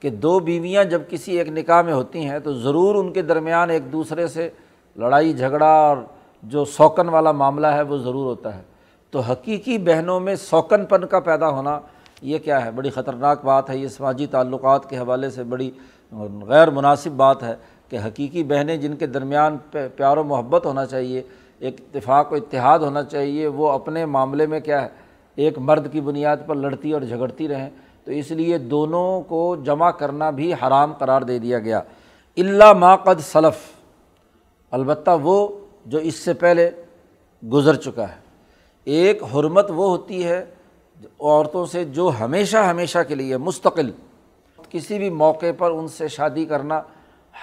کہ 0.00 0.10
دو 0.10 0.38
بیویاں 0.38 0.84
جب 0.84 1.02
کسی 1.08 1.38
ایک 1.38 1.48
نکاح 1.48 1.82
میں 1.82 1.92
ہوتی 1.92 2.24
ہیں 2.24 2.38
تو 2.38 2.54
ضرور 2.54 2.94
ان 2.94 3.12
کے 3.12 3.22
درمیان 3.22 3.70
ایک 3.70 3.92
دوسرے 3.92 4.26
سے 4.26 4.50
لڑائی، 4.96 5.32
جھگڑا 5.32 5.66
اور 5.66 5.96
جو 6.42 6.64
سوکن 6.64 7.08
والا 7.08 7.32
معاملہ 7.32 7.66
ہے 7.66 7.82
وہ 7.82 7.96
ضرور 7.96 8.26
ہوتا 8.26 8.56
ہے۔ 8.56 8.62
تو 9.10 9.20
حقیقی 9.20 9.78
بہنوں 9.78 10.20
میں 10.20 10.34
سوکن 10.34 10.86
پن 10.86 11.06
کا 11.06 11.20
پیدا 11.20 11.48
ہونا 11.48 11.80
یہ 12.22 12.38
کیا 12.38 12.64
ہے؟ 12.64 12.70
بڑی 12.70 12.90
خطرناک 12.90 13.44
بات 13.44 13.70
ہے۔ 13.70 13.78
یہ 13.78 13.88
سماجی 13.88 14.26
تعلقات 14.26 14.90
کے 14.90 14.98
حوالے 14.98 15.30
سے 15.30 15.42
بڑی 15.42 15.70
غیر 16.46 16.70
مناسب 16.70 17.10
بات 17.10 17.42
ہے 17.42 17.54
کہ 17.88 17.98
حقیقی 18.06 18.44
بہنیں 18.44 18.76
جن 18.76 18.96
کے 18.96 19.06
درمیان 19.06 19.56
پیار 19.70 20.16
و 20.16 20.24
محبت 20.24 20.66
ہونا 20.66 20.86
چاہیے 20.86 21.22
ایک 21.58 21.80
اتفاق 21.80 22.32
و 22.32 22.34
اتحاد 22.34 22.78
ہونا 22.78 23.02
چاہیے، 23.02 23.46
وہ 23.46 23.68
اپنے 23.68 24.06
معاملے 24.06 24.46
میں 24.46 24.60
کیا 24.60 24.82
ہے، 24.82 24.88
ایک 25.34 25.58
مرد 25.58 25.92
کی 25.92 26.00
بنیاد 26.00 26.36
پر 26.46 26.54
لڑتی 26.54 26.92
اور 26.92 27.02
جھگڑتی 27.02 27.48
رہیں۔ 27.48 27.70
تو 28.04 28.12
اس 28.12 28.30
لیے 28.30 28.58
دونوں 28.58 29.20
کو 29.20 29.56
جمع 29.64 29.90
کرنا 29.90 30.30
بھی 30.30 30.54
حرام 30.54 30.92
قرار 30.92 31.22
دے 31.22 31.38
دیا 31.38 31.58
گیا۔ 31.58 31.78
اللہ 32.36 32.72
ماقد 32.72 33.20
صلف 33.20 33.70
البتہ 34.70 35.10
وہ 35.22 35.48
جو 35.86 35.98
اس 35.98 36.14
سے 36.14 36.34
پہلے 36.34 36.70
گزر 37.52 37.74
چکا 37.74 38.08
ہے۔ 38.08 38.14
ایک 38.84 39.22
حرمت 39.22 39.70
وہ 39.70 39.90
ہوتی 39.90 40.26
ہے 40.26 40.44
عورتوں 41.20 41.66
سے 41.66 41.84
جو 41.84 42.10
ہمیشہ 42.20 42.56
ہمیشہ 42.56 42.98
کے 43.08 43.14
لیے 43.14 43.36
مستقل، 43.36 43.90
کسی 44.70 44.98
بھی 44.98 45.10
موقع 45.10 45.46
پر 45.58 45.70
ان 45.70 45.88
سے 45.88 46.08
شادی 46.08 46.44
کرنا 46.44 46.82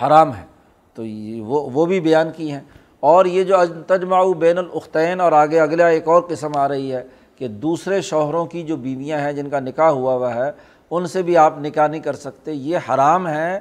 حرام 0.01 0.35
ہے۔ 0.35 0.45
تو 0.93 1.05
یہ 1.05 1.41
وہ 1.41 1.69
وہ 1.73 1.85
بھی 1.85 1.99
بیان 1.99 2.27
کی 2.35 2.51
ہیں۔ 2.51 2.61
اور 3.05 3.25
یہ 3.25 3.43
جو 3.43 3.55
تجماؤ 3.87 4.33
بین 4.33 4.57
الاختین 4.57 5.21
اور 5.21 5.31
آگے 5.31 5.59
اگلا 5.59 5.87
ایک 5.87 6.07
اور 6.07 6.21
قسم 6.21 6.51
آ 6.55 6.67
رہی 6.67 6.93
ہے 6.93 7.03
کہ 7.35 7.47
دوسرے 7.47 8.01
شوہروں 8.01 8.45
کی 8.45 8.63
جو 8.63 8.75
بیویاں 8.75 9.19
ہیں 9.19 9.33
جن 9.33 9.49
کا 9.49 9.59
نکاح 9.59 9.89
ہوا 9.89 10.13
ہوا 10.13 10.35
ہے، 10.35 10.51
ان 10.91 11.05
سے 11.05 11.21
بھی 11.21 11.37
آپ 11.37 11.53
نکاح 11.59 11.87
نہیں 11.87 12.01
کر 12.01 12.13
سکتے۔ 12.13 12.51
یہ 12.51 12.77
حرام 12.89 13.27
ہے۔ 13.27 13.59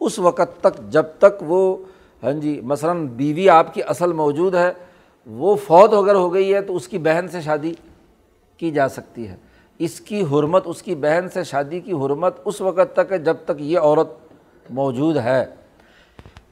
اس 0.00 0.18
وقت 0.18 0.60
تک 0.60 0.90
جب 0.90 1.02
تک 1.18 1.34
وہ 1.40 1.76
ہاں 2.22 2.32
جی 2.32 2.60
مثلاً 2.64 3.06
بیوی 3.06 3.48
آپ 3.48 3.74
کی 3.74 3.82
اصل 3.82 4.12
موجود 4.12 4.54
ہے، 4.54 4.72
وہ 5.26 5.56
فوت 5.56 5.92
اگر 5.92 6.14
ہو 6.14 6.34
گئی 6.34 6.54
ہے 6.54 6.60
تو 6.60 6.76
اس 6.76 6.88
کی 6.88 6.98
بہن 6.98 7.28
سے 7.28 7.40
شادی 7.40 7.74
کی 8.56 8.70
جا 8.70 8.88
سکتی 8.88 9.28
ہے۔ 9.28 9.36
اس 9.78 10.00
کی 10.00 10.22
حرمت، 10.22 10.62
اس 10.64 10.82
کی 10.82 10.94
بہن 10.94 11.28
سے 11.28 11.44
شادی 11.44 11.80
کی 11.80 11.92
حرمت 11.92 12.34
اس 12.44 12.60
وقت 12.60 12.96
تک 12.96 13.12
ہے 13.12 13.18
جب 13.18 13.36
تک 13.44 13.52
یہ 13.58 13.78
عورت 13.78 14.08
موجود 14.70 15.16
ہے۔ 15.16 15.44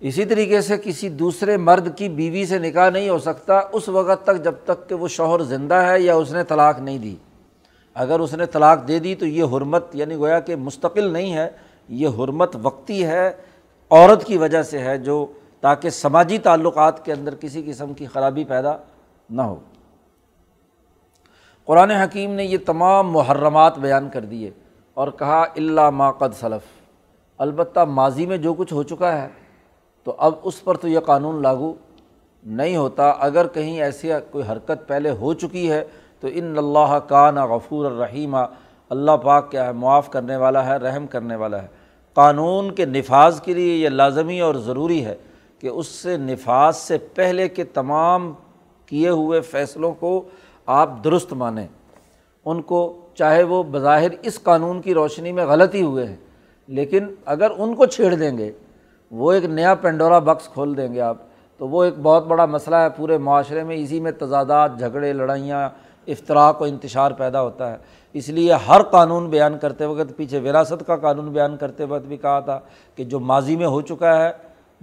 اسی 0.04 0.24
طریقے 0.24 0.60
سے 0.60 0.76
کسی 0.78 1.08
دوسرے 1.08 1.56
مرد 1.56 1.96
کی 1.98 2.08
بیوی 2.08 2.46
سے 2.46 2.58
نکاح 2.58 2.90
نہیں 2.90 3.08
ہو 3.08 3.18
سکتا، 3.18 3.60
اس 3.72 3.88
وقت 3.88 4.24
تک 4.24 4.42
جب 4.44 4.54
تک 4.64 4.88
کہ 4.88 4.94
وہ 4.94 5.08
شوہر 5.08 5.42
زندہ 5.42 5.74
ہے 5.74 6.00
یا 6.00 6.14
اس 6.14 6.32
نے 6.32 6.44
طلاق 6.44 6.80
نہیں 6.80 6.98
دی۔ 6.98 7.14
اگر 7.94 8.20
اس 8.20 8.34
نے 8.34 8.46
طلاق 8.46 8.88
دے 8.88 8.98
دی 8.98 9.14
تو 9.14 9.26
یہ 9.26 9.44
حرمت 9.44 9.84
یعنی 9.92 10.14
گویا 10.14 10.40
کہ 10.40 10.56
مستقل 10.56 11.12
نہیں 11.12 11.34
ہے، 11.34 11.48
یہ 11.88 12.08
حرمت 12.08 12.56
وقتی 12.62 13.04
ہے، 13.06 13.32
عورت 13.90 14.24
کی 14.24 14.36
وجہ 14.36 14.62
سے 14.62 14.78
ہے 14.78 14.98
جو 14.98 15.26
تاکہ 15.60 15.90
سماجی 15.90 16.38
تعلقات 16.38 17.04
کے 17.04 17.12
اندر 17.12 17.34
کسی 17.34 17.62
قسم 17.66 17.94
کی 17.94 18.06
خرابی 18.06 18.44
پیدا 18.44 18.76
نہ 19.30 19.42
ہو۔ 19.42 19.58
قرآن 21.64 21.90
حکیم 21.90 22.30
نے 22.30 22.44
یہ 22.44 22.58
تمام 22.66 23.10
محرمات 23.10 23.78
بیان 23.78 24.08
کر 24.08 24.24
دیے 24.24 24.50
اور 24.94 25.08
کہا 25.08 25.42
اللہ 25.42 25.90
ماقد 25.90 26.36
صلف 26.40 26.66
البتہ 27.38 27.80
ماضی 27.80 28.26
میں 28.26 28.36
جو 28.36 28.54
کچھ 28.54 28.72
ہو 28.72 28.82
چکا 28.82 29.22
ہے 29.22 29.28
تو 30.04 30.14
اب 30.18 30.34
اس 30.42 30.62
پر 30.64 30.76
تو 30.76 30.88
یہ 30.88 31.00
قانون 31.00 31.42
لاگو 31.42 31.72
نہیں 32.42 32.76
ہوتا۔ 32.76 33.10
اگر 33.18 33.46
کہیں 33.46 33.80
ایسی 33.80 34.10
کوئی 34.30 34.44
حرکت 34.50 34.86
پہلے 34.86 35.10
ہو 35.10 35.32
چکی 35.34 35.70
ہے 35.70 35.82
تو 36.20 36.28
ان 36.32 36.58
اللہ 36.58 36.98
کا 37.08 37.30
نا 37.30 37.46
غفور 37.46 37.84
الرحیمہ 37.86 38.44
اللہ 38.90 39.16
پاک 39.22 39.50
کیا 39.50 39.66
ہے، 39.66 39.72
معاف 39.72 40.10
کرنے 40.10 40.36
والا 40.36 40.66
ہے، 40.66 40.76
رحم 40.76 41.06
کرنے 41.06 41.36
والا 41.36 41.62
ہے۔ 41.62 41.66
قانون 42.16 42.70
کے 42.74 42.84
نفاذ 42.84 43.40
کے 43.40 43.54
لیے 43.54 43.76
یہ 43.76 43.88
لازمی 43.88 44.40
اور 44.40 44.54
ضروری 44.54 45.04
ہے 45.04 45.14
کہ 45.58 45.68
اس 45.68 45.86
سے 45.86 46.16
نفاذ 46.16 46.76
سے 46.76 46.98
پہلے 47.14 47.48
کے 47.48 47.64
تمام 47.64 48.32
کیے 48.86 49.08
ہوئے 49.08 49.40
فیصلوں 49.40 49.92
کو 49.92 50.22
آپ 50.66 50.90
درست 51.04 51.32
مانیں۔ 51.32 51.66
ان 52.46 52.60
کو 52.62 52.80
چاہے 53.14 53.42
وہ 53.42 53.62
بظاہر 53.62 54.10
اس 54.22 54.42
قانون 54.42 54.80
کی 54.80 54.94
روشنی 54.94 55.32
میں 55.32 55.46
غلطی 55.46 55.82
ہوئے 55.82 56.06
ہیں، 56.06 56.16
لیکن 56.68 57.06
اگر 57.24 57.50
ان 57.56 57.74
کو 57.74 57.86
چھیڑ 57.86 58.14
دیں 58.14 58.36
گے 58.38 58.50
وہ 59.10 59.32
ایک 59.32 59.44
نیا 59.44 59.74
پینڈورا 59.74 60.18
بکس 60.18 60.48
کھول 60.48 60.76
دیں 60.76 60.94
گے 60.94 61.00
آپ۔ 61.00 61.16
تو 61.58 61.68
وہ 61.68 61.84
ایک 61.84 61.94
بہت 62.02 62.26
بڑا 62.26 62.46
مسئلہ 62.46 62.76
ہے 62.76 62.88
پورے 62.96 63.18
معاشرے 63.18 63.64
میں، 63.64 63.76
اسی 63.76 64.00
میں 64.00 64.12
تضادات، 64.12 64.78
جھگڑے، 64.78 65.12
لڑائیاں 65.12 65.68
افطراک 66.06 66.62
و 66.62 66.64
انتشار 66.64 67.10
پیدا 67.10 67.42
ہوتا 67.42 67.72
ہے۔ 67.72 67.76
اس 68.12 68.28
لیے 68.28 68.52
ہر 68.52 68.82
قانون 68.82 69.30
بیان 69.30 69.58
کرتے 69.58 69.84
وقت، 69.84 70.16
پیچھے 70.16 70.38
وراثت 70.38 70.86
کا 70.86 70.96
قانون 70.96 71.28
بیان 71.28 71.56
کرتے 71.56 71.84
وقت 71.84 72.06
بھی 72.06 72.16
کہا 72.16 72.40
تھا 72.40 72.60
کہ 72.94 73.04
جو 73.04 73.20
ماضی 73.20 73.56
میں 73.56 73.66
ہو 73.66 73.80
چکا 73.80 74.24
ہے، 74.24 74.32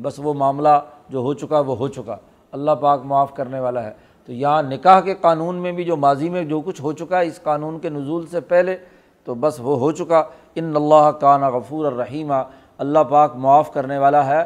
بس 0.01 0.13
وہ 0.17 0.33
معاملہ 0.33 0.69
جو 1.09 1.19
ہو 1.19 1.33
چکا 1.33 1.59
وہ 1.59 1.77
ہو 1.77 1.87
چکا۔ 1.87 2.17
اللہ 2.51 2.71
پاک 2.71 3.01
معاف 3.03 3.33
کرنے 3.33 3.59
والا 3.59 3.83
ہے۔ 3.83 3.91
تو 4.25 4.33
یہاں 4.33 4.63
نکاح 4.63 4.99
کے 4.99 5.15
قانون 5.21 5.55
میں 5.55 5.71
بھی 5.71 5.83
جو 5.83 5.97
ماضی 5.97 6.29
میں 6.29 6.43
جو 6.43 6.61
کچھ 6.61 6.81
ہو 6.81 6.93
چکا 6.93 7.19
ہے، 7.19 7.27
اس 7.27 7.41
قانون 7.43 7.79
کے 7.79 7.89
نزول 7.89 8.25
سے 8.25 8.41
پہلے 8.41 8.77
تو 9.23 9.35
بس 9.35 9.59
وہ 9.59 9.79
ہو 9.79 9.91
چکا۔ 9.91 10.23
ان 10.55 10.75
اللہ 10.75 11.11
کانا 11.21 11.49
غفور 11.49 11.85
الرحیمہ 11.85 12.43
اللہ 12.81 12.99
پاک 13.09 13.35
معاف 13.35 13.71
کرنے 13.73 13.97
والا 13.97 14.25
ہے، 14.25 14.41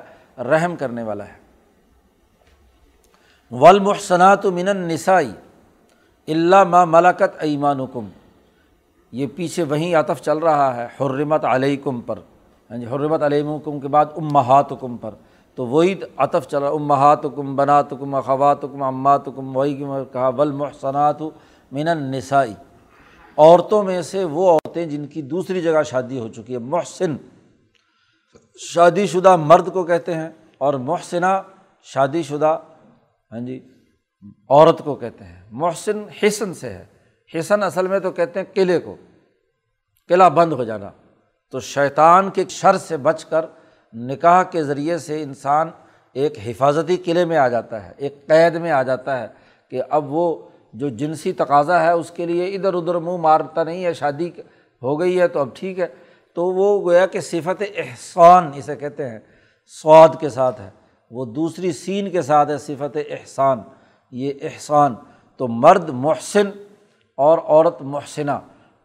رحم 0.52 0.76
کرنے 0.76 1.04
والا 1.04 1.26
ہے۔ 1.28 1.38
ولمحسنات 3.52 4.45
من 4.45 4.67
النسائی 4.67 5.32
اللہ 6.28 6.63
ما 6.63 6.84
ملکت 6.86 7.36
ایمان 7.39 7.80
یہ 9.12 9.28
پیچھے 9.36 9.63
وہیں 9.63 9.95
عطف 9.95 10.21
چل 10.21 10.38
رہا 10.38 10.76
ہے، 10.76 10.88
حرمت 11.00 11.45
علیکم 11.45 12.02
پر۔ 12.02 12.19
ہاں 12.69 12.78
جی 12.78 12.86
حرمت 12.86 13.21
علیہ 13.24 13.43
حکم 13.56 13.80
کے 13.80 13.88
بعد 13.88 14.06
امہات 14.17 14.71
حکم 14.71 14.98
پر۔ 14.98 15.13
تو 15.58 15.65
وہی 15.65 15.93
عطف 16.17 16.48
چلا 16.48 16.67
امہات 16.67 17.26
حکم 17.26 17.56
بنات 17.56 17.93
حکم 17.93 18.15
اخوات 18.15 18.63
حکم 18.63 18.84
امات 18.84 19.28
حکم 19.28 19.56
وہی 19.58 19.74
کہا 20.12 20.28
ولمحسنات 20.38 21.21
من 21.71 21.88
النسائی 21.88 22.54
عورتوں 23.38 23.84
میں 23.84 24.02
سے 24.02 24.24
وہ 24.24 24.52
عورتیں 24.52 24.86
جن 24.86 25.06
کی 25.08 25.21
دوسری 25.21 25.62
جگہ 25.62 25.84
شادی 25.84 26.19
ہو 26.19 26.28
چکی 26.28 26.54
ہے، 26.54 26.60
محسن۔ 26.60 27.15
شادی 28.58 29.08
شدہ 29.08 29.36
مرد 29.36 29.74
کو 29.74 29.84
کہتے 29.84 30.13
ہیں 30.13 30.30
اور 30.58 30.74
محسنہ 30.74 31.41
شادی 31.84 32.24
شدہ 32.24 32.60
ہاں 33.32 33.39
جی 33.39 33.68
عورت 34.50 34.82
کو 34.84 34.96
کہتے 34.96 35.24
ہیں۔ 35.24 35.41
محسن 35.52 36.04
حسن 36.24 36.54
سے 36.54 36.70
ہے۔ 36.70 36.86
حسن 37.39 37.63
اصل 37.63 37.88
میں 37.88 38.00
تو 38.00 38.12
کہتے 38.12 38.39
ہیں 38.39 38.54
قلعے 38.54 38.80
کو، 38.80 38.96
قلعہ 40.08 40.30
بند 40.30 40.54
ہو 40.54 40.63
جانا۔ 40.63 40.89
تو 41.52 41.60
شیطان 41.60 42.30
کے 42.30 42.44
شر 42.50 42.78
سے 42.78 42.98
بچ 42.98 43.26
کر 43.26 43.46
نکاح 43.94 44.44
کے 44.44 44.63
ذریعے 44.63 44.98
سے 44.98 45.24
انسان 45.24 45.70
ایک 46.13 46.34
حفاظتی 46.46 46.98
قلعے 46.98 47.26
میں 47.26 47.38
آ 47.38 47.48
جاتا 47.48 47.86
ہے، 47.86 47.94
ایک 47.98 48.28
قید 48.28 48.56
میں 48.56 48.72
آ 48.72 48.84
جاتا 48.84 49.20
ہے 49.20 49.28
کہ 49.70 49.82
اب 49.89 50.13
وہ 50.13 50.50
جو 50.74 50.89
جنسی 50.89 51.34
تقاضا 51.34 51.84
ہے 51.84 51.91
اس 51.91 52.12
کے 52.12 52.26
لیے 52.26 52.56
ادھر 52.56 52.74
ادھر 52.74 52.96
منہ 52.96 53.18
مارتا 53.18 53.63
نہیں 53.63 53.86
ہے، 53.86 53.94
شادی 53.94 54.30
ہو 54.82 55.00
گئی 55.00 55.20
ہے 55.20 55.28
تو 55.28 55.39
اب 55.39 55.50
ٹھیک 55.54 55.80
ہے۔ 55.80 55.88
تو 56.36 56.45
وہ 56.45 56.82
گویا 56.82 57.06
کہ 57.06 57.19
صفت 57.19 57.63
احسان 57.78 58.52
اسے 58.56 58.76
کہتے 58.76 59.10
ہیں 59.10 59.19
سواد 59.65 60.10
کے 60.19 60.30
ساتھ 60.30 60.62
ہے۔ 60.62 60.69
وہ 61.12 61.26
دوسری 61.26 61.71
سین 61.71 62.10
کے 62.10 62.21
ساتھ 62.21 62.50
ہے، 62.50 62.58
صفت 62.58 62.98
احسان۔ 63.10 63.62
یہ 64.12 64.34
احسان، 64.41 64.95
تو 65.38 65.48
مرد 65.48 65.89
محسن 65.89 66.50
اور 67.15 67.38
عورت 67.38 67.82
محسنہ۔ 67.82 68.32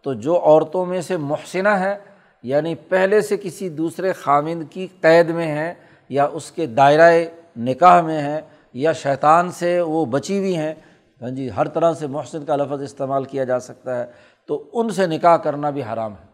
تو 0.03 0.15
جو 0.15 0.41
عورتوں 0.41 0.87
میں 0.87 1.01
سے 1.01 1.17
محسنہ 1.17 1.69
ہے 1.69 1.99
یعنی 2.43 2.75
پہلے 2.75 3.21
سے 3.21 3.37
کسی 3.37 3.69
دوسرے 3.69 4.13
خامند 4.13 4.63
کی 4.71 4.87
قید 5.01 5.31
میں 5.31 5.47
ہے، 5.47 5.75
یا 6.09 6.29
اس 6.33 6.53
کے 6.53 6.67
دائرۂ 6.67 7.25
نکاح 7.57 8.01
میں 8.01 8.23
ہے، 8.23 8.41
یا 8.73 8.93
شیطان 8.93 9.51
سے 9.51 9.81
وہ 9.81 10.05
بچی 10.05 10.39
ہوئی 10.39 10.57
ہیں 10.57 10.75
ہاں 11.23 11.31
جی 11.31 11.51
ہر 11.57 11.69
طرح 11.69 11.93
سے 11.93 12.07
محسن 12.07 12.45
کا 12.45 12.57
لفظ 12.57 12.83
استعمال 12.83 13.25
کیا 13.25 13.45
جا 13.45 13.61
سکتا 13.61 14.01
ہے۔ 14.01 14.07
تو 14.47 14.71
ان 14.73 14.89
سے 14.89 15.07
نکاح 15.07 15.37
کرنا 15.37 15.71
بھی 15.71 15.83
حرام 15.83 16.13
ہے۔ 16.13 16.30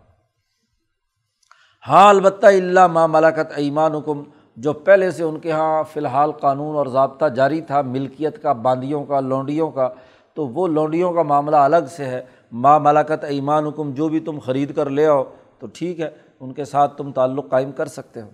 ہاں 1.89 2.09
البتہ 2.09 2.47
اللہ 2.47 2.87
ماں 2.87 3.09
ملاکت 3.09 3.53
ایمان 3.57 3.95
حکم 3.95 4.23
جو 4.57 4.73
پہلے 4.73 5.11
سے 5.11 5.23
ان 5.23 5.39
کے 5.39 5.49
یہاں 5.49 5.83
فی 5.93 6.01
الحال 6.01 6.33
قانون 6.33 6.77
اور 6.77 6.87
ضابطہ 6.87 7.25
جاری 7.27 7.61
تھا، 7.61 7.81
ملکیت 7.81 8.43
کا، 8.43 8.53
باندیوں 8.53 9.05
کا، 9.05 9.21
لونڈیوں 9.21 9.71
کا، 9.71 9.89
تو 10.35 10.49
وہ 10.49 10.69
لونڈیوں 10.69 11.13
کا 11.13 11.23
معاملہ 11.23 11.57
الگ 11.57 11.77
سے 11.91 12.05
ہے۔ 12.05 12.23
ماں 12.53 12.81
ملاکت 12.81 13.25
ایمان 13.25 13.67
حکم 13.67 13.91
جو 13.91 14.09
بھی 14.09 14.21
تم 14.21 14.39
خرید 14.39 14.77
کر 14.77 14.91
لے 14.91 15.07
آؤ، 15.07 15.25
تو 15.59 15.67
ٹھیک 15.73 16.01
ہے، 16.01 16.09
ان 16.41 16.53
کے 16.53 16.65
ساتھ 16.65 16.97
تم 16.97 17.13
تعلق 17.13 17.51
قائم 17.51 17.73
کر 17.73 17.87
سکتے 17.87 18.21
ہو۔ 18.21 18.29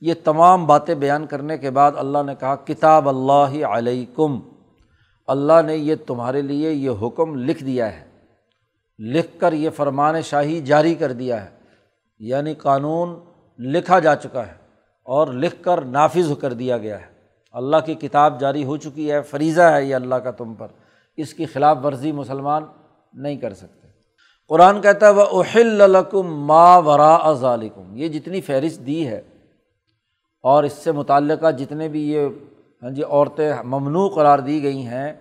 یہ 0.00 0.14
تمام 0.24 0.66
باتیں 0.66 0.94
بیان 0.94 1.26
کرنے 1.26 1.58
کے 1.58 1.70
بعد 1.70 1.92
اللہ 1.96 2.18
نے 2.26 2.34
کہا، 2.40 2.54
کتاب 2.54 3.08
اللہ 3.08 3.64
علیکم۔ 3.64 4.40
اللہ 5.26 5.62
نے 5.66 5.76
یہ 5.76 5.94
تمہارے 6.06 6.42
لیے 6.42 6.72
یہ 6.72 6.90
حکم 7.02 7.34
لکھ 7.34 7.64
دیا 7.64 8.00
ہے۔ 8.00 8.04
لکھ 8.98 9.40
کر 9.40 9.52
یہ 9.52 9.70
فرمان 9.70 10.22
شاہی 10.22 10.60
جاری 10.60 10.94
کر 10.94 11.12
دیا 11.12 11.44
ہے۔ 11.44 11.59
یعنی 12.20 12.54
قانون 12.54 13.18
لکھا 13.58 13.98
جا 13.98 14.14
چکا 14.16 14.46
ہے 14.46 14.52
اور 15.04 15.28
لکھ 15.28 15.62
کر 15.62 15.80
نافذ 15.80 16.32
کر 16.40 16.52
دیا 16.52 16.78
گیا 16.78 17.00
ہے۔ 17.00 17.06
اللہ 17.52 17.76
کی 17.86 17.94
کتاب 17.94 18.40
جاری 18.40 18.64
ہو 18.64 18.76
چکی 18.76 19.12
ہے، 19.12 19.22
فریضہ 19.22 19.62
ہے 19.62 19.84
یہ 19.84 19.94
اللہ 19.94 20.14
کا 20.14 20.30
تم 20.30 20.54
پر۔ 20.54 20.68
اس 21.16 21.34
کی 21.34 21.46
خلاف 21.46 21.78
ورزی 21.84 22.12
مسلمان 22.12 22.64
نہیں 23.12 23.36
کر 23.36 23.54
سکتے۔ 23.54 23.88
قرآن 24.48 24.80
کہتا 24.80 25.06
ہے 25.06 25.12
وہ 25.12 25.42
اہل 25.42 25.80
الکم 25.80 26.46
ما 26.46 26.76
ورا 26.76 27.32
ظالکم 27.32 27.96
یہ 27.96 28.08
جتنی 28.08 28.40
فہرست 28.40 28.86
دی 28.86 29.06
ہے 29.06 29.20
اور 30.44 30.64
اس 30.64 30.72
سے 30.72 30.92
متعلقہ 30.92 31.50
جتنے 31.50 31.88
بھی 31.88 32.12
یہ 32.12 32.28
ہاں 32.82 32.90
جی 32.90 33.02
عورتیں 33.02 33.52
ممنوع 33.64 34.08
قرار 34.08 34.38
دی 34.38 34.62
گئی 34.62 34.86
ہیں 34.86 35.12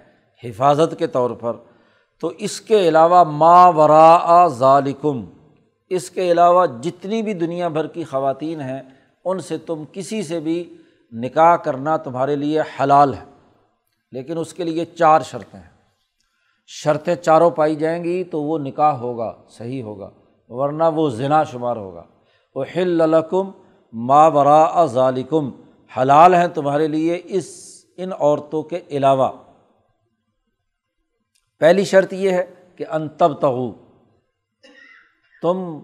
حفاظت 0.43 0.99
کے 0.99 1.07
طور 1.07 1.29
پر، 1.29 1.53
تو 2.21 2.31
اس 2.37 2.61
کے 2.61 2.87
علاوہ 2.87 3.23
ما 3.23 3.67
ورا 3.67 4.47
ظالکم 4.47 5.25
اس 5.89 6.09
کے 6.09 6.31
علاوہ 6.31 6.65
جتنی 6.83 7.21
بھی 7.21 7.33
دنیا 7.33 7.67
بھر 7.67 7.87
کی 7.87 8.03
خواتین 8.03 8.61
ہیں، 8.61 8.81
ان 9.25 9.39
سے 9.39 9.57
تم 9.57 9.83
کسی 9.91 10.23
سے 10.23 10.39
بھی 10.39 10.77
نکاح 11.11 11.55
کرنا 11.55 11.97
تمہارے 11.97 12.35
لیے 12.35 12.61
حلال 12.61 13.13
ہے۔ 13.13 13.23
لیکن 14.11 14.37
اس 14.37 14.53
کے 14.53 14.63
لیے 14.63 14.85
چار 14.85 15.21
شرطیں 15.21 15.59
ہیں۔ 15.59 15.69
شرطیں 16.67 17.15
چاروں 17.15 17.49
پائی 17.49 17.75
جائیں 17.75 18.03
گی 18.03 18.23
تو 18.23 18.43
وہ 18.43 18.59
نکاح 18.59 18.91
ہوگا، 18.91 19.41
صحیح 19.49 19.83
ہوگا، 19.83 20.09
ورنہ 20.47 20.83
وہ 20.95 21.09
ذنا 21.09 21.43
شمار 21.43 21.77
ہوگا۔ 21.77 22.03
وہ 22.55 22.65
ہلکم 22.75 23.51
ما 23.93 24.29
برا 24.29 24.85
ظالکم 24.85 25.51
حلال 25.97 26.33
ہیں 26.33 26.47
تمہارے 26.47 26.87
لیے 26.87 27.21
اس، 27.25 27.69
ان 27.97 28.09
عورتوں 28.19 28.63
کے 28.63 28.79
علاوہ۔ 28.89 29.29
پہلی 31.59 31.85
شرط 31.85 32.13
یہ 32.13 32.29
ہے 32.29 32.45
کہ 32.75 32.85
انتب 32.91 33.33
تغو 33.33 33.88
تم 35.41 35.79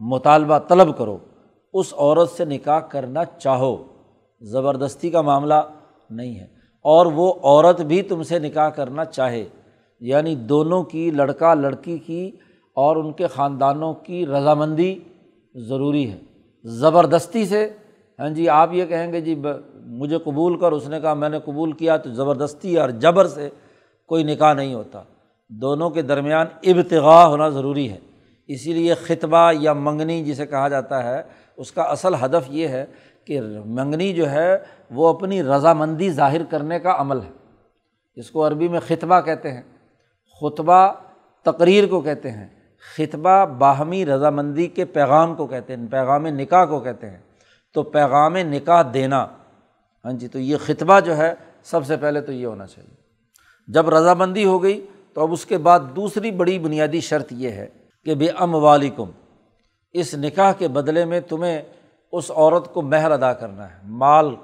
مطالبہ 0.00 0.58
طلب 0.58 0.98
کرو، 0.98 1.18
اس 1.72 1.94
عورت 1.98 2.30
سے 2.30 2.44
نکاح 2.44 2.80
کرنا 2.80 3.24
چاہو۔ 3.24 3.76
زبردستی 4.40 5.10
کا 5.10 5.20
معاملہ 5.20 5.54
نہیں 6.10 6.34
ہے۔ 6.34 6.46
اور 6.82 7.06
وہ 7.06 7.34
عورت 7.42 7.80
بھی 7.80 8.02
تم 8.02 8.22
سے 8.22 8.38
نکاح 8.38 8.68
کرنا 8.68 9.04
چاہے۔ 9.04 9.48
یعنی 10.00 10.34
دونوں 10.34 10.82
کی، 10.82 11.10
لڑکا 11.10 11.54
لڑکی 11.54 11.98
کی 11.98 12.30
اور 12.74 12.96
ان 12.96 13.12
کے 13.12 13.26
خاندانوں 13.26 13.94
کی 13.94 14.26
رضامندی 14.26 14.98
ضروری 15.54 16.10
ہے۔ 16.10 16.18
زبردستی 16.64 17.46
سے۔ 17.46 17.70
ہاں 18.18 18.28
جی 18.28 18.48
آپ 18.48 18.70
یہ 18.72 18.86
کہیں 18.86 19.12
گے 19.12 19.20
جی 19.20 19.42
مجھے 19.74 20.18
قبول 20.18 20.58
کر، 20.58 20.72
اس 20.72 20.88
نے 20.88 21.00
کہا 21.00 21.14
میں 21.14 21.28
نے 21.28 21.38
قبول 21.44 21.72
کیا، 21.72 21.96
تو 21.96 22.12
زبردستی 22.12 22.78
اور 22.78 22.88
جبر 22.88 23.26
سے 23.26 23.48
کوئی 24.06 24.24
نکاح 24.24 24.54
نہیں 24.54 24.74
ہوتا۔ 24.74 25.02
دونوں 25.48 25.90
کے 25.90 26.02
درمیان 26.02 26.46
ابتغاء 26.62 27.26
ہونا 27.26 27.48
ضروری 27.48 27.90
ہے۔ 27.90 27.98
اسی 28.48 28.72
لیے 28.72 28.94
خطبہ 28.94 29.52
یا 29.52 29.72
منگنی 29.72 30.24
جسے 30.24 30.46
کہا 30.46 30.68
جاتا 30.68 31.02
ہے، 31.02 31.22
اس 31.56 31.72
کا 31.72 31.82
اصل 31.82 32.14
ہدف 32.14 32.46
یہ 32.48 32.68
ہے 32.68 32.86
کہ 33.24 33.40
منگنی 33.64 34.12
جو 34.12 34.30
ہے، 34.30 34.58
وہ 34.90 35.08
اپنی 35.08 35.42
رضامندی 35.42 36.10
ظاہر 36.10 36.44
کرنے 36.44 36.78
کا 36.78 36.96
عمل 36.98 37.22
ہے۔ 37.22 37.30
اس 38.14 38.30
کو 38.30 38.46
عربی 38.46 38.68
میں 38.68 38.80
خطبہ 38.80 39.20
کہتے 39.20 39.52
ہیں۔ 39.52 39.62
خطبہ 40.40 40.92
تقریر 41.44 41.86
کو 41.86 42.00
کہتے 42.00 42.30
ہیں۔ 42.30 42.48
خطبہ 42.96 43.44
باہمی 43.44 44.06
رضامندی 44.06 44.66
کے 44.66 44.84
پیغام 44.84 45.34
کو 45.34 45.46
کہتے 45.46 45.76
ہیں، 45.76 45.86
پیغام 45.90 46.26
نکاح 46.26 46.64
کو 46.64 46.80
کہتے 46.80 47.10
ہیں۔ 47.10 47.18
تو 47.74 47.82
پیغام 47.82 48.36
نکاح 48.36 48.82
دینا 48.94 49.26
ہاں 50.04 50.12
جی 50.12 50.28
تو 50.28 50.38
یہ 50.38 50.56
خطبہ 50.56 51.00
جو 51.00 51.16
ہے، 51.16 51.34
سب 51.62 51.86
سے 51.86 51.96
پہلے 51.96 52.20
تو 52.20 52.32
یہ 52.32 52.46
ہونا 52.46 52.66
چاہیے۔ 52.66 52.94
جب 53.68 53.88
رضامندی 53.88 54.44
ہو 54.44 54.62
گئی، 54.62 54.86
تو 55.14 55.20
اب 55.20 55.32
اس 55.32 55.46
کے 55.46 55.58
بعد 55.58 55.80
دوسری 55.96 56.30
بڑی 56.30 56.58
بنیادی 56.58 57.00
شرط 57.00 57.26
یہ 57.30 57.50
ہے 57.50 57.66
کہ 58.04 58.14
بے 58.14 58.28
ام 58.30 58.54
والم 58.54 59.10
اس 59.92 60.14
نکاح 60.14 60.52
کے 60.52 60.68
بدلے 60.68 61.04
میں 61.04 61.20
تمہیں 61.20 61.62
اس 62.12 62.30
عورت 62.30 62.72
کو 62.74 62.82
مہر 62.82 63.10
ادا 63.10 63.32
کرنا 63.32 63.70
ہے۔ 63.70 63.78
مال، 63.84 64.34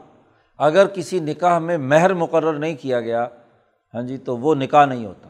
اگر 0.59 0.87
کسی 0.87 1.21
نکاح 1.21 1.59
میں 1.59 1.79
مہر 1.79 2.14
مقرر 2.14 2.53
نہیں 2.53 2.75
کیا 2.81 3.01
گیا 3.01 3.27
ہاں 3.95 4.03
جی 4.03 4.19
تو 4.19 4.37
وہ 4.37 4.55
نکاح 4.55 4.85
نہیں 4.85 5.07
ہوتا۔ 5.07 5.29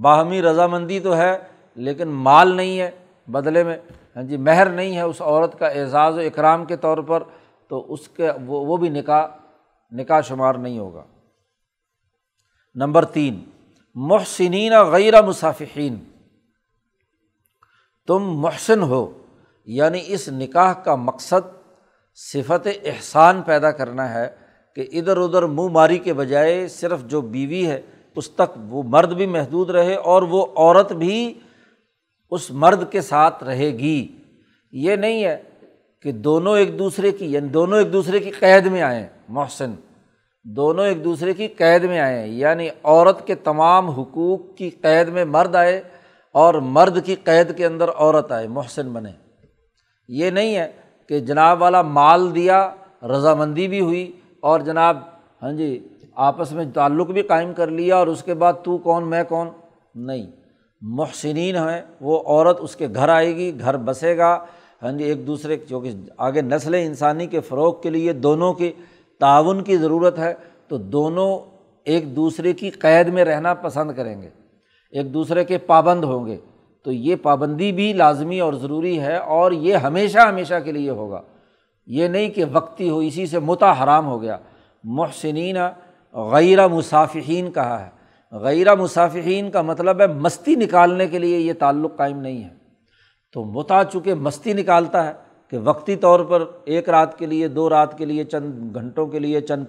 باہمی 0.00 0.42
رضامندی 0.42 1.00
تو 1.00 1.16
ہے، 1.16 1.38
لیکن 1.74 2.08
مال 2.08 2.56
نہیں 2.56 2.80
ہے 2.80 2.90
بدلے 3.28 3.64
میں 3.64 3.76
ہاں 4.16 4.22
جی 4.22 4.36
مہر 4.36 4.68
نہیں 4.68 4.96
ہے 4.96 5.00
اس 5.00 5.20
عورت 5.20 5.58
کا 5.58 5.66
اعزاز 5.66 6.14
و 6.14 6.20
اکرام 6.20 6.64
کے 6.64 6.76
طور 6.76 6.98
پر، 6.98 7.22
تو 7.68 7.92
اس 7.92 8.08
کے 8.08 8.30
وہ 8.46 8.66
وہ 8.66 8.76
بھی 8.76 8.88
نکاح 8.88 9.26
نکاح 9.90 10.20
شمار 10.20 10.54
نہیں 10.54 10.78
ہوگا۔ 10.78 11.02
نمبر 12.74 13.04
تین، 13.04 13.44
محسنین 13.94 14.72
غیر 14.82 15.22
مصافین 15.22 15.96
تم 18.06 18.18
محسن 18.18 18.82
ہو۔ 18.82 19.18
یعنی 19.64 20.00
اس 20.06 20.28
نکاح 20.28 20.72
کا 20.72 20.94
مقصد 20.94 21.48
صفت 22.14 22.68
احسان 22.84 23.42
پیدا 23.42 23.70
کرنا 23.70 24.14
ہے 24.14 24.28
کہ 24.76 24.86
ادھر 24.92 25.16
ادھر 25.16 25.42
منہ 25.42 25.68
ماری 25.68 25.98
کے 25.98 26.12
بجائے 26.12 26.68
صرف 26.68 27.04
جو 27.04 27.20
بیوی 27.20 27.66
ہے، 27.66 27.80
اس 28.16 28.30
تک 28.30 28.58
وہ 28.68 28.82
مرد 28.82 29.12
بھی 29.12 29.26
محدود 29.26 29.70
رہے 29.70 29.94
اور 29.94 30.22
وہ 30.22 30.46
عورت 30.56 30.92
بھی 30.92 31.34
اس 32.30 32.50
مرد 32.50 32.92
کے 32.92 33.00
ساتھ 33.00 33.44
رہے 33.44 33.70
گی۔ 33.70 34.16
یہ 34.72 34.96
نہیں 34.96 35.24
ہے 35.24 35.42
کہ 36.02 36.12
دونوں 36.12 36.58
ایک 36.58 36.78
دوسرے 36.78 37.10
کی 37.10 37.32
یعنی 37.32 37.48
دونوں 37.48 37.78
ایک 37.78 37.92
دوسرے 37.92 38.18
کی 38.18 38.30
قید 38.30 38.66
میں 38.66 38.82
آئیں، 38.82 39.06
محسن۔ 39.28 39.70
دونوں 40.44 40.86
ایک 40.86 41.04
دوسرے 41.04 41.34
کی 41.34 41.48
قید 41.48 41.84
میں 41.84 42.00
آئیں 42.00 42.26
یعنی 42.26 42.68
عورت 42.82 43.26
کے 43.26 43.34
تمام 43.34 43.88
حقوق 43.88 44.40
کی 44.56 44.70
قید 44.70 45.08
میں 45.08 45.24
مرد 45.24 45.54
آئے 45.54 45.82
اور 46.32 46.54
مرد 46.54 47.04
کی 47.04 47.14
قید 47.14 47.56
کے 47.56 47.66
اندر 47.66 47.88
عورت 47.88 48.32
آئے، 48.32 48.48
محسن 48.48 48.92
بنے۔ 48.92 49.10
یہ 50.08 50.30
نہیں 50.30 50.56
ہے 50.56 50.72
کہ 51.08 51.20
جناب 51.20 51.62
والا 51.62 51.82
مال 51.82 52.34
دیا، 52.34 52.70
رضامندی 53.02 53.68
بھی 53.68 53.80
ہوئی 53.80 54.12
اور 54.40 54.60
جناب 54.60 54.98
ہاں 55.42 55.52
جی 55.52 55.88
آپس 56.14 56.52
میں 56.52 56.64
تعلق 56.74 57.06
بھی 57.06 57.22
قائم 57.22 57.52
کر 57.54 57.66
لیا 57.66 57.96
اور 57.96 58.06
اس 58.06 58.22
کے 58.22 58.34
بعد 58.34 58.52
تو 58.62 58.78
کون، 58.78 59.08
میں 59.08 59.24
کون؟ 59.24 59.48
نہیں۔ 59.94 60.26
محسنین 60.80 61.56
ہیں، 61.56 61.82
وہ 62.00 62.22
عورت 62.26 62.56
اس 62.60 62.76
کے 62.76 62.88
گھر 62.94 63.08
آئے 63.08 63.36
گی، 63.36 63.60
گھر 63.60 63.76
بسے 63.76 64.16
گا۔ 64.16 64.44
ہاں 64.82 64.92
جی 64.92 65.04
ایک 65.04 65.26
دوسرے 65.26 65.56
جو 65.56 65.80
کہ 65.80 65.90
آگے 66.16 66.42
نسل 66.42 66.74
انسانی 66.74 67.26
کے 67.26 67.40
فروغ 67.40 67.80
کے 67.80 67.90
لیے 67.90 68.12
دونوں 68.12 68.52
کی 68.52 68.72
تعاون 69.20 69.64
کی 69.64 69.76
ضرورت 69.76 70.18
ہے، 70.18 70.34
تو 70.68 70.78
دونوں 70.78 71.38
ایک 71.84 72.16
دوسرے 72.16 72.52
کی 72.52 72.70
قید 72.70 73.08
میں 73.08 73.24
رہنا 73.24 73.54
پسند 73.54 73.90
کریں 73.96 74.22
گے۔ 74.22 74.39
ایک 74.90 75.14
دوسرے 75.14 75.44
کے 75.44 75.58
پابند 75.58 76.04
ہوں 76.04 76.26
گے، 76.26 76.36
تو 76.82 76.92
یہ 76.92 77.16
پابندی 77.16 77.72
بھی 77.72 77.92
لازمی 77.92 78.40
اور 78.40 78.52
ضروری 78.52 79.00
ہے 79.00 79.16
اور 79.16 79.52
یہ 79.52 79.74
ہمیشہ 79.74 80.18
ہمیشہ 80.18 80.54
کے 80.64 80.72
لیے 80.72 80.90
ہوگا۔ 80.90 81.22
یہ 81.86 82.08
نہیں 82.08 82.28
کہ 82.28 82.44
وقتی 82.52 82.90
ہو، 82.90 82.98
اسی 82.98 83.26
سے 83.26 83.38
متا 83.38 83.84
حرام 83.84 84.06
ہو 84.06 84.22
گیا۔ 84.22 84.36
محسنین 84.84 85.56
غیر 86.12 86.68
مصافحین 86.68 87.52
کہا 87.52 87.86
ہے۔ 87.86 88.00
غیر 88.32 88.76
مصافحین 88.76 89.50
کا 89.50 89.62
مطلب 89.62 90.00
ہے 90.00 90.06
مستی 90.06 90.54
نکالنے 90.54 91.06
کے 91.06 91.18
لیے 91.18 91.38
یہ 91.38 91.52
تعلق 91.58 91.96
قائم 91.96 92.20
نہیں 92.20 92.44
ہے۔ 92.44 92.48
تو 93.32 93.44
متا 93.44 93.84
چونکہ 93.84 94.14
مستی 94.14 94.52
نکالتا 94.52 95.06
ہے 95.06 95.12
کہ 95.48 95.58
وقتی 95.58 95.96
طور 95.96 96.20
پر 96.20 96.44
ایک 96.64 96.88
رات 96.88 97.18
کے 97.18 97.26
لیے، 97.26 97.48
دو 97.48 97.70
رات 97.70 97.98
کے 97.98 98.04
لیے، 98.04 98.24
چند 98.24 98.74
گھنٹوں 98.74 99.06
کے 99.06 99.18
لیے، 99.18 99.40
چند 99.40 99.64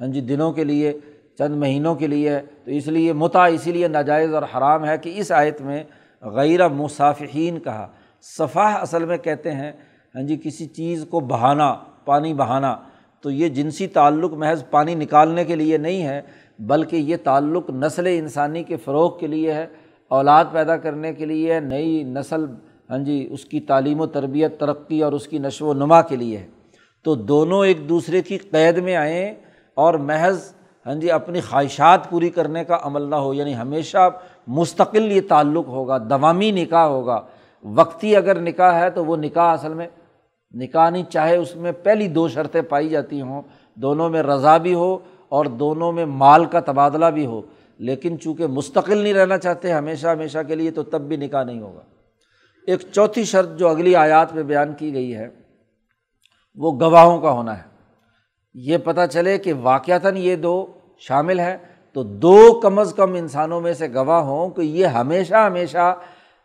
ہاں 0.00 0.06
جی 0.06 0.20
دنوں 0.20 0.52
کے 0.52 0.64
لیے 0.64 0.92
چند 1.40 1.56
مہینوں 1.56 1.94
کے 1.94 2.06
لیے، 2.06 2.38
تو 2.64 2.70
اس 2.70 2.86
لیے 2.86 3.12
متا 3.12 3.44
اسی 3.44 3.72
لیے 3.72 3.88
ناجائز 3.88 4.34
اور 4.34 4.42
حرام 4.42 4.84
ہے 4.84 4.96
کہ 4.98 5.12
اس 5.16 5.32
آیت 5.32 5.60
میں 5.60 5.82
غیر 6.22 6.68
مصافحین 6.68 7.58
کہا۔ 7.58 7.86
صفح 8.22 8.76
اصل 8.80 9.04
میں 9.04 9.16
کہتے 9.16 9.52
ہیں 9.52 9.72
ہاں 10.14 10.22
جی 10.22 10.36
کسی 10.44 10.66
چیز 10.66 11.04
کو 11.10 11.20
بہانا، 11.20 11.72
پانی 12.04 12.34
بہانا، 12.34 12.76
تو 13.20 13.30
یہ 13.30 13.48
جنسی 13.48 13.86
تعلق 13.86 14.32
محض 14.32 14.64
پانی 14.70 14.94
نکالنے 14.94 15.44
کے 15.44 15.56
لیے 15.56 15.78
نہیں 15.78 16.02
ہے، 16.02 16.20
بلکہ 16.58 16.96
یہ 16.96 17.16
تعلق 17.24 17.70
نسل 17.70 18.06
انسانی 18.06 18.62
کے 18.62 18.76
فروغ 18.76 19.18
کے 19.18 19.26
لیے 19.26 19.52
ہے، 19.52 19.66
اولاد 20.10 20.44
پیدا 20.52 20.76
کرنے 20.76 21.14
کے 21.14 21.26
لیے 21.26 21.54
ہے 21.54 21.60
نئی 21.60 22.02
نسل 22.04 22.44
ہاں 22.90 22.98
جی 22.98 23.26
اس 23.30 23.44
کی 23.44 23.60
تعلیم 23.60 24.00
و 24.00 24.06
تربیت، 24.06 24.60
ترقی 24.60 25.02
اور 25.02 25.12
اس 25.12 25.28
کی 25.28 25.38
نشو 25.38 25.66
و 25.66 25.72
نما 25.72 26.02
کے 26.02 26.16
لیے 26.16 26.38
ہے۔ 26.38 26.46
تو 27.04 27.14
دونوں 27.14 27.66
ایک 27.66 27.88
دوسرے 27.88 28.22
کی 28.22 28.38
قید 28.38 28.78
میں 28.78 28.96
آئیں 28.96 29.34
اور 29.76 29.94
محض 29.94 30.52
ہاں 30.86 30.94
جی 30.94 31.10
اپنی 31.10 31.40
خواہشات 31.40 32.10
پوری 32.10 32.30
کرنے 32.30 32.64
کا 32.64 32.78
عمل 32.82 33.02
نہ 33.02 33.14
ہو 33.14 33.34
یعنی 33.34 33.56
ہمیشہ 33.56 34.10
مستقل 34.46 35.12
یہ 35.12 35.20
تعلق 35.28 35.68
ہوگا، 35.68 35.98
دوامی 35.98 36.50
نکاح 36.50 36.84
ہوگا۔ 36.84 37.20
وقتی 37.62 38.16
اگر 38.16 38.40
نکاح 38.40 38.80
ہے 38.80 38.90
تو 38.90 39.04
وہ 39.04 39.16
نکاح 39.16 39.52
اصل 39.52 39.74
میں، 39.74 39.86
نکاح 40.54 40.90
نہیں، 40.90 41.04
چاہے 41.04 41.36
اس 41.36 41.56
میں 41.56 41.72
پہلی 41.72 42.08
دو 42.08 42.28
شرطیں 42.28 42.62
پائی 42.62 42.88
جاتی 42.88 43.20
ہوں، 43.20 43.42
دونوں 43.74 44.08
میں 44.08 44.22
رضا 44.22 44.56
بھی 44.56 44.74
ہو 44.74 44.98
اور 45.28 45.44
دونوں 45.44 45.92
میں 45.92 46.06
مال 46.06 46.44
کا 46.44 46.60
تبادلہ 46.60 47.06
بھی 47.06 47.26
ہو۔ 47.26 47.42
لیکن 47.78 48.18
چونکہ 48.18 48.46
مستقل 48.46 48.98
نہیں 48.98 49.14
رہنا 49.14 49.38
چاہتے، 49.38 49.72
ہمیشہ 49.72 50.08
ہمیشہ 50.08 50.38
کے 50.48 50.54
لیے 50.54 50.70
تو 50.70 50.82
تب 50.82 51.00
بھی 51.00 51.16
نکاح 51.16 51.42
نہیں 51.42 51.60
ہوگا۔ 51.60 51.80
ایک 52.66 52.80
چوتھی 52.92 53.24
شرط 53.24 53.58
جو 53.58 53.68
اگلی 53.68 53.96
آیات 53.96 54.34
میں 54.34 54.42
بیان 54.42 54.72
کی 54.72 54.94
گئی 54.94 55.16
ہے، 55.16 55.28
وہ 56.56 56.80
گواہوں 56.80 57.20
کا 57.20 57.30
ہونا 57.30 57.58
ہے۔ 57.58 57.69
یہ 58.54 58.78
پتہ 58.78 59.00
چلے 59.10 59.38
کہ 59.38 59.52
واقعتاً 59.62 60.16
یہ 60.16 60.36
دو 60.36 60.66
شامل 60.98 61.40
ہیں، 61.40 61.56
تو 61.92 62.02
دو 62.02 62.60
کم 62.60 62.78
از 62.78 62.92
کم 62.96 63.14
انسانوں 63.14 63.60
میں 63.60 63.72
سے 63.72 63.88
گواہ 63.94 64.20
ہوں 64.20 64.50
کہ 64.50 64.60
یہ 64.60 64.86
ہمیشہ 64.86 65.34
ہمیشہ 65.34 65.94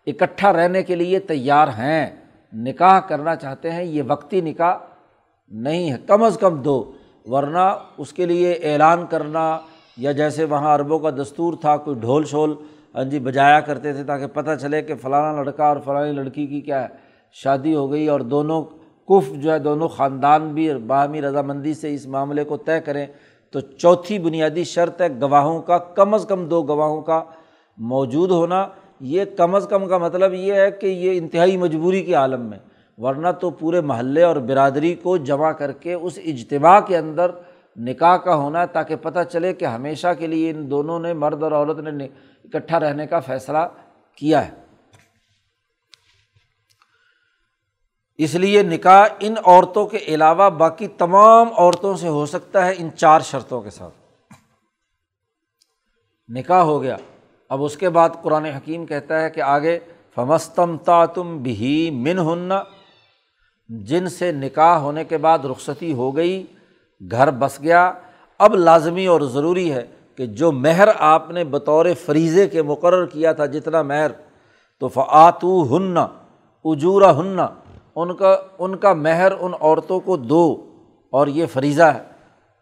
اکٹھا 0.08 0.54
رہنے 0.54 0.84
کے 0.84 0.96
لیے 0.96 1.20
تیار 1.20 1.68
ہیں۔ 1.68 2.10
نکاح 2.54 3.00
کرنا 3.00 3.36
چاہتے 3.36 3.72
ہیں، 3.72 3.84
یہ 3.84 4.04
وقتی 4.08 4.42
نکاح 4.42 4.76
نہیں 5.52 5.92
ہے۔ 5.92 5.98
کم 6.08 6.24
از 6.24 6.38
کم 6.38 6.62
دو، 6.62 6.92
ورنہ 7.26 7.68
اس 7.98 8.14
کے 8.14 8.26
لیے 8.26 8.52
اعلان 8.64 9.06
کرنا 9.06 9.60
یا 9.98 10.12
جیسے 10.12 10.44
وہاں 10.44 10.76
عربوں 10.76 11.00
کا 11.00 11.10
دستور 11.10 11.54
تھا، 11.54 11.78
کوئی 11.78 12.00
ڈھول 12.00 12.26
شول 12.26 12.56
ہاں 12.96 13.04
جی 13.04 13.20
بجایا 13.20 13.60
کرتے 13.60 13.94
تھے 13.94 14.04
تاکہ 14.04 14.28
پتہ 14.28 14.56
چلے 14.62 14.82
کہ 14.82 14.96
فلانا 14.96 15.32
لڑکا 15.32 15.68
اور 15.68 15.78
فلانی 15.86 16.12
لڑکی 16.12 16.46
کی 16.48 16.62
کیا 16.62 16.82
ہے، 16.84 16.88
شادی 17.36 17.76
ہو 17.76 17.92
گئی 17.92 18.08
اور 18.08 18.20
دونوں 18.20 18.64
کف 19.08 19.32
جو 19.34 19.52
ہے 19.52 19.60
دونوں 19.60 19.88
خاندان 19.88 20.54
بھی 20.54 20.74
باہمی 20.74 21.22
رضامندی 21.22 21.74
سے 21.74 21.94
اس 21.94 22.08
معاملے 22.08 22.44
کو 22.44 22.58
طے 22.58 22.80
کریں، 22.82 23.06
تو 23.52 23.60
چوتھی 23.60 24.20
بنیادی 24.20 24.64
شرط 24.64 25.02
ہے 25.02 25.08
گواہوں 25.22 25.62
کا، 25.62 25.78
کم 25.78 26.14
از 26.14 26.26
کم 26.30 26.46
دو 26.46 26.64
گواہوں 26.64 27.02
کا 27.02 27.24
موجود 27.78 28.32
ہونا۔ 28.32 28.68
یہ 29.00 29.26
کم 29.38 29.56
از 29.56 29.68
کم 29.70 29.88
کا 29.88 29.98
مطلب 29.98 30.34
یہ 30.34 30.54
ہے 30.54 30.72
کہ 30.72 30.88
یہ 30.88 31.18
انتہائی 31.18 31.58
مجبوری 31.58 32.04
کے 32.04 32.14
عالم 32.14 32.42
میں، 32.42 32.60
ورنہ 32.98 33.28
تو 33.42 33.50
پورے 33.50 33.82
محلے 33.82 34.24
اور 34.24 34.36
برادری 34.36 34.94
کو 34.96 35.18
جمع 35.18 35.52
کر 35.52 35.72
کے 35.72 35.94
اس 35.94 36.20
اجتماع 36.26 36.80
کے 36.80 36.98
اندر 36.98 37.32
نکاح 37.78 38.18
کا 38.18 38.36
ہونا 38.36 38.62
ہے 38.62 38.68
تاکہ 38.68 38.96
پتہ 38.96 39.20
چلے 39.32 39.54
کہ 39.54 39.66
ہمیشہ 39.66 40.08
کے 40.20 40.28
لیے 40.28 40.52
ان 40.52 40.70
دونوں 40.72 41.00
نے 41.00 41.14
مرد 41.14 41.44
اور 41.44 41.52
عورت 41.52 41.80
نے 41.80 42.06
اکٹھا 42.44 42.80
رہنے 42.80 43.08
کا 43.08 43.20
فیصلہ 43.20 43.68
کیا 44.16 44.46
ہے۔ 44.46 44.65
اس 48.18 48.36
لیے 48.36 48.64
نکاح 48.64 49.06
ان 49.20 49.36
عورتوں 49.46 49.88
کے 49.88 49.98
علاوہ 49.98 50.50
باقی 50.50 50.88
تمام 50.88 51.48
عورتوں 51.58 51.96
سے 51.96 52.08
ہو 52.08 52.26
سکتا 52.26 52.66
ہے 52.66 52.74
ان 52.78 52.90
چار 52.96 53.20
شرطوں 53.20 53.62
کے 53.62 53.70
ساتھ۔ 53.70 53.94
نکاح 56.30 56.62
ہو 56.62 56.82
گیا۔ 56.82 56.98
اب 57.50 57.64
اس 57.64 57.78
کے 57.78 57.90
بعد 57.90 58.10
قرآن 58.22 58.46
حکیم 58.46 58.86
کہتا 58.86 59.22
ہے 59.22 59.30
کہ 59.30 59.42
آگے 59.42 59.80
فمستم 60.16 60.78
تا 60.78 61.06
تم 61.06 61.38
بھی 61.38 61.90
من 61.92 62.20
ہننا 62.20 62.64
جن 63.70 64.10
سے 64.10 64.32
نکاح 64.32 64.78
ہونے 64.78 65.04
کے 65.04 65.18
بعد 65.18 65.40
رخصتی 65.46 65.94
ہو 65.94 66.16
گئی، 66.16 66.46
گھر 67.12 67.32
بس 67.32 67.62
گیا۔ 67.62 67.92
اب 68.40 68.56
لازمی 68.56 69.06
اور 69.06 69.22
ضروری 69.22 69.74
ہے 69.74 69.86
کہ 70.16 70.26
جو 70.26 70.52
مہر 70.52 70.88
آپ 70.98 71.32
نے 71.32 71.44
بطور 71.44 71.86
فریضے 72.06 72.48
کے 72.48 72.62
مقرر 72.62 73.06
کیا 73.06 73.32
تھا، 73.32 73.46
جتنا 73.46 73.82
مہر، 73.82 74.12
تو 74.80 74.88
فعتو 74.88 75.78
ہننا 75.78 76.08
اجورا 76.66 77.20
ہننا 77.20 77.48
ان 77.96 78.16
کا 78.16 78.38
ان 78.58 78.76
کا 78.76 78.94
مہر 78.94 79.32
ان 79.40 79.54
عورتوں 79.62 80.00
کو 80.00 80.18
دو 80.18 80.70
اور 81.12 81.28
یہ 81.28 81.46
فریضہ 81.46 81.84
ہے۔ 81.84 82.00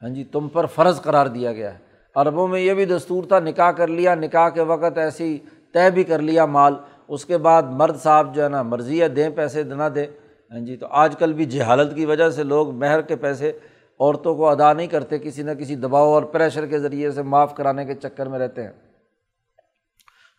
ہاں 0.01 0.09
جی 0.09 0.23
تم 0.23 0.47
پر 0.47 0.65
فرض 0.65 1.01
قرار 1.01 1.25
دیا 1.25 1.51
گیا 1.51 1.73
ہے۔ 1.73 1.77
عربوں 2.15 2.47
میں 2.47 2.59
یہ 2.59 2.73
بھی 2.73 2.85
دستور 2.85 3.23
تھا، 3.23 3.39
نکاح 3.39 3.71
کر 3.71 3.87
لیا، 3.87 4.15
نکاح 4.15 4.49
کے 4.49 4.61
وقت 4.61 4.97
ایسی 4.97 5.39
طے 5.73 5.89
بھی 5.89 6.03
کر 6.03 6.19
لیا 6.19 6.45
مال، 6.45 6.75
اس 7.07 7.25
کے 7.25 7.37
بعد 7.37 7.63
مرد 7.63 7.97
صاحب 7.97 8.35
جو 8.35 8.43
ہے 8.43 8.49
نا، 8.49 8.61
مرضی 8.61 9.01
ہے، 9.01 9.07
دیں 9.07 9.29
پیسے، 9.29 9.63
نہ 9.63 9.89
دیں۔ 9.95 10.07
ہاں 10.51 10.59
جی 10.59 10.77
تو 10.77 10.87
آج 10.89 11.15
کل 11.19 11.33
بھی 11.33 11.45
جہالت 11.45 11.95
کی 11.95 12.05
وجہ 12.05 12.29
سے 12.29 12.43
لوگ 12.43 12.71
مہر 12.71 13.01
کے 13.01 13.15
پیسے 13.15 13.51
عورتوں 13.99 14.35
کو 14.35 14.47
ادا 14.47 14.73
نہیں 14.73 14.87
کرتے، 14.87 15.19
کسی 15.19 15.43
نہ 15.43 15.51
کسی 15.51 15.75
دباؤ 15.75 16.13
اور 16.13 16.23
پریشر 16.23 16.65
کے 16.65 16.79
ذریعے 16.79 17.11
سے 17.11 17.21
معاف 17.21 17.55
کرانے 17.55 17.85
کے 17.85 17.93
چکر 17.93 18.25
میں 18.25 18.39
رہتے 18.39 18.63
ہیں۔ 18.63 18.71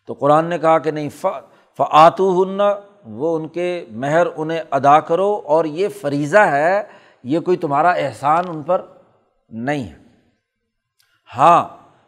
تو 0.07 0.13
قرآن 0.13 0.45
نے 0.45 0.57
کہا 0.59 0.77
کہ 0.77 0.91
نہیں 0.91 1.09
فعتو 1.77 2.43
ہننا 2.43 2.75
وہ 3.05 3.35
ان 3.37 3.47
کے 3.47 3.85
مہر 3.91 4.27
انہیں 4.35 4.61
ادا 4.71 4.99
کرو 4.99 5.41
اور 5.45 5.65
یہ 5.65 5.87
فریضہ 6.01 6.45
ہے، 6.51 6.83
یہ 7.23 7.39
کوئی 7.39 7.57
تمہارا 7.57 7.91
احسان 7.91 8.43
ان 8.47 8.63
پر 8.63 8.81
نہیں 9.49 9.83
ہے۔ 9.83 9.95
ہاں 11.37 11.63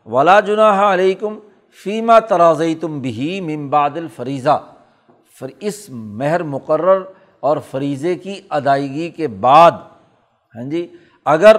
ولا 0.06 0.40
جناح 0.40 0.82
علیکم 0.94 1.40
فیمہ 1.84 2.20
ترازئی 2.20 2.76
تم 2.76 3.00
بھی 3.00 3.40
ممباد 3.42 3.98
الفریضہ۔ 3.98 4.58
اس 5.60 5.90
مہر 5.90 6.44
مقرر 6.44 7.02
اور 7.40 7.58
فریضے 7.72 8.16
کی 8.16 8.40
ادائیگی 8.50 9.10
کے 9.10 9.28
بعد 9.28 9.72
ہاں 10.56 10.64
جی 10.64 10.88
اگر 11.26 11.58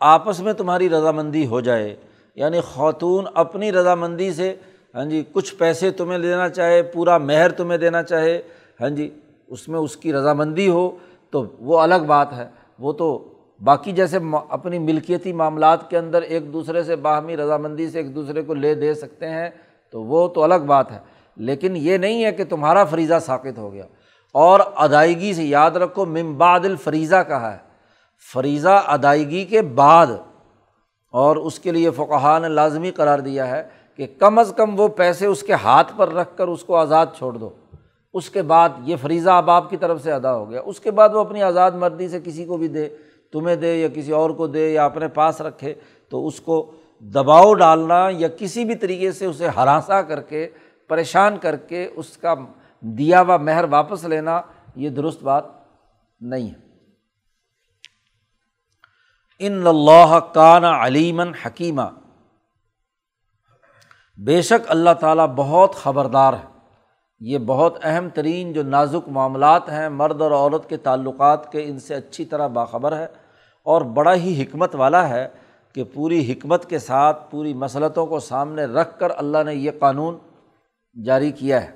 آپس 0.00 0.40
میں 0.40 0.52
تمہاری 0.52 0.88
رضامندی 0.90 1.46
ہو 1.46 1.60
جائے 1.60 1.94
یعنی 2.34 2.60
خاتون 2.74 3.24
اپنی 3.34 3.72
رضامندی 3.72 4.32
سے 4.32 4.54
ہاں 4.94 5.04
جی 5.04 5.24
کچھ 5.32 5.54
پیسے 5.54 5.90
تمہیں 5.90 6.18
دینا 6.18 6.48
چاہے، 6.48 6.82
پورا 6.82 7.18
مہر 7.18 7.52
تمہیں 7.52 7.78
دینا 7.78 8.02
چاہے 8.02 8.40
ہاں 8.80 8.88
جی 8.88 9.10
اس 9.48 9.68
میں 9.68 9.78
اس 9.78 9.96
کی 9.96 10.12
رضامندی 10.12 10.68
ہو 10.68 10.90
تو 11.30 11.44
وہ 11.60 11.80
الگ 11.80 12.04
بات 12.06 12.32
ہے۔ 12.32 12.48
وہ 12.78 12.92
تو 12.92 13.32
باقی 13.64 13.92
جیسے 13.92 14.18
اپنی 14.48 14.78
ملکیتی 14.78 15.32
معاملات 15.32 15.90
کے 15.90 15.98
اندر 15.98 16.22
ایک 16.22 16.52
دوسرے 16.52 16.82
سے 16.82 16.96
باہمی 16.96 17.36
رضامندی 17.36 17.88
سے 17.90 17.98
ایک 17.98 18.14
دوسرے 18.14 18.42
کو 18.42 18.54
لے 18.54 18.74
دے 18.74 18.94
سکتے 18.94 19.28
ہیں 19.28 19.50
تو 19.90 20.02
وہ 20.02 20.28
تو 20.28 20.42
الگ 20.42 20.64
بات 20.66 20.92
ہے۔ 20.92 20.98
لیکن 21.36 21.76
یہ 21.76 21.96
نہیں 21.96 22.24
ہے 22.24 22.32
کہ 22.32 22.44
تمہارا 22.44 22.84
فریضہ 22.84 23.14
ثابت 23.26 23.58
ہو 23.58 23.72
گیا۔ 23.72 23.86
اور 24.32 24.60
ادائیگی 24.76 25.34
سے 25.34 25.44
یاد 25.44 25.70
رکھو 25.70 26.06
ممباد 26.06 26.60
الفریضہ 26.60 27.22
کہا 27.28 27.52
ہے۔ 27.52 27.58
فریضہ 28.32 28.82
ادائیگی 28.86 29.44
کے 29.44 29.62
بعد، 29.62 30.06
اور 31.12 31.36
اس 31.36 31.58
کے 31.58 31.70
لیے 31.70 31.90
فقہ 31.90 32.38
نے 32.42 32.48
لازمی 32.48 32.90
قرار 32.90 33.18
دیا 33.18 33.46
ہے 33.46 33.68
کہ 33.96 34.06
کم 34.18 34.38
از 34.38 34.52
کم 34.56 34.80
وہ 34.80 34.88
پیسے 34.88 35.26
اس 35.26 35.42
کے 35.42 35.52
ہاتھ 35.52 35.92
پر 35.96 36.12
رکھ 36.12 36.36
کر 36.36 36.48
اس 36.48 36.64
کو 36.64 36.76
آزاد 36.76 37.06
چھوڑ 37.18 37.32
دو۔ 37.32 37.50
اس 38.14 38.30
کے 38.30 38.42
بعد 38.42 38.68
یہ 38.82 38.96
فریضہ 38.96 39.30
اب 39.30 39.50
آپ 39.50 39.70
کی 39.70 39.76
طرف 39.76 40.02
سے 40.02 40.12
ادا 40.12 40.34
ہو 40.34 40.50
گیا۔ 40.50 40.60
اس 40.64 40.80
کے 40.80 40.90
بعد 40.90 41.08
وہ 41.12 41.20
اپنی 41.20 41.42
آزاد 41.42 41.70
مردی 41.70 42.08
سے 42.08 42.20
کسی 42.24 42.44
کو 42.44 42.56
بھی 42.56 42.68
دے، 42.68 42.88
تمہیں 43.32 43.56
دے 43.56 43.76
یا 43.76 43.88
کسی 43.88 44.12
اور 44.12 44.30
کو 44.30 44.46
دے 44.46 44.72
یا 44.72 44.84
اپنے 44.84 45.08
پاس 45.08 45.40
رکھے، 45.40 45.74
تو 46.08 46.26
اس 46.26 46.40
کو 46.40 46.72
دباؤ 47.00 47.54
ڈالنا 47.54 48.08
یا 48.10 48.28
کسی 48.28 48.64
بھی 48.64 48.74
طریقے 48.74 49.12
سے 49.12 49.26
اسے 49.26 49.48
ہراساں 49.48 50.02
کر 50.02 50.20
کے، 50.20 50.48
پریشان 50.88 51.38
کر 51.38 51.56
کے 51.56 51.88
اس 51.96 52.16
کا 52.16 52.34
دیا 52.80 53.20
ہوا 53.20 53.36
مہر 53.36 53.64
واپس 53.64 54.04
لینا، 54.04 54.40
یہ 54.76 54.88
درست 54.88 55.22
بات 55.22 55.44
نہیں 56.20 56.48
ہے۔ 56.48 56.70
ان 59.38 59.66
اللہ 59.66 60.18
کان 60.34 60.64
علیمن 60.64 61.32
حکیمہ 61.46 61.82
بے 64.16 64.42
شک 64.42 64.66
اللہ 64.68 64.90
تعالیٰ 65.00 65.26
بہت 65.36 65.74
خبردار 65.74 66.32
ہے۔ 66.32 66.49
یہ 67.20 67.38
بہت 67.38 67.78
اہم 67.82 68.08
ترین 68.14 68.52
جو 68.52 68.62
نازک 68.62 69.08
معاملات 69.08 69.68
ہیں 69.68 69.88
مرد 69.88 70.20
اور 70.20 70.30
عورت 70.30 70.68
کے 70.68 70.76
تعلقات 70.76 71.52
کے، 71.52 71.64
ان 71.64 71.78
سے 71.78 71.94
اچھی 71.94 72.24
طرح 72.24 72.46
باخبر 72.46 72.98
ہے 72.98 73.06
اور 73.62 73.82
بڑا 73.82 74.14
ہی 74.14 74.42
حکمت 74.42 74.74
والا 74.74 75.08
ہے 75.08 75.28
کہ 75.74 75.84
پوری 75.84 76.32
حکمت 76.32 76.66
کے 76.66 76.78
ساتھ، 76.78 77.30
پوری 77.30 77.54
مسلطوں 77.54 78.06
کو 78.06 78.20
سامنے 78.20 78.64
رکھ 78.64 78.98
کر 78.98 79.08
اللہ 79.16 79.38
نے 79.44 79.54
یہ 79.54 79.70
قانون 79.78 80.18
جاری 81.04 81.30
کیا 81.30 81.62
ہے۔ 81.62 81.70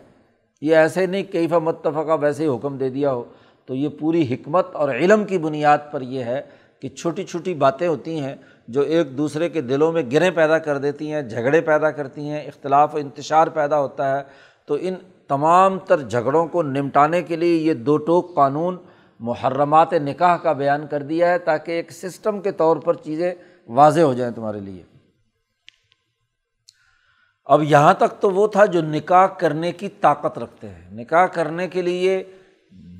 یہ 0.60 0.76
ایسے 0.76 1.06
نہیں 1.06 1.22
کئی 1.22 1.46
متفقہ 1.46 2.16
ویسے 2.20 2.44
ہی 2.44 2.56
حکم 2.56 2.76
دے 2.76 2.88
دیا 2.88 3.12
ہو۔ 3.12 3.24
تو 3.66 3.74
یہ 3.74 3.88
پوری 3.88 4.34
حکمت 4.34 4.66
اور 4.72 4.88
علم 4.88 5.24
کی 5.24 5.38
بنیاد 5.38 5.78
پر 5.90 6.00
یہ 6.00 6.24
ہے 6.24 6.42
کہ 6.82 6.88
چھوٹی 6.88 7.24
چھوٹی 7.24 7.54
باتیں 7.54 7.88
ہوتی 7.88 8.20
ہیں 8.20 8.34
جو 8.68 8.80
ایک 8.80 9.18
دوسرے 9.18 9.48
کے 9.48 9.60
دلوں 9.60 9.92
میں 9.92 10.02
گریں 10.12 10.30
پیدا 10.30 10.58
کر 10.58 10.78
دیتی 10.78 11.12
ہیں، 11.12 11.22
جھگڑے 11.22 11.60
پیدا 11.60 11.90
کرتی 11.90 12.28
ہیں، 12.28 12.40
اختلاف 12.40 12.94
و 12.94 12.98
انتشار 12.98 13.46
پیدا 13.46 13.80
ہوتا 13.80 14.18
ہے۔ 14.18 14.22
تو 14.66 14.76
ان 14.80 14.94
تمام 15.28 15.78
تر 15.78 16.00
جھگڑوں 16.00 16.46
کو 16.46 16.62
نمٹانے 16.62 17.22
کے 17.22 17.36
لیے 17.36 17.56
یہ 17.56 17.74
دو 17.74 17.96
ٹوک 17.96 18.34
قانون 18.34 18.76
محرمات 19.20 19.92
نکاح 19.92 20.36
کا 20.36 20.52
بیان 20.52 20.86
کر 20.86 21.02
دیا 21.02 21.30
ہے 21.30 21.38
تاکہ 21.38 21.72
ایک 21.72 21.92
سسٹم 21.92 22.40
کے 22.40 22.52
طور 22.52 22.76
پر 22.76 22.94
چیزیں 22.94 23.34
واضح 23.68 24.00
ہو 24.00 24.14
جائیں 24.14 24.32
تمہارے 24.32 24.60
لیے۔ 24.60 24.82
اب 27.44 27.62
یہاں 27.62 27.94
تک 27.94 28.20
تو 28.20 28.30
وہ 28.30 28.46
تھا 28.46 28.64
جو 28.64 28.82
نکاح 28.82 29.26
کرنے 29.26 29.72
کی 29.72 29.88
طاقت 29.88 30.38
رکھتے 30.38 30.68
ہیں۔ 30.68 30.94
نکاح 30.94 31.26
کرنے 31.26 31.68
کے 31.68 31.82
لیے 31.82 32.22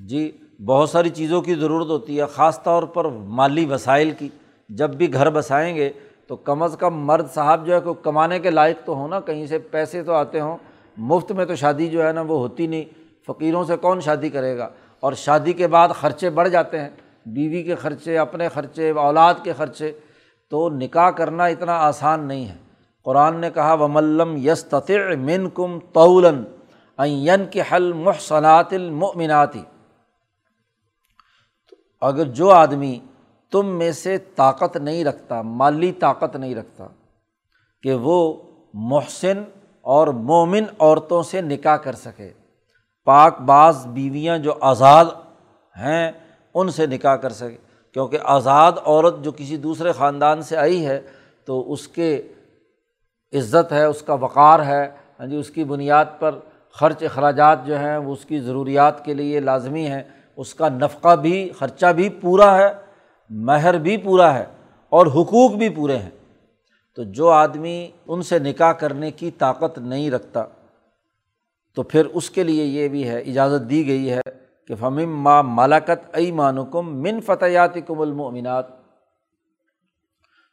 جی 0.09 0.31
بہت 0.65 0.91
ساری 0.91 1.09
چیزوں 1.11 1.43
کی 1.43 1.55
ضرورت 1.55 1.87
ہوتی 1.87 2.21
ہے، 2.21 2.27
خاص 2.27 2.63
طور 2.63 2.83
پر 2.83 3.05
مالی 3.09 3.67
وسائل 3.67 4.11
کی۔ 4.11 4.29
جب 4.69 4.91
بھی 4.91 5.13
گھر 5.13 5.31
بسائیں 5.31 5.77
گے 5.77 5.93
تو 6.27 6.37
کم 6.37 6.63
از 6.63 6.77
کم 6.81 6.95
مرد 7.07 7.27
صاحب 7.35 7.67
جو 7.67 7.75
ہے، 7.75 7.81
کوئی 7.81 7.95
کمانے 8.03 8.39
کے 8.39 8.51
لائق 8.51 8.77
تو 8.85 8.95
ہونا 8.95 9.21
کہیں 9.21 9.47
سے 9.47 9.59
پیسے 9.59 10.03
تو 10.03 10.13
آتے 10.13 10.41
ہوں۔ 10.41 10.57
مفت 10.97 11.33
میں 11.33 11.45
تو 11.45 11.55
شادی 11.55 11.89
جو 11.89 12.07
ہے 12.07 12.13
نا 12.13 12.21
وہ 12.21 12.39
ہوتی 12.39 12.67
نہیں۔ 12.67 12.85
فقیروں 13.27 13.65
سے 13.65 13.77
کون 13.77 14.01
شادی 14.01 14.29
کرے 14.29 14.59
گا؟ 14.59 14.69
اور 15.01 15.13
شادی 15.13 15.53
کے 15.53 15.67
بعد 15.67 15.89
خرچے 15.89 16.31
بڑھ 16.31 16.49
جاتے 16.49 16.81
ہیں۔ 16.81 16.91
بیوی 17.27 17.63
کے 17.63 17.75
خرچے، 17.75 18.19
اپنے 18.19 18.49
خرچے، 18.49 18.91
اولاد 18.91 19.35
کے 19.43 19.53
خرچے۔ 19.53 19.93
تو 20.51 20.69
نکاح 20.69 21.11
کرنا 21.11 21.45
اتنا 21.45 21.77
آسان 21.77 22.25
نہیں 22.25 22.49
ہے۔ 22.49 22.57
قرآن 23.05 23.41
نے 23.41 23.51
کہا 23.51 23.75
و 23.75 23.89
ملم 23.89 24.37
یس 24.37 24.75
من 25.19 25.51
کم 25.51 25.79
طولن 25.81 26.45
این 26.99 27.47
کے 27.51 27.63
حل 27.73 27.93
محسنات 27.93 28.73
المناتی 28.73 29.63
اگر 32.01 32.25
جو 32.25 32.51
آدمی 32.51 32.99
تم 33.51 33.67
میں 33.67 33.93
سے 33.93 34.19
طاقت 34.19 34.77
نہیں 34.77 35.05
رکھتا، 35.05 35.43
مالی 35.43 35.93
طاقت 35.93 36.37
نہیں 36.37 36.55
رکھتا 36.55 36.87
کہ 37.83 37.95
وہ 37.95 38.43
محسن 38.75 39.43
اور 39.85 40.09
مومن 40.09 40.65
عورتوں 40.81 41.23
سے 41.23 41.41
نکاح 41.41 41.77
کر 41.77 41.93
سکے۔ 41.93 42.31
پاک 43.05 43.41
بعض 43.41 43.87
بیویاں 43.87 44.39
جو 44.39 44.53
آزاد 44.61 45.05
ہیں، 45.79 46.13
ان 46.55 46.71
سے 46.71 46.87
نکاح 46.87 47.17
کر 47.17 47.31
سکے۔ 47.31 47.57
کیونکہ 47.93 48.19
آزاد 48.25 48.73
عورت 48.85 49.15
جو 49.23 49.33
کسی 49.33 49.57
دوسرے 49.57 49.93
خاندان 49.93 50.43
سے 50.43 50.57
آئی 50.57 50.87
ہے، 50.87 51.01
تو 51.45 51.73
اس 51.73 51.89
کے 51.89 52.23
عزت 53.33 53.73
ہے، 53.73 53.85
اس 53.85 54.03
کا 54.03 54.15
وقار 54.15 54.67
ہے 54.67 54.91
ہاں 55.21 55.27
جی 55.27 55.37
اس 55.37 55.51
کی 55.51 55.65
بنیاد 55.65 56.05
پر 56.19 56.39
خرچ 56.73 57.03
اخراجات 57.03 57.67
جو 57.67 57.79
ہیں، 57.79 57.97
وہ 57.97 58.13
اس 58.13 58.25
کی 58.25 58.41
ضروریات 58.41 59.05
کے 59.05 59.15
لیے 59.15 59.41
لازمی 59.41 59.87
ہیں۔ 59.87 60.03
اس 60.37 60.55
کا 60.55 60.69
نفقہ 60.69 61.17
بھی، 61.17 61.53
خرچہ 61.59 61.87
بھی 61.87 62.09
پورا 62.09 62.59
ہے، 62.59 62.73
مہر 63.31 63.79
بھی 63.79 63.97
پورا 63.97 64.35
ہے 64.35 64.45
اور 64.89 65.07
حقوق 65.07 65.51
بھی 65.51 65.69
پورے 65.69 65.99
ہیں۔ 65.99 66.11
تو 66.97 67.03
جو 67.03 67.31
آدمی 67.31 67.91
ان 68.07 68.23
سے 68.23 68.39
نکاح 68.39 68.73
کرنے 68.73 69.11
کی 69.11 69.31
طاقت 69.31 69.79
نہیں 69.79 70.11
رکھتا، 70.11 70.45
تو 71.75 71.83
پھر 71.83 72.07
اس 72.07 72.31
کے 72.31 72.43
لیے 72.43 72.65
یہ 72.65 72.89
بھی 72.89 73.09
ہے، 73.09 73.19
اجازت 73.19 73.71
دی 73.71 73.87
گئی 73.87 74.13
ہے 74.13 74.21
کہ 74.69 74.75
فمم 74.75 75.23
ما 75.23 75.43
مالاکت 75.43 76.11
ائی 76.13 76.33
مانکم 76.33 77.03
من 77.03 77.21
فتحیات 77.21 77.75
کم 77.87 78.01
المنات 78.01 78.67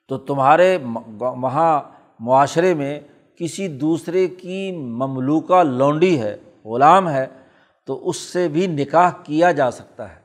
تو 0.10 0.18
تمہارے 0.18 0.78
وہاں 1.20 1.82
معاشرے 2.20 2.74
میں 2.74 3.00
کسی 3.36 3.68
دوسرے 3.68 4.28
کی 4.28 4.72
مملوکہ 4.72 5.64
لونڈی 5.64 6.22
ہے، 6.22 6.38
غلام 6.66 7.10
ہے، 7.10 7.28
تو 7.86 8.10
اس 8.10 8.18
سے 8.18 8.48
بھی 8.48 8.68
نکاح 8.68 9.12
کیا 9.24 9.52
جا 9.52 9.72
سکتا 9.72 10.16
ہے۔ 10.16 10.20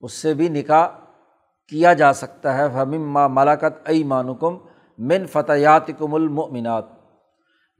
اس 0.00 0.12
سے 0.12 0.34
بھی 0.34 0.48
نکاح 0.48 0.86
کیا 1.68 1.92
جا 1.92 2.12
سکتا 2.12 2.58
ہے۔ 2.58 2.68
فمم 2.68 3.12
ما 3.12 3.26
مالاکت 3.26 3.80
ائی 3.84 4.04
مانکم 4.04 4.56
من 4.98 5.26
فتحیات 5.26 5.86
کم 5.98 6.14
المنات 6.14 6.84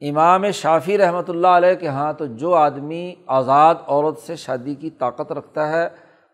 امام 0.01 0.51
شافی 0.51 0.99
رحمۃ 0.99 1.29
اللہ 1.29 1.47
علیہ 1.47 1.75
کے 1.75 1.89
ہاں 1.89 2.13
تو 2.13 2.27
جو 2.27 2.55
آدمی 2.55 3.15
آزاد 3.27 3.75
عورت 3.87 4.19
سے 4.19 4.37
شادی 4.37 4.75
کی 4.75 4.91
طاقت 4.91 5.33
رکھتا 5.33 5.69
ہے، 5.69 5.89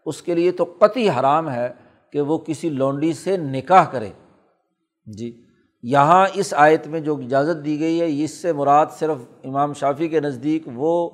اس 0.04 0.22
کے 0.22 0.34
لیے 0.34 0.52
تو 0.52 0.64
قطعی 0.78 1.08
حرام 1.08 1.50
ہے 1.50 1.68
کہ 2.10 2.20
وہ 2.20 2.38
کسی 2.38 2.70
لونڈی 2.70 3.12
سے 3.12 3.36
نکاح 3.36 3.84
کرے۔ 3.84 4.10
جی 5.06 5.46
یہاں 5.82 6.26
اس 6.34 6.54
آیت 6.56 6.86
میں 6.86 7.00
جو 7.00 7.16
اجازت 7.16 7.64
دی 7.64 7.80
گئی 7.80 8.00
ہے، 8.00 8.24
اس 8.24 8.30
سے 8.30 8.52
مراد 8.52 8.86
صرف 8.98 9.16
امام 9.44 9.72
شافی 9.72 10.08
کے 10.08 10.20
نزدیک 10.20 10.68
وہ 10.74 11.10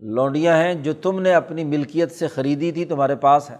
لونڈیاں 0.00 0.56
ہیں 0.56 0.74
جو 0.74 0.92
تم 0.92 1.20
نے 1.20 1.34
اپنی 1.34 1.64
ملکیت 1.64 2.12
سے 2.12 2.28
خریدی 2.28 2.72
تھی، 2.72 2.84
تمہارے 2.84 3.16
پاس 3.16 3.50
ہیں۔ 3.50 3.58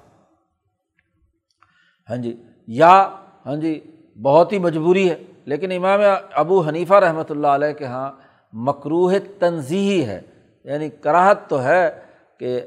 ہاں 2.10 2.16
جی 2.16 2.42
یا 2.66 3.08
ہاں 3.46 3.56
جی 3.56 3.80
بہت 4.22 4.52
ہی 4.52 4.58
مجبوری 4.58 5.10
ہے۔ 5.10 5.16
لیکن 5.48 5.72
امام 5.72 6.00
ابو 6.32 6.60
حنیفہ 6.60 6.94
رحمۃ 6.94 7.30
اللہ 7.30 7.46
علیہ 7.46 7.72
کے 7.72 7.84
یہاں 7.84 8.12
مقروح 8.52 9.12
تنظیحی 9.38 10.04
ہے 10.04 10.20
یعنی 10.64 10.88
کراہت 10.88 11.38
تو 11.48 11.62
ہے 11.62 11.90
کہ 12.38 12.60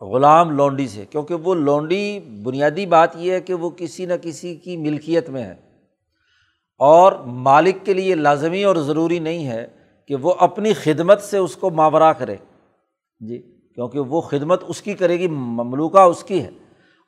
غلام 0.00 0.50
لونڈی 0.50 0.88
سے، 0.88 1.04
کیونکہ 1.10 1.34
وہ 1.34 1.54
لونڈی 1.54 2.20
بنیادی 2.44 2.86
بات 2.86 3.16
یہ 3.16 3.32
ہے 3.32 3.40
کہ 3.40 3.54
وہ 3.54 3.70
کسی 3.70 4.06
نہ 4.06 4.12
کسی 4.22 4.54
کی 4.54 4.76
ملکیت 4.76 5.30
میں 5.30 5.42
ہے۔ 5.42 5.54
اور 6.78 7.12
مالک 7.26 7.76
کے 7.84 7.94
لیے 7.94 8.14
لازمی 8.14 8.64
اور 8.64 8.76
ضروری 8.76 9.18
نہیں 9.18 9.46
ہے 9.46 9.66
کہ 10.08 10.16
وہ 10.16 10.34
اپنی 10.38 10.72
خدمت 10.72 11.20
سے 11.20 11.38
اس 11.38 11.56
کو 11.56 11.70
ماورا 11.70 12.12
کرے۔ 12.12 12.36
جی 13.20 13.38
کیونکہ 13.74 13.98
وہ 13.98 14.20
خدمت 14.20 14.64
اس 14.68 14.82
کی 14.82 14.94
کرے 14.94 15.18
گی، 15.18 15.26
مملوکہ 15.26 15.98
اس 15.98 16.24
کی 16.24 16.42
ہے۔ 16.42 16.50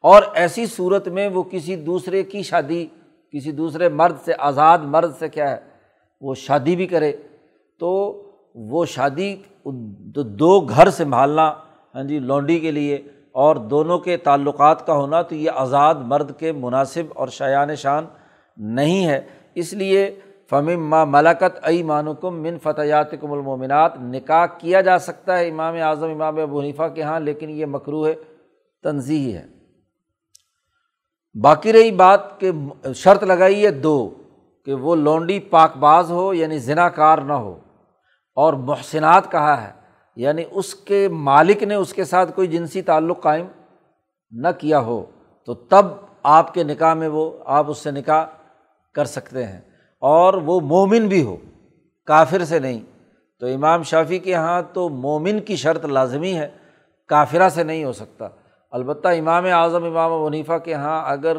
اور 0.02 0.22
ایسی 0.34 0.66
صورت 0.66 1.08
میں 1.08 1.28
وہ 1.28 1.42
کسی 1.42 1.76
دوسرے 1.76 2.22
کی 2.22 2.42
شادی 2.42 2.86
کسی 3.32 3.52
دوسرے 3.52 3.88
مرد 3.88 4.16
سے، 4.24 4.32
آزاد 4.38 4.78
مرد 4.84 5.10
سے 5.18 5.28
کیا 5.28 5.50
ہے، 5.50 5.56
وہ 6.20 6.34
شادی 6.34 6.76
بھی 6.76 6.86
کرے۔ 6.86 7.12
تو 7.80 7.90
وہ 8.54 8.84
شادی 8.84 9.34
دو 10.38 10.60
گھر 10.60 10.90
سنبھالنا 10.90 11.52
ہاں 11.94 12.02
جی 12.04 12.18
لونڈی 12.18 12.58
کے 12.60 12.70
لیے 12.70 12.96
اور 13.32 13.56
دونوں 13.56 13.98
کے 13.98 14.16
تعلقات 14.16 14.86
کا 14.86 14.94
ہونا، 14.94 15.22
تو 15.22 15.34
یہ 15.34 15.50
آزاد 15.54 15.94
مرد 15.94 16.38
کے 16.38 16.52
مناسب 16.52 17.12
اور 17.14 17.28
شایان 17.28 17.74
شان 17.74 18.06
نہیں 18.56 19.06
ہے۔ 19.06 19.20
اس 19.54 19.72
لیے 19.72 20.10
فمم 20.50 20.88
ما 20.90 21.04
ملکت 21.04 21.58
ائی 21.62 21.82
مانکم 21.82 22.42
من 22.42 22.58
فتحیات 22.58 23.10
کم 23.20 23.32
المومنات 23.32 23.92
نکاح 24.00 24.46
کیا 24.58 24.80
جا 24.80 24.98
سکتا 24.98 25.38
ہے 25.38 25.48
امام 25.48 25.74
اعظم، 25.74 26.10
امام 26.10 26.38
ابو 26.38 26.60
حنیفہ 26.60 26.88
کے 26.94 27.00
یہاں 27.00 27.20
لیکن 27.20 27.50
یہ 27.50 27.66
مکرو 27.66 28.06
ہے 28.06 28.14
تنظیحی 28.82 29.34
ہے۔ 29.34 29.46
باقی 31.34 31.72
رہی 31.72 31.90
بات 31.90 32.40
کہ 32.40 32.50
شرط 32.94 33.22
لگائی 33.22 33.64
ہے 33.64 33.70
دو، 33.70 34.10
کہ 34.64 34.74
وہ 34.74 34.96
لونڈی 34.96 35.40
پاک 35.40 35.76
باز 35.76 36.10
ہو 36.10 36.34
یعنی 36.34 36.58
ذنا 36.58 36.88
کار 36.88 37.18
نہ 37.18 37.32
ہو۔ 37.32 37.58
اور 38.34 38.52
محسنات 38.52 39.30
کہا 39.30 39.64
ہے 39.64 39.72
یعنی 40.16 40.44
اس 40.50 40.74
کے 40.74 41.08
مالک 41.08 41.62
نے 41.62 41.74
اس 41.74 41.92
کے 41.92 42.04
ساتھ 42.04 42.32
کوئی 42.34 42.48
جنسی 42.48 42.82
تعلق 42.82 43.22
قائم 43.22 43.46
نہ 44.30 44.48
کیا 44.58 44.78
ہو۔ 44.78 45.04
تو 45.46 45.54
تب 45.54 45.84
آپ 46.22 46.54
کے 46.54 46.64
نکاح 46.64 46.94
میں 46.94 47.08
وہ، 47.08 47.30
آپ 47.46 47.70
اس 47.70 47.78
سے 47.78 47.90
نکاح 47.90 48.24
کر 48.94 49.04
سکتے 49.04 49.46
ہیں۔ 49.46 49.60
اور 50.00 50.34
وہ 50.34 50.60
مومن 50.60 51.08
بھی 51.08 51.22
ہو، 51.22 51.36
کافر 52.06 52.44
سے 52.44 52.58
نہیں۔ 52.58 52.80
تو 53.40 53.46
امام 53.46 53.82
شافی 53.82 54.18
کے 54.18 54.30
یہاں 54.30 54.62
تو 54.72 54.88
مومن 54.88 55.40
کی 55.40 55.56
شرط 55.56 55.84
لازمی 55.84 56.34
ہے، 56.34 56.48
کافرہ 57.08 57.48
سے 57.48 57.62
نہیں 57.62 57.84
ہو 57.84 57.92
سکتا۔ 57.92 58.28
البتہ 58.70 59.08
امام 59.08 59.44
اعظم، 59.44 59.84
امام 59.84 60.12
ونیفا 60.12 60.58
کے 60.58 60.70
یہاں 60.70 61.10
اگر 61.10 61.36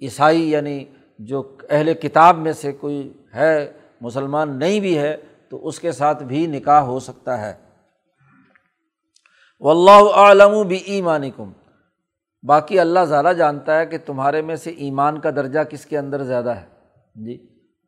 عیسائی 0.00 0.50
یعنی 0.50 0.84
جو 1.18 1.56
اہل 1.70 1.94
کتاب 1.94 2.38
میں 2.38 2.52
سے 2.52 2.72
کوئی 2.72 3.12
ہے، 3.34 3.72
مسلمان 4.00 4.58
نہیں 4.58 4.80
بھی 4.80 4.98
ہے، 4.98 5.16
تو 5.48 5.66
اس 5.66 5.80
کے 5.80 5.92
ساتھ 5.92 6.22
بھی 6.22 6.46
نکاح 6.46 6.80
ہو 6.80 7.00
سکتا 7.00 7.40
ہے۔ 7.40 7.52
و 9.60 9.70
اللہ 9.70 10.10
عالم 10.14 10.66
بھی 10.66 10.76
ایمان 10.76 11.30
کم 11.30 11.52
باقی 12.42 12.78
اللہ 12.78 13.04
زیادہ 13.04 13.32
جانتا 13.36 13.78
ہے 13.78 13.86
کہ 13.86 13.98
تمہارے 14.06 14.42
میں 14.42 14.56
سے 14.56 14.70
ایمان 14.70 15.20
کا 15.20 15.30
درجہ 15.30 15.60
کس 15.70 15.86
کے 15.86 15.98
اندر 15.98 16.22
زیادہ 16.22 16.50
ہے۔ 16.50 16.64
جی 17.14 17.36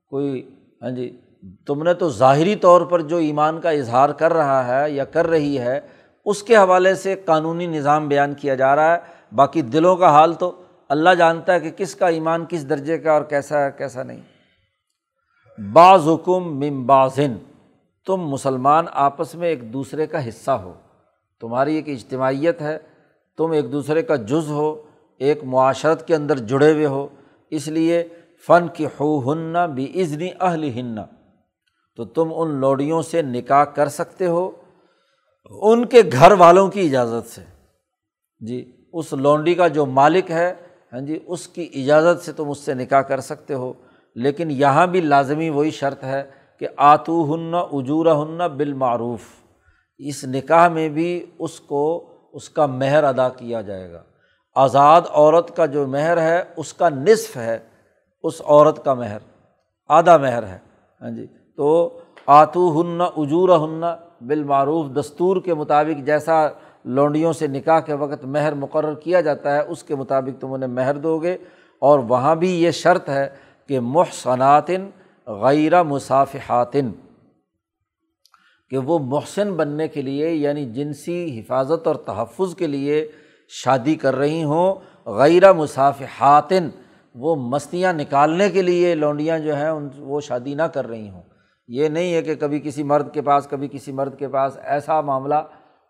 کوئی 0.09 0.51
ہاں 0.82 0.91
جی 0.91 1.20
تم 1.66 1.82
نے 1.82 1.95
تو 1.95 2.11
ظاہری 2.11 2.57
طور 2.57 2.80
پر 2.80 3.01
جو 3.01 3.16
ایمان 3.16 3.61
کا 3.61 3.70
اظہار 3.70 4.11
کر 4.11 4.32
رہا 4.32 4.66
ہے 4.66 4.91
یا 4.91 5.05
کر 5.05 5.26
رہی 5.26 5.59
ہے 5.59 5.80
اس 6.27 6.43
کے 6.43 6.57
حوالے 6.57 6.95
سے 6.95 7.14
قانونی 7.24 7.66
نظام 7.66 8.09
بیان 8.09 8.35
کیا 8.35 8.55
جا 8.55 8.77
رہا 8.77 8.95
ہے۔ 8.95 8.99
باقی 9.35 9.62
دلوں 9.62 9.97
کا 9.97 10.11
حال 10.11 10.35
تو 10.35 10.62
اللہ 10.89 11.11
جانتا 11.11 11.53
ہے 11.53 11.61
کہ 11.61 11.70
کس 11.70 11.95
کا 11.95 12.07
ایمان 12.07 12.45
کس 12.49 12.68
درجے 12.68 12.99
کا 12.99 13.12
اور 13.12 13.22
کیسا 13.22 13.64
ہے، 13.64 13.70
کیسا 13.79 14.03
نہیں۔ 14.03 14.20
بعض 15.72 16.09
حکم 16.09 16.61
ممبازن 16.61 17.37
تم 18.07 18.16
مسلمان 18.16 18.85
آپس 18.93 19.35
میں 19.35 19.49
ایک 19.49 19.72
دوسرے 19.72 20.07
کا 20.07 20.29
حصہ 20.29 20.51
ہو۔ 20.51 20.72
تمہاری 21.41 21.74
ایک 21.74 21.89
اجتماعیت 21.89 22.62
ہے، 22.62 22.79
تم 23.37 23.51
ایک 23.51 23.72
دوسرے 23.72 24.03
کا 24.03 24.16
جز 24.16 24.49
ہو، 24.49 24.83
ایک 25.18 25.45
معاشرت 25.45 26.07
کے 26.07 26.14
اندر 26.14 26.39
جڑے 26.39 26.72
ہوئے 26.72 26.87
ہو۔ 26.87 27.09
اس 27.51 27.68
لیے 27.68 28.09
فن 28.47 28.66
کی 28.74 28.87
ہو 28.87 29.33
ہننا 29.33 29.66
بھی 29.66 30.01
ازنی 30.01 30.31
اہل 30.41 30.64
ہننا 30.64 31.05
تو 31.97 32.05
تم 32.05 32.33
ان 32.37 32.55
لوڑیوں 32.55 33.03
سے 33.03 33.22
نکاح 33.22 33.64
کر 33.64 33.89
سکتے 33.89 34.27
ہو۔ 34.27 34.51
ان 35.51 35.86
کے 35.86 36.03
گھر 36.12 36.32
والوں 36.32 36.68
کی 36.68 36.80
اجازت 36.80 37.30
سے۔ 37.30 37.40
جی 38.40 38.86
اس 38.92 39.12
لونڈی 39.12 39.55
کا 39.55 39.68
جو 39.68 39.86
مالک 39.86 40.30
ہے 40.30 40.55
ہاں 40.92 41.01
جی 41.01 41.18
اس 41.26 41.49
کی 41.49 41.70
اجازت 41.74 42.24
سے 42.24 42.32
تم 42.32 42.51
اس 42.51 42.59
سے 42.59 42.74
نکاح 42.74 43.01
کر 43.01 43.20
سکتے 43.20 43.55
ہو۔ 43.55 43.72
لیکن 44.14 44.51
یہاں 44.51 44.86
بھی 44.86 45.01
لازمی 45.01 45.51
وہی 45.51 45.70
شرط 45.70 46.05
ہے 46.05 46.22
کہ 46.59 46.68
آتو 46.76 47.34
ہن 47.34 47.55
اجورا 47.55 48.22
ہن 48.22 48.57
بالمعروف۔ 48.57 49.20
اس 49.99 50.24
نکاح 50.24 50.68
میں 50.68 50.88
بھی 50.88 51.26
اس 51.38 51.61
کو، 51.61 52.11
اس 52.32 52.49
کا 52.49 52.66
مہر 52.66 53.05
ادا 53.05 53.28
کیا 53.28 53.61
جائے 53.61 53.92
گا۔ 53.92 54.03
آزاد 54.55 55.01
عورت 55.11 55.57
کا 55.57 55.66
جو 55.66 55.86
مہر 55.86 56.20
ہے، 56.20 56.42
اس 56.57 56.74
کا 56.74 56.88
نصف 56.88 57.36
ہے، 57.36 57.59
اس 58.22 58.42
عورت 58.44 58.84
کا 58.84 58.94
مہر، 58.94 59.18
آدھا 59.88 60.16
مہر 60.16 60.42
ہے۔ 60.42 60.59
ہاں 61.03 61.11
جی 61.11 61.26
تو 61.57 61.99
آتو 62.26 62.80
ہن 62.80 63.01
اجورا 63.01 63.64
ہن 63.64 64.05
بالمعروف 64.20 64.86
دستور 65.00 65.36
کے 65.40 65.54
مطابق 65.54 66.06
جیسا 66.06 66.48
لونڈیوں 66.84 67.32
سے 67.32 67.46
نکاح 67.46 67.80
کے 67.80 67.94
وقت 67.94 68.24
مہر 68.24 68.54
مقرر 68.54 68.94
کیا 68.94 69.20
جاتا 69.20 69.54
ہے، 69.54 69.60
اس 69.60 69.82
کے 69.82 69.94
مطابق 69.94 70.40
تم 70.40 70.52
انہیں 70.52 70.70
مہر 70.70 70.94
دو 70.94 71.18
گے۔ 71.18 71.36
اور 71.78 71.98
وہاں 71.98 72.34
بھی 72.34 72.62
یہ 72.62 72.70
شرط 72.70 73.08
ہے 73.08 73.28
کہ 73.68 73.80
محسناتن 73.80 74.88
غیر 75.26 75.82
مصافحاتن، 75.82 76.92
کہ 78.70 78.78
وہ 78.78 78.98
محسن 78.98 79.52
بننے 79.52 79.88
کے 79.88 80.02
لیے 80.02 80.30
یعنی 80.30 80.64
جنسی 80.64 81.40
حفاظت 81.40 81.86
اور 81.86 81.94
تحفظ 81.94 82.54
کے 82.54 82.66
لیے 82.66 83.08
شادی 83.48 83.94
کر 83.94 84.16
رہی 84.16 84.42
ہوں۔ 84.44 84.74
غیر 85.06 85.52
مصافحاتن، 85.52 86.68
وہ 87.14 87.36
مستیاں 87.36 87.92
نکالنے 87.92 88.50
کے 88.50 88.62
لیے 88.62 88.94
لونڈیاں 88.94 89.38
جو 89.38 89.56
ہیں، 89.56 89.68
ان 89.68 89.88
وہ 89.98 90.20
شادی 90.20 90.54
نہ 90.54 90.62
کر 90.62 90.88
رہی 90.88 91.08
ہوں۔ 91.08 91.22
یہ 91.68 91.88
نہیں 91.88 92.14
ہے 92.14 92.22
کہ 92.22 92.34
کبھی 92.34 92.60
کسی 92.60 92.82
مرد 92.82 93.14
کے 93.14 93.22
پاس، 93.22 93.46
کبھی 93.50 93.68
کسی 93.68 93.92
مرد 93.92 94.18
کے 94.18 94.28
پاس 94.28 94.58
ایسا 94.62 95.00
معاملہ 95.00 95.34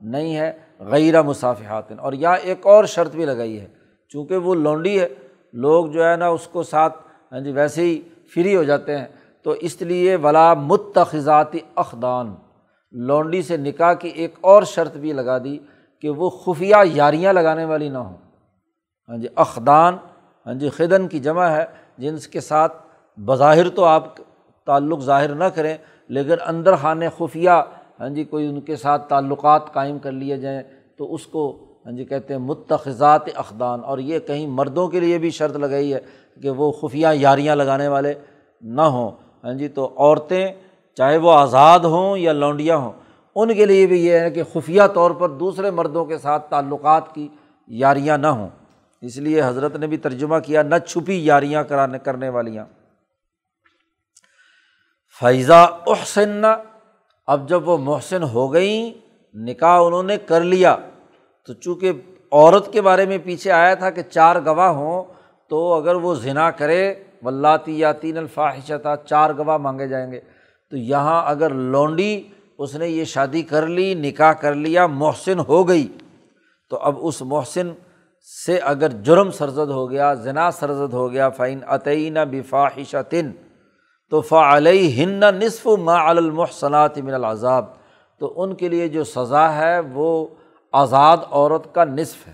نہیں 0.00 0.36
ہے 0.36 0.52
غیر 0.78 1.22
مصافحات 1.22 1.92
اور 1.98 2.12
یا 2.12 2.32
ایک 2.32 2.66
اور 2.66 2.84
شرط 2.84 3.14
بھی 3.14 3.24
لگائی 3.24 3.60
ہے، 3.60 3.66
چونکہ 4.08 4.36
وہ 4.36 4.54
لونڈی 4.54 5.00
ہے، 5.00 5.08
لوگ 5.52 5.86
جو 5.86 6.04
ہے 6.04 6.16
نا 6.16 6.28
اس 6.28 6.46
کو 6.46 6.62
ساتھ 6.62 6.96
ہاں 7.32 7.40
جی 7.40 7.52
ویسے 7.52 7.82
ہی 7.82 8.00
فری 8.34 8.56
ہو 8.56 8.62
جاتے 8.62 8.98
ہیں۔ 8.98 9.06
تو 9.42 9.50
اس 9.50 9.82
لیے 9.82 10.16
ولا 10.16 10.54
متخذاتی 10.54 11.58
اخدان۔ 11.74 12.34
لونڈی 12.92 13.42
سے 13.42 13.56
نکاح 13.56 13.92
کی 13.92 14.08
ایک 14.08 14.34
اور 14.40 14.62
شرط 14.62 14.96
بھی 14.96 15.12
لگا 15.12 15.38
دی 15.38 15.58
کہ 16.00 16.08
وہ 16.08 16.30
خفیہ 16.30 16.76
یاریاں 16.84 17.32
لگانے 17.32 17.64
والی 17.64 17.88
نہ 17.88 17.98
ہوں۔ 17.98 18.16
ہاں 19.08 19.16
جی 19.16 19.28
اخدان 19.34 19.96
ہاں 20.46 20.54
جی 20.54 20.68
خدن 20.68 21.08
کی 21.08 21.18
جمع 21.18 21.44
ہے، 21.44 21.64
جنس 21.98 22.28
کے 22.28 22.40
ساتھ 22.40 22.76
بظاہر 23.20 23.68
تو 23.68 23.84
آپ 23.84 24.16
تعلق 24.66 25.00
ظاہر 25.00 25.34
نہ 25.34 25.44
کریں، 25.54 25.76
لیکن 26.10 26.34
اندر 26.46 26.76
خانے 26.76 27.08
خفیہ 27.18 27.50
ہاں 28.00 28.08
جی 28.08 28.24
کوئی 28.24 28.46
ان 28.46 28.60
کے 28.60 28.76
ساتھ 28.76 29.08
تعلقات 29.08 29.72
قائم 29.72 29.98
کر 29.98 30.12
لیے 30.12 30.36
جائیں 30.36 30.62
تو 30.96 31.14
اس 31.14 31.26
کو 31.26 31.46
ہاں 31.86 31.92
جی 31.92 32.04
کہتے 32.04 32.34
ہیں 32.34 32.40
متخذات 32.40 33.28
اخدان 33.34 33.80
اور 33.84 33.98
یہ 33.98 34.18
کہیں 34.18 34.46
مردوں 34.46 34.86
کے 34.88 35.00
لیے 35.00 35.18
بھی 35.18 35.30
شرط 35.30 35.56
لگائی 35.56 35.92
ہے 35.94 36.00
کہ 36.42 36.50
وہ 36.50 36.70
خفیہ 36.72 37.06
یاریاں 37.14 37.56
لگانے 37.56 37.88
والے 37.88 38.14
نہ 38.62 38.82
ہوں۔ 38.82 39.10
ہاں 39.44 39.52
جی 39.52 39.68
تو 39.68 39.88
عورتیں 39.96 40.46
چاہے 40.98 41.16
وہ 41.16 41.32
آزاد 41.32 41.80
ہوں 41.80 42.16
یا 42.18 42.32
لونڈیاں 42.32 42.76
ہوں، 42.76 42.92
ان 43.36 43.54
کے 43.54 43.64
لیے 43.66 43.86
بھی 43.86 44.04
یہ 44.06 44.18
ہے 44.20 44.30
کہ 44.30 44.42
خفیہ 44.52 44.82
طور 44.94 45.10
پر 45.10 45.28
دوسرے 45.28 45.70
مردوں 45.70 46.04
کے 46.04 46.18
ساتھ 46.18 46.50
تعلقات 46.50 47.14
کی 47.14 47.28
یاریاں 47.68 48.18
نہ 48.18 48.26
ہوں۔ 48.26 48.48
اس 49.02 49.16
لیے 49.16 49.42
حضرت 49.42 49.76
نے 49.76 49.86
بھی 49.86 49.96
ترجمہ 49.96 50.38
کیا، 50.38 50.62
نہ 50.62 50.78
چھپی 50.86 51.24
یاریاں 51.26 51.62
کرانے، 51.62 51.98
کرنے 51.98 52.28
والیاں۔ 52.28 52.64
فیضا 55.20 55.60
احسن 55.62 56.44
اب 57.26 57.48
جب 57.48 57.68
وہ 57.68 57.76
محسن 57.78 58.22
ہو 58.22 58.52
گئیں، 58.52 58.92
نکاح 59.34 59.80
انہوں 59.80 60.02
نے 60.02 60.16
کر 60.16 60.40
لیا۔ 60.40 60.76
تو 61.46 61.52
چونکہ 61.52 61.92
عورت 62.32 62.72
کے 62.72 62.80
بارے 62.82 63.06
میں 63.06 63.18
پیچھے 63.24 63.50
آیا 63.50 63.74
تھا 63.74 63.90
کہ 63.90 64.02
چار 64.02 64.36
گواہ 64.46 64.70
ہوں، 64.70 65.04
تو 65.50 65.72
اگر 65.74 65.94
وہ 65.94 66.14
ذنا 66.14 66.50
کرے 66.50 66.94
ولاتی 67.22 67.78
یا 67.78 67.92
تین 67.92 68.18
الفاحشہ 68.18 68.94
چار 69.08 69.30
گواہ 69.38 69.56
مانگے 69.56 69.88
جائیں 69.88 70.10
گے۔ 70.12 70.20
تو 70.70 70.76
یہاں 70.76 71.22
اگر 71.26 71.54
لونڈی، 71.54 72.28
اس 72.58 72.74
نے 72.74 72.88
یہ 72.88 73.04
شادی 73.04 73.42
کر 73.42 73.66
لی، 73.66 73.94
نکاح 73.94 74.32
کر 74.32 74.54
لیا، 74.54 74.86
محسن 74.86 75.38
ہو 75.48 75.68
گئی، 75.68 75.86
تو 76.70 76.76
اب 76.76 76.94
اس 77.00 77.22
محسن 77.22 77.72
سے 78.44 78.58
اگر 78.58 78.88
جرم 78.88 79.30
سرزد 79.30 79.70
ہو 79.70 79.90
گیا 79.90 80.14
ذنا 80.14 80.50
سرزد 80.50 80.92
ہو 80.92 81.10
گیا 81.12 81.28
فعین 81.28 81.60
عطعین 81.66 82.16
بفاحشہ 82.30 83.02
تن 83.08 83.30
تو 84.10 84.20
فعلیہ 84.20 85.04
ہن 85.04 85.20
نصف 85.20 85.66
ما 85.66 86.08
المحسنات 86.08 86.98
من 86.98 87.14
العذاب۔ 87.14 87.64
تو 88.18 88.32
ان 88.36 88.54
کے 88.54 88.68
لیے 88.68 88.88
جو 88.88 89.04
سزا 89.04 89.56
ہے 89.56 89.80
وہ 89.80 90.26
آزاد 90.72 91.16
عورت 91.30 91.74
کا 91.74 91.84
نصف 91.84 92.28
ہے۔ 92.28 92.32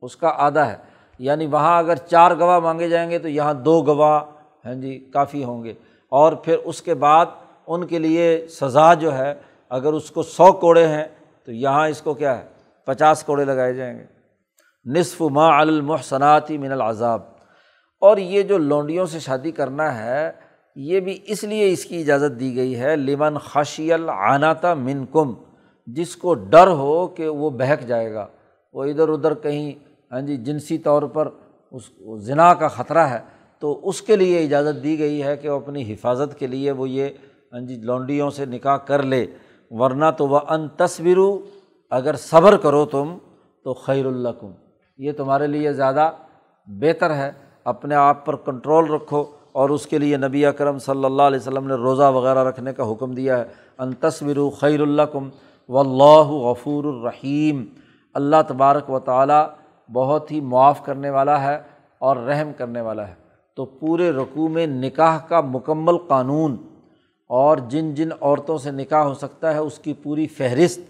اس 0.00 0.16
کا 0.16 0.32
آدھا 0.36 0.66
ہے۔ 0.66 0.76
یعنی 1.18 1.46
وہاں 1.46 1.78
اگر 1.78 1.96
چار 1.96 2.30
گواہ 2.38 2.58
مانگے 2.58 2.88
جائیں 2.88 3.10
گے 3.10 3.18
تو 3.18 3.28
یہاں 3.28 3.54
دو 3.54 3.82
گواہ 3.82 4.24
ہیں 4.64 4.74
جی 4.74 5.10
کافی 5.12 5.44
ہوں 5.44 5.64
گے۔ 5.64 5.74
اور 6.08 6.32
پھر 6.32 6.56
اس 6.64 6.82
کے 6.82 6.94
بعد 6.94 7.26
ان 7.66 7.86
کے 7.86 7.98
لیے 7.98 8.48
سزا 8.48 8.94
جو 8.94 9.18
ہے، 9.18 9.34
اگر 9.68 9.92
اس 9.92 10.10
کو 10.10 10.22
سو 10.22 10.52
کوڑے 10.52 10.88
ہیں 10.88 11.04
تو 11.44 11.52
یہاں 11.52 11.88
اس 11.88 12.02
کو 12.02 12.14
کیا 12.14 12.38
ہے، 12.38 12.44
پچاس 12.84 13.24
کوڑے 13.24 13.44
لگائے 13.44 13.74
جائیں 13.74 13.98
گے۔ 13.98 14.04
نصف 14.84 15.22
ما 15.22 15.60
المحسناتی 15.60 16.58
من 16.58 16.72
العذاب۔ 16.72 17.22
اور 18.00 18.16
یہ 18.16 18.42
جو 18.42 18.58
لونڈیوں 18.58 19.06
سے 19.06 19.18
شادی 19.18 19.50
کرنا 19.50 20.04
ہے 20.04 20.45
یہ 20.76 21.00
بھی 21.00 21.18
اس 21.24 21.44
لیے 21.44 21.72
اس 21.72 21.84
کی 21.84 22.00
اجازت 22.00 22.40
دی 22.40 22.56
گئی 22.56 22.80
ہے، 22.80 22.96
لمن 22.96 23.38
خشی 23.38 23.92
العناتا 23.92 24.74
من 24.74 25.04
کم 25.12 25.34
جس 25.86 26.16
کو 26.16 26.34
ڈر 26.34 26.66
ہو 26.66 27.06
کہ 27.06 27.28
وہ 27.28 27.50
بہک 27.50 27.86
جائے 27.86 28.14
گا۔ 28.14 28.26
وہ 28.72 28.84
ادھر 28.84 29.08
ادھر 29.08 29.34
کہیں 29.34 29.72
ہاں 30.12 30.20
جی 30.20 30.36
جنسی 30.36 30.78
طور 30.78 31.02
پر 31.02 31.28
اس 31.72 31.90
ذنا 32.18 32.54
کا 32.54 32.68
خطرہ 32.68 32.98
ہے، 32.98 33.18
تو 33.58 33.88
اس 33.88 34.02
کے 34.02 34.16
لیے 34.16 34.44
اجازت 34.44 34.82
دی 34.82 34.98
گئی 34.98 35.22
ہے 35.22 35.36
کہ 35.36 35.48
وہ 35.48 35.56
اپنی 35.56 35.92
حفاظت 35.92 36.38
کے 36.38 36.46
لیے 36.46 36.70
وہ 36.70 36.88
یہ 36.88 37.08
ہاں 37.52 37.60
جی 37.60 37.74
لونڈیوں 37.74 38.30
سے 38.30 38.44
نکاح 38.44 38.76
کر 38.76 39.02
لے۔ 39.02 39.26
ورنہ 39.70 40.04
تو 40.18 40.28
وہ 40.28 40.40
ان 40.48 40.68
تصویروں 40.68 41.38
اگر 41.90 42.14
صبر 42.14 42.56
کرو 42.56 42.86
تم 42.86 43.18
تو 43.64 43.74
خیر 43.74 44.06
اللہ 44.06 44.28
کم 44.28 44.50
یہ 44.98 45.12
تمہارے 45.12 45.46
لیے 45.46 45.72
زیادہ 45.72 46.10
بہتر 46.66 47.14
ہے۔ 47.14 47.32
اپنے 47.64 47.94
آپ 47.94 48.26
پر 48.26 48.36
کنٹرول 48.36 48.90
رکھو۔ 48.90 49.24
اور 49.56 49.70
اس 49.70 49.86
کے 49.86 49.98
لیے 49.98 50.16
نبی 50.16 50.46
اکرم 50.46 50.78
صلی 50.78 51.04
اللہ 51.04 51.22
علیہ 51.22 51.38
وسلم 51.38 51.66
نے 51.66 51.74
روزہ 51.74 52.02
وغیرہ 52.02 52.44
رکھنے 52.44 52.72
کا 52.72 52.92
حکم 52.92 53.14
دیا 53.14 53.38
ہے۔ 53.38 53.44
ان 53.78 53.92
تصور 53.92 54.50
خیر 54.50 54.80
اللہ 54.80 55.02
کم 55.02 55.28
و 55.68 55.78
اللہ 55.78 56.28
غفور 56.30 56.84
الرحیم۔ 56.84 57.64
اللہ 58.14 58.36
تبارک 58.48 58.90
و 58.90 58.98
تعالیٰ 58.98 59.46
بہت 59.92 60.32
ہی 60.32 60.40
معاف 60.40 60.84
کرنے 60.84 61.10
والا 61.10 61.42
ہے 61.42 61.58
اور 61.98 62.16
رحم 62.16 62.52
کرنے 62.56 62.80
والا 62.80 63.08
ہے۔ 63.08 63.14
تو 63.56 63.64
پورے 63.64 64.10
رقوع 64.10 64.48
میں 64.48 64.66
نکاح 64.66 65.18
کا 65.28 65.40
مکمل 65.40 65.98
قانون 65.98 66.56
اور 67.28 67.56
جن 67.56 67.94
جن 67.94 68.08
عورتوں 68.20 68.58
سے 68.58 68.70
نکاح 68.70 69.02
ہو 69.02 69.14
سکتا 69.14 69.52
ہے 69.52 69.58
اس 69.58 69.78
کی 69.78 69.92
پوری 69.92 70.26
فہرست 70.26 70.80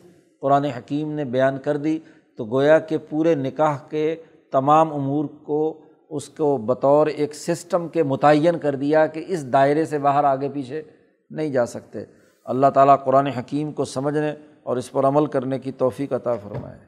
قرآن 0.40 0.64
حکیم 0.64 1.12
نے 1.12 1.24
بیان 1.24 1.58
کر 1.58 1.76
دی۔ 1.76 1.98
تو 2.36 2.44
گویا 2.44 2.78
کہ 2.78 2.98
پورے 3.10 3.34
نکاح 3.34 3.78
کے 3.90 4.16
تمام 4.52 4.92
امور 4.92 5.24
کو 5.42 5.78
اس 6.08 6.28
کو 6.28 6.56
بطور 6.56 7.06
ایک 7.06 7.34
سسٹم 7.34 7.88
کے 7.88 8.02
متعین 8.02 8.58
کر 8.58 8.74
دیا 8.74 9.06
کہ 9.06 9.24
اس 9.28 9.52
دائرے 9.52 9.84
سے 9.84 9.98
باہر 9.98 10.24
آگے 10.24 10.48
پیچھے 10.48 10.82
نہیں 11.30 11.48
جا 11.48 11.66
سکتے۔ 11.66 12.04
اللہ 12.44 12.66
تعالیٰ 12.74 13.04
قرآن 13.04 13.26
حکیم 13.26 13.72
کو 13.72 13.84
سمجھنے 13.84 14.34
اور 14.62 14.76
اس 14.76 14.92
پر 14.92 15.04
عمل 15.04 15.26
کرنے 15.26 15.58
کی 15.58 15.72
توفیق 15.72 16.12
عطا 16.12 16.34
فرمائے۔ 16.34 16.78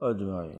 اجمائی 0.00 0.56